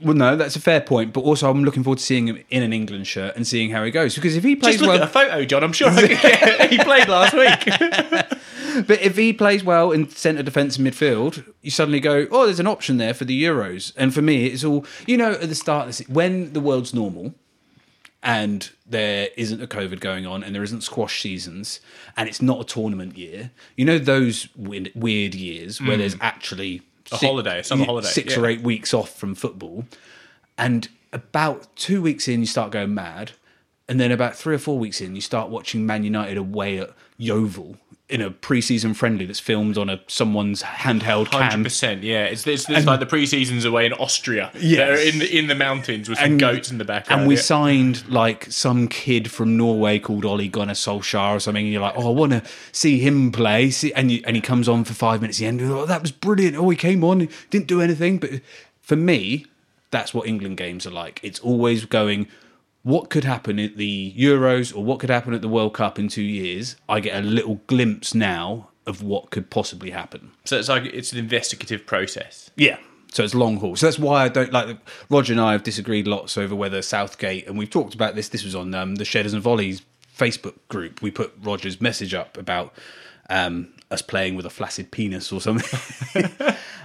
Well, 0.00 0.14
no, 0.14 0.36
that's 0.36 0.54
a 0.54 0.60
fair 0.60 0.80
point, 0.80 1.12
but 1.12 1.22
also 1.22 1.50
I'm 1.50 1.64
looking 1.64 1.82
forward 1.82 1.98
to 1.98 2.04
seeing 2.04 2.28
him 2.28 2.44
in 2.50 2.62
an 2.62 2.72
England 2.72 3.06
shirt 3.06 3.34
and 3.34 3.46
seeing 3.46 3.70
how 3.70 3.82
he 3.84 3.90
goes. 3.90 4.14
Because 4.14 4.36
if 4.36 4.44
he 4.44 4.54
plays 4.54 4.74
Just 4.74 4.84
look 4.84 4.94
well, 4.94 5.02
at 5.02 5.08
a 5.08 5.12
photo, 5.12 5.44
John. 5.44 5.64
I'm 5.64 5.72
sure 5.72 5.90
he 5.90 6.78
played 6.78 7.08
last 7.08 7.34
week. 7.34 8.38
But 8.86 9.00
if 9.00 9.16
he 9.16 9.32
plays 9.32 9.64
well 9.64 9.92
in 9.92 10.08
centre 10.10 10.42
defence 10.42 10.76
and 10.76 10.86
midfield, 10.86 11.44
you 11.62 11.70
suddenly 11.70 12.00
go, 12.00 12.26
oh, 12.30 12.44
there's 12.44 12.60
an 12.60 12.66
option 12.66 12.98
there 12.98 13.14
for 13.14 13.24
the 13.24 13.42
Euros. 13.42 13.92
And 13.96 14.14
for 14.14 14.22
me, 14.22 14.46
it's 14.46 14.64
all, 14.64 14.84
you 15.06 15.16
know, 15.16 15.32
at 15.32 15.48
the 15.48 15.54
start, 15.54 15.86
this, 15.86 16.00
when 16.08 16.52
the 16.52 16.60
world's 16.60 16.94
normal 16.94 17.34
and 18.22 18.70
there 18.86 19.28
isn't 19.36 19.62
a 19.62 19.66
COVID 19.66 20.00
going 20.00 20.26
on 20.26 20.42
and 20.42 20.54
there 20.54 20.62
isn't 20.62 20.82
squash 20.82 21.22
seasons 21.22 21.80
and 22.16 22.28
it's 22.28 22.42
not 22.42 22.60
a 22.60 22.64
tournament 22.64 23.16
year, 23.16 23.50
you 23.76 23.84
know, 23.84 23.98
those 23.98 24.48
weird, 24.56 24.92
weird 24.94 25.34
years 25.34 25.80
where 25.80 25.94
hmm. 25.94 26.00
there's 26.00 26.16
actually 26.20 26.82
A 27.12 27.16
holiday, 27.16 27.60
a 27.60 27.64
summer 27.64 27.84
holiday, 27.84 28.08
six 28.08 28.34
yeah. 28.36 28.42
or 28.42 28.46
eight 28.46 28.60
weeks 28.60 28.92
off 28.92 29.16
from 29.16 29.34
football. 29.34 29.84
And 30.56 30.88
about 31.12 31.74
two 31.76 32.02
weeks 32.02 32.28
in, 32.28 32.40
you 32.40 32.46
start 32.46 32.70
going 32.70 32.94
mad. 32.94 33.32
And 33.88 33.98
then 33.98 34.12
about 34.12 34.36
three 34.36 34.54
or 34.54 34.58
four 34.58 34.78
weeks 34.78 35.00
in, 35.00 35.14
you 35.14 35.22
start 35.22 35.48
watching 35.48 35.86
Man 35.86 36.04
United 36.04 36.36
away 36.36 36.78
at 36.78 36.90
Yeovil 37.16 37.76
in 38.08 38.22
a 38.22 38.30
pre-season 38.30 38.94
friendly 38.94 39.26
that's 39.26 39.38
filmed 39.40 39.76
on 39.76 39.90
a 39.90 40.00
someone's 40.06 40.62
handheld 40.62 41.26
Hundred 41.26 41.50
cam. 41.50 41.62
percent, 41.62 42.02
yeah. 42.02 42.24
It's, 42.24 42.46
it's, 42.46 42.68
it's 42.70 42.86
like 42.86 43.00
the 43.00 43.06
pre-seasons 43.06 43.66
away 43.66 43.84
in 43.84 43.92
Austria. 43.92 44.50
Yeah, 44.58 44.86
They're 44.86 45.08
in 45.08 45.18
the 45.18 45.38
in 45.38 45.46
the 45.46 45.54
mountains 45.54 46.08
with 46.08 46.18
some 46.18 46.30
And- 46.32 46.40
goats 46.40 46.70
in 46.70 46.78
the 46.78 46.84
background. 46.86 47.20
And 47.22 47.28
we 47.28 47.34
yeah. 47.34 47.42
signed 47.42 48.08
like 48.08 48.46
some 48.50 48.88
kid 48.88 49.30
from 49.30 49.58
Norway 49.58 49.98
called 49.98 50.24
Ole 50.24 50.48
Gunnar 50.48 50.72
Solskjaer 50.72 51.36
or 51.36 51.40
something. 51.40 51.64
And 51.66 51.72
you're 51.72 51.82
like, 51.82 51.94
oh, 51.96 52.08
I 52.08 52.14
want 52.14 52.32
to 52.32 52.42
see 52.72 52.98
him 52.98 53.30
play. 53.30 53.70
See, 53.70 53.92
and 53.92 54.10
you, 54.10 54.22
and 54.24 54.34
he 54.36 54.40
comes 54.40 54.68
on 54.70 54.84
for 54.84 54.94
five 54.94 55.20
minutes 55.20 55.38
at 55.38 55.40
the 55.40 55.46
end. 55.46 55.60
Oh, 55.62 55.84
that 55.84 56.00
was 56.00 56.10
brilliant. 56.12 56.56
Oh, 56.56 56.70
he 56.70 56.76
came 56.76 57.04
on, 57.04 57.28
didn't 57.50 57.66
do 57.66 57.82
anything. 57.82 58.16
But 58.18 58.30
for 58.80 58.96
me, 58.96 59.44
that's 59.90 60.14
what 60.14 60.26
England 60.26 60.56
games 60.56 60.86
are 60.86 60.90
like. 60.90 61.20
It's 61.22 61.40
always 61.40 61.84
going. 61.84 62.26
What 62.82 63.10
could 63.10 63.24
happen 63.24 63.58
at 63.58 63.76
the 63.76 64.14
Euros 64.16 64.74
or 64.74 64.84
what 64.84 65.00
could 65.00 65.10
happen 65.10 65.34
at 65.34 65.42
the 65.42 65.48
World 65.48 65.74
Cup 65.74 65.98
in 65.98 66.08
two 66.08 66.22
years? 66.22 66.76
I 66.88 67.00
get 67.00 67.22
a 67.22 67.26
little 67.26 67.56
glimpse 67.66 68.14
now 68.14 68.68
of 68.86 69.02
what 69.02 69.30
could 69.30 69.50
possibly 69.50 69.90
happen. 69.90 70.30
so 70.44 70.58
it's 70.58 70.68
like 70.68 70.84
it's 70.84 71.12
an 71.12 71.18
investigative 71.18 71.84
process. 71.84 72.50
Yeah. 72.56 72.78
So 73.12 73.22
it's 73.24 73.34
long 73.34 73.56
haul. 73.58 73.76
So 73.76 73.86
that's 73.86 73.98
why 73.98 74.24
I 74.24 74.28
don't 74.28 74.52
like. 74.52 74.78
Roger 75.10 75.32
and 75.32 75.40
I 75.40 75.52
have 75.52 75.62
disagreed 75.62 76.06
lots 76.06 76.36
over 76.36 76.54
whether 76.54 76.82
Southgate, 76.82 77.46
and 77.46 77.56
we've 77.58 77.70
talked 77.70 77.94
about 77.94 78.14
this. 78.14 78.28
This 78.28 78.44
was 78.44 78.54
on 78.54 78.74
um, 78.74 78.96
the 78.96 79.04
Shedders 79.04 79.32
and 79.32 79.42
Volleys 79.42 79.82
Facebook 80.16 80.54
group. 80.68 81.00
We 81.00 81.10
put 81.10 81.32
Roger's 81.42 81.80
message 81.80 82.12
up 82.12 82.36
about 82.36 82.74
um, 83.30 83.72
us 83.90 84.02
playing 84.02 84.34
with 84.34 84.46
a 84.46 84.50
flaccid 84.50 84.90
penis 84.90 85.32
or 85.32 85.40
something. 85.40 85.80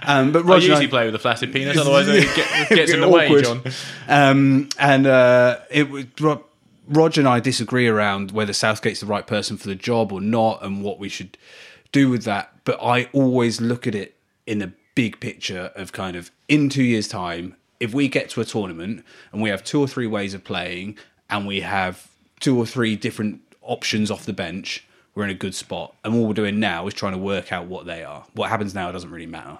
um, 0.02 0.32
but 0.32 0.44
I 0.44 0.48
Roger, 0.48 0.66
usually 0.66 0.84
and 0.84 0.90
play 0.90 1.06
with 1.06 1.14
a 1.14 1.18
flaccid 1.18 1.52
penis, 1.52 1.76
otherwise 1.80 2.08
it 2.08 2.34
get, 2.34 2.68
gets 2.68 2.92
in 2.92 3.00
the 3.00 3.08
way, 3.08 3.26
Awkward. 3.26 3.44
John. 3.44 3.62
Um, 4.08 4.68
and 4.78 5.06
uh, 5.06 5.58
it 5.70 5.90
was 5.90 6.06
Roger 6.86 7.20
and 7.20 7.28
I 7.28 7.40
disagree 7.40 7.88
around 7.88 8.32
whether 8.32 8.52
Southgate's 8.52 9.00
the 9.00 9.06
right 9.06 9.26
person 9.26 9.56
for 9.56 9.68
the 9.68 9.74
job 9.74 10.12
or 10.12 10.20
not, 10.20 10.62
and 10.62 10.82
what 10.82 10.98
we 10.98 11.08
should 11.08 11.36
do 11.92 12.10
with 12.10 12.24
that. 12.24 12.52
But 12.64 12.82
I 12.82 13.08
always 13.12 13.60
look 13.60 13.86
at 13.86 13.94
it 13.94 14.16
in 14.46 14.58
the 14.58 14.72
big 14.94 15.20
picture 15.20 15.72
of 15.74 15.92
kind 15.92 16.16
of 16.16 16.30
in 16.48 16.68
two 16.68 16.82
years' 16.82 17.08
time, 17.08 17.56
if 17.80 17.92
we 17.94 18.08
get 18.08 18.30
to 18.30 18.40
a 18.40 18.44
tournament 18.44 19.04
and 19.32 19.42
we 19.42 19.50
have 19.50 19.64
two 19.64 19.80
or 19.80 19.88
three 19.88 20.06
ways 20.06 20.34
of 20.34 20.44
playing, 20.44 20.96
and 21.30 21.46
we 21.46 21.60
have 21.60 22.08
two 22.40 22.58
or 22.58 22.66
three 22.66 22.96
different 22.96 23.40
options 23.62 24.10
off 24.10 24.26
the 24.26 24.32
bench. 24.32 24.86
We're 25.14 25.24
in 25.24 25.30
a 25.30 25.34
good 25.34 25.54
spot, 25.54 25.94
and 26.04 26.14
all 26.14 26.26
we're 26.26 26.34
doing 26.34 26.58
now 26.58 26.86
is 26.88 26.94
trying 26.94 27.12
to 27.12 27.18
work 27.18 27.52
out 27.52 27.66
what 27.66 27.86
they 27.86 28.02
are. 28.02 28.24
What 28.34 28.50
happens 28.50 28.74
now 28.74 28.90
doesn't 28.90 29.10
really 29.10 29.26
matter. 29.26 29.58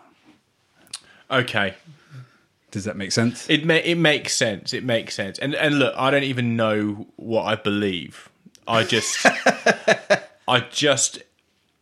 Okay, 1.30 1.74
Does 2.70 2.84
that 2.84 2.96
make 2.96 3.12
sense? 3.12 3.48
it 3.48 3.64
ma- 3.64 3.74
it 3.74 3.94
makes 3.96 4.34
sense. 4.34 4.72
It 4.72 4.84
makes 4.84 5.14
sense. 5.14 5.38
And 5.38 5.54
and 5.54 5.78
look, 5.78 5.94
I 5.96 6.10
don't 6.10 6.24
even 6.24 6.56
know 6.56 7.06
what 7.16 7.44
I 7.44 7.54
believe. 7.54 8.28
I 8.66 8.82
just, 8.84 9.18
I 10.48 10.60
just, 10.70 11.18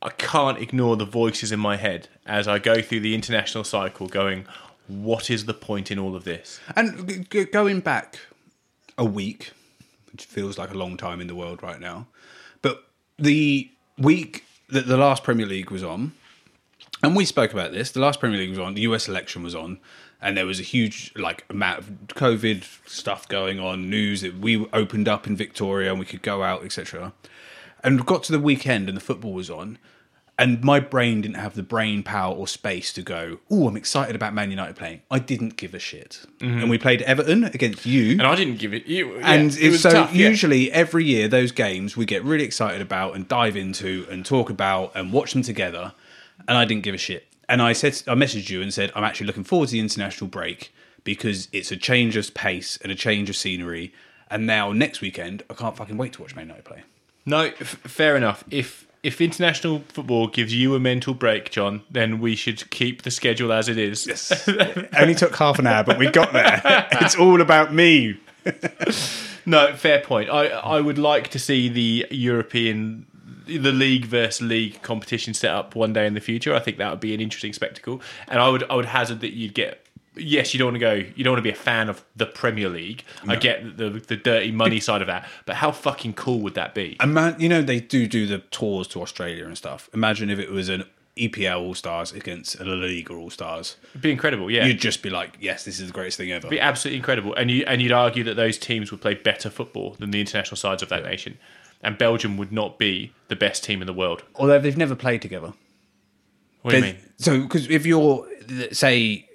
I 0.03 0.11
can't 0.11 0.59
ignore 0.59 0.97
the 0.97 1.05
voices 1.05 1.53
in 1.53 1.61
my 1.61 1.77
head 1.77 2.09
as 2.27 2.47
I 2.49 2.59
go 2.59 2.83
through 2.83 3.01
the 3.01 3.15
international 3.15 3.65
cycle, 3.65 4.07
going, 4.09 4.47
"What 4.87 5.31
is 5.31 5.47
the 5.47 5.55
point 5.55 5.91
in 5.91 5.99
all 5.99 6.15
of 6.15 6.25
this?" 6.25 6.61
And 6.77 7.09
g- 7.09 7.27
g- 7.31 7.45
going 7.45 7.81
back 7.81 8.19
a 8.99 9.05
week, 9.05 9.53
which 10.13 10.25
feels 10.25 10.59
like 10.59 10.71
a 10.71 10.77
long 10.77 10.97
time 10.97 11.21
in 11.21 11.27
the 11.27 11.35
world 11.35 11.63
right 11.63 11.81
now, 11.81 12.07
the 13.19 13.71
week 13.99 14.45
that 14.69 14.87
the 14.87 14.97
last 14.97 15.23
Premier 15.23 15.47
League 15.47 15.71
was 15.71 15.85
on, 15.85 16.13
and 17.03 17.17
we 17.17 17.25
spoke 17.25 17.53
about 17.53 17.73
this, 17.73 17.91
the 17.91 18.01
last 18.01 18.21
Premier 18.21 18.39
League 18.39 18.51
was 18.51 18.59
on, 18.59 18.75
the 18.75 18.83
US 18.83 19.09
election 19.09 19.43
was 19.43 19.55
on, 19.55 19.79
and 20.21 20.37
there 20.37 20.47
was 20.47 20.61
a 20.61 20.63
huge 20.63 21.13
like 21.17 21.45
amount 21.51 21.81
of 21.81 21.91
COVID 22.09 22.65
stuff 22.89 23.29
going 23.29 23.59
on, 23.59 23.91
news 23.91 24.21
that 24.21 24.39
we 24.39 24.67
opened 24.73 25.09
up 25.09 25.27
in 25.27 25.37
Victoria 25.37 25.91
and 25.91 25.99
we 25.99 26.07
could 26.07 26.23
go 26.23 26.43
out, 26.43 26.65
etc. 26.65 27.13
And 27.83 28.07
got 28.07 28.23
to 28.25 28.33
the 28.33 28.39
weekend 28.39 28.89
and 28.89 28.97
the 28.97 29.03
football 29.03 29.33
was 29.33 29.51
on. 29.51 29.79
And 30.43 30.65
my 30.65 30.81
brain 30.81 31.21
didn't 31.21 31.37
have 31.37 31.55
the 31.55 31.63
brain 31.63 32.03
power 32.03 32.35
or 32.35 32.49
space 32.49 32.93
to 32.95 33.03
go, 33.03 33.39
oh, 33.49 33.69
I'm 33.69 33.77
excited 33.77 34.17
about 34.17 34.35
Man 34.35 34.51
United 34.51 34.75
playing. 34.75 35.03
I 35.09 35.21
didn't 35.21 35.57
give 35.57 35.73
a 35.73 35.79
shit. 35.79 36.27
Mm-hmm. 36.39 36.59
And 36.59 36.69
we 36.69 36.79
played 36.79 37.01
Everton 37.03 37.45
against 37.45 37.87
you. 37.87 38.11
And 38.13 38.23
I 38.23 38.35
didn't 38.35 38.59
give 38.59 38.75
it. 38.75 38.85
You, 38.87 39.19
yeah, 39.19 39.35
and 39.35 39.57
it 39.57 39.71
was 39.71 39.83
so 39.83 39.91
tough. 39.91 40.13
yeah. 40.13 40.29
usually 40.29 40.73
every 40.73 41.05
year 41.05 41.29
those 41.29 41.53
games 41.53 41.97
we 41.97 42.07
get 42.07 42.25
really 42.25 42.43
excited 42.43 42.81
about 42.81 43.15
and 43.15 43.29
dive 43.29 43.57
into 43.57 44.05
and 44.11 44.27
talk 44.27 44.51
about 44.51 44.91
and 44.97 45.13
watch 45.13 45.33
them 45.33 45.43
together. 45.43 45.93
And 46.49 46.59
I 46.59 46.65
didn't 46.65 46.83
give 46.83 46.97
a 46.97 46.99
shit. 46.99 47.29
And 47.49 47.63
I 47.63 47.73
said 47.73 48.03
I 48.09 48.17
messaged 48.17 48.51
you 48.51 48.63
and 48.63 48.75
said 48.75 48.91
I'm 48.97 49.05
actually 49.05 49.29
looking 49.29 49.45
forward 49.45 49.69
to 49.69 49.75
the 49.75 49.81
international 49.81 50.27
break 50.27 50.75
because 51.05 51.47
it's 51.53 51.71
a 51.71 51.77
change 51.77 52.17
of 52.17 52.35
pace 52.35 52.81
and 52.83 52.91
a 52.91 52.97
change 52.97 53.31
of 53.31 53.37
scenery. 53.37 53.95
And 54.29 54.45
now 54.45 54.73
next 54.73 55.03
weekend 55.03 55.45
I 55.49 55.55
can't 55.55 55.77
fucking 55.77 55.97
wait 55.97 56.15
to 56.15 56.23
watch 56.23 56.35
Man 56.35 56.47
United 56.47 56.65
play. 56.65 56.83
No, 57.25 57.43
f- 57.61 57.79
fair 57.85 58.17
enough. 58.17 58.43
If 58.51 58.89
if 59.03 59.21
international 59.21 59.81
football 59.89 60.29
gives 60.29 60.55
you 60.55 60.75
a 60.75 60.81
mental 60.81 61.15
break, 61.15 61.51
John, 61.51 61.83
then 61.91 62.21
we 62.21 62.37
should 62.37 62.71
keep 62.71 63.03
the 63.03 63.11
schedule 63.11 63.53
as 63.53 63.69
it 63.69 63.79
is. 63.79 64.07
Yes. 64.07 64.49
Only 64.99 65.15
took 65.15 65.35
half 65.37 65.59
an 65.59 65.67
hour, 65.67 65.83
but 65.83 65.99
we 65.99 66.09
got 66.09 66.33
there. 66.33 66.63
it's 66.93 67.17
all 67.17 67.41
about 67.41 67.75
me. 67.75 68.19
No, 69.45 69.75
fair 69.75 70.01
point. 70.01 70.31
I 70.31 70.49
I 70.49 70.81
would 70.81 70.99
like 70.99 71.29
to 71.29 71.39
see 71.39 71.69
the 71.69 72.07
European 72.11 73.07
the 73.47 73.73
league 73.73 74.05
versus 74.05 74.41
league 74.41 74.81
competition 74.83 75.35
set 75.35 75.51
up 75.51 75.75
one 75.75 75.93
day 75.93 76.07
in 76.07 76.15
the 76.15 76.21
future. 76.21 76.55
I 76.55 76.61
think 76.61 76.79
that 76.79 76.91
would 76.91 77.01
be 77.01 77.15
an 77.15 77.21
interesting 77.21 77.53
spectacle. 77.53 78.01
And 78.29 78.41
I 78.41 78.49
would 78.49 78.65
I 78.71 78.77
would 78.77 78.87
hazard 78.87 79.21
that 79.21 79.33
you'd 79.33 79.55
get 79.55 79.85
yes, 80.17 80.53
you 80.53 80.59
don't 80.59 80.67
want 80.67 80.75
to 80.77 80.81
go 80.81 80.93
you 80.93 81.25
don't 81.25 81.33
want 81.33 81.39
to 81.39 81.43
be 81.43 81.51
a 81.51 81.55
fan 81.55 81.89
of 81.89 82.05
the 82.17 82.27
Premier 82.27 82.69
League. 82.69 83.05
I 83.27 83.37
get 83.37 83.77
the 83.77 83.91
the 83.91 84.17
dirty 84.17 84.51
money 84.51 84.81
side 84.81 85.01
of 85.01 85.07
that, 85.07 85.29
but 85.47 85.57
how 85.57 85.73
fucking 85.73 86.15
cool 86.15 86.41
would 86.41 86.55
that 86.55 86.75
be? 86.75 86.97
And 87.01 87.15
man, 87.15 87.37
you 87.39 87.49
know 87.49 87.63
they 87.63 87.81
do 87.81 88.07
do 88.07 88.27
the 88.27 88.39
tours 88.39 88.89
to 88.89 89.03
Australia 89.03 89.47
and 89.47 89.57
stuff. 89.57 89.89
Imagine 89.95 90.31
if 90.31 90.39
it 90.39 90.51
was 90.51 90.69
an 90.69 90.85
EPL 91.17 91.61
All 91.61 91.75
Stars 91.75 92.13
against 92.13 92.59
a 92.59 92.65
La 92.65 92.75
Liga 92.75 93.15
All 93.15 93.31
Stars. 93.31 93.77
It'd 93.91 94.03
be 94.03 94.11
incredible, 94.11 94.51
yeah. 94.51 94.65
You'd 94.65 94.81
just 94.81 95.03
be 95.03 95.11
like, 95.11 95.37
"Yes, 95.41 95.65
this 95.65 95.79
is 95.79 95.89
the 95.89 95.93
greatest 95.93 96.17
thing 96.17 96.33
ever." 96.33 96.49
be 96.49 96.61
absolutely 96.61 96.97
incredible. 96.97 97.35
And 97.35 97.51
you 97.51 97.65
and 97.67 97.83
you'd 97.83 97.93
argue 97.93 98.25
that 98.25 98.35
those 98.35 98.59
teams 98.59 98.91
would 98.91 99.01
play 99.01 99.15
better 99.15 99.51
football 99.51 99.97
than 99.99 100.11
the 100.11 100.21
international 100.21 100.57
sides 100.57 100.83
of 100.83 100.89
that 100.89 101.05
nation. 101.05 101.39
And 101.85 101.99
Belgium 101.99 102.37
would 102.37 102.53
not 102.53 102.79
be 102.79 103.13
the 103.27 103.35
best 103.35 103.65
team 103.65 103.83
in 103.83 103.87
the 103.87 103.93
world. 103.93 104.23
Although 104.37 104.61
they've 104.61 104.77
never 104.77 104.95
played 104.95 105.21
together. 105.21 105.53
What 106.63 106.71
do 106.71 106.77
you 106.77 106.83
mean? 106.85 106.97
So, 107.19 107.43
because 107.43 107.69
if 107.69 107.85
you're 107.85 108.27
say 108.71 109.29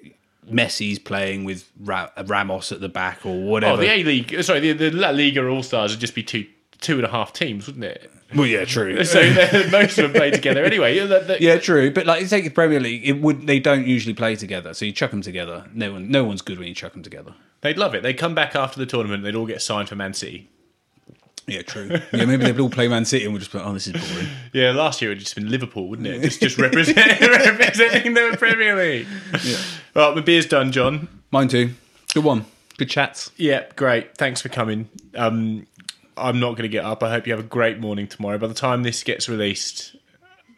Messi's 0.50 0.98
playing 0.98 1.44
with 1.44 1.70
Ra- 1.80 2.10
Ramos 2.26 2.72
at 2.72 2.80
the 2.80 2.88
back 2.88 3.24
or 3.24 3.30
oh, 3.30 3.32
whatever, 3.32 3.74
Oh, 3.74 3.76
the 3.76 3.90
A 3.90 4.02
League, 4.04 4.42
sorry, 4.42 4.60
the, 4.60 4.72
the 4.72 4.90
La 4.90 5.10
Liga 5.10 5.46
All 5.48 5.62
Stars 5.62 5.92
would 5.92 6.00
just 6.00 6.14
be 6.14 6.22
two 6.22 6.46
two 6.80 6.94
and 6.96 7.04
a 7.04 7.08
half 7.10 7.32
teams, 7.32 7.66
wouldn't 7.66 7.84
it? 7.84 8.10
well, 8.36 8.46
yeah, 8.46 8.64
true. 8.64 9.02
So 9.04 9.20
most 9.70 9.98
of 9.98 10.04
them 10.04 10.12
play 10.12 10.30
together 10.30 10.62
anyway. 10.64 10.98
That- 11.00 11.26
that- 11.28 11.40
yeah, 11.40 11.58
true. 11.58 11.90
But 11.90 12.06
like, 12.06 12.28
take 12.28 12.44
the 12.44 12.50
Premier 12.50 12.78
League, 12.80 13.06
it 13.06 13.20
would 13.20 13.46
they 13.46 13.58
don't 13.58 13.86
usually 13.86 14.14
play 14.14 14.36
together. 14.36 14.74
So 14.74 14.84
you 14.84 14.92
chuck 14.92 15.10
them 15.10 15.22
together. 15.22 15.64
No 15.74 15.92
one, 15.94 16.10
no 16.10 16.24
one's 16.24 16.42
good 16.42 16.58
when 16.58 16.68
you 16.68 16.74
chuck 16.74 16.92
them 16.92 17.02
together. 17.02 17.34
They'd 17.62 17.78
love 17.78 17.94
it. 17.94 18.02
They'd 18.04 18.14
come 18.14 18.34
back 18.34 18.54
after 18.54 18.78
the 18.78 18.86
tournament. 18.86 19.24
They'd 19.24 19.34
all 19.34 19.46
get 19.46 19.60
signed 19.62 19.88
for 19.88 19.96
Man 19.96 20.14
City. 20.14 20.48
Yeah, 21.48 21.62
true. 21.62 21.88
yeah, 22.12 22.26
maybe 22.26 22.44
they'd 22.44 22.60
all 22.60 22.68
play 22.68 22.88
Man 22.88 23.06
City 23.06 23.24
and 23.24 23.32
we'll 23.32 23.40
just 23.40 23.50
be, 23.50 23.56
like, 23.58 23.66
oh, 23.66 23.72
this 23.72 23.86
is 23.86 23.94
boring. 23.94 24.28
Yeah, 24.52 24.72
last 24.72 25.00
year 25.00 25.10
it 25.10 25.14
would 25.14 25.20
just 25.20 25.34
been 25.34 25.50
Liverpool, 25.50 25.88
wouldn't 25.88 26.06
it? 26.06 26.20
Just 26.20 26.40
just 26.42 26.58
represent, 26.58 26.96
representing 27.20 28.12
the 28.12 28.36
Premier 28.38 28.76
League. 28.76 29.06
Yeah. 29.42 29.56
Well, 29.98 30.14
my 30.14 30.20
beer's 30.20 30.46
done, 30.46 30.70
John. 30.70 31.08
Mine 31.32 31.48
too. 31.48 31.70
Good 32.14 32.22
one. 32.22 32.44
Good 32.76 32.88
chats. 32.88 33.32
Yeah, 33.36 33.64
great. 33.74 34.16
Thanks 34.16 34.40
for 34.40 34.48
coming. 34.48 34.88
Um, 35.16 35.66
I'm 36.16 36.38
not 36.38 36.50
going 36.50 36.62
to 36.62 36.68
get 36.68 36.84
up. 36.84 37.02
I 37.02 37.10
hope 37.10 37.26
you 37.26 37.32
have 37.32 37.40
a 37.44 37.48
great 37.48 37.80
morning 37.80 38.06
tomorrow. 38.06 38.38
By 38.38 38.46
the 38.46 38.54
time 38.54 38.84
this 38.84 39.02
gets 39.02 39.28
released, 39.28 39.96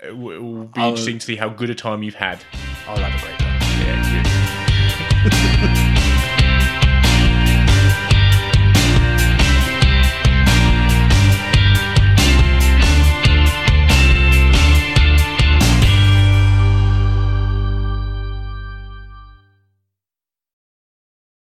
it 0.04 0.14
will 0.14 0.64
be 0.64 0.78
I'll- 0.78 0.90
interesting 0.90 1.20
to 1.20 1.24
see 1.24 1.36
how 1.36 1.48
good 1.48 1.70
a 1.70 1.74
time 1.74 2.02
you've 2.02 2.16
had. 2.16 2.44
I'll 2.86 2.98
have 2.98 3.18
a 3.18 3.24
great 3.24 3.40
one. 3.40 3.50
Yeah. 5.72 5.86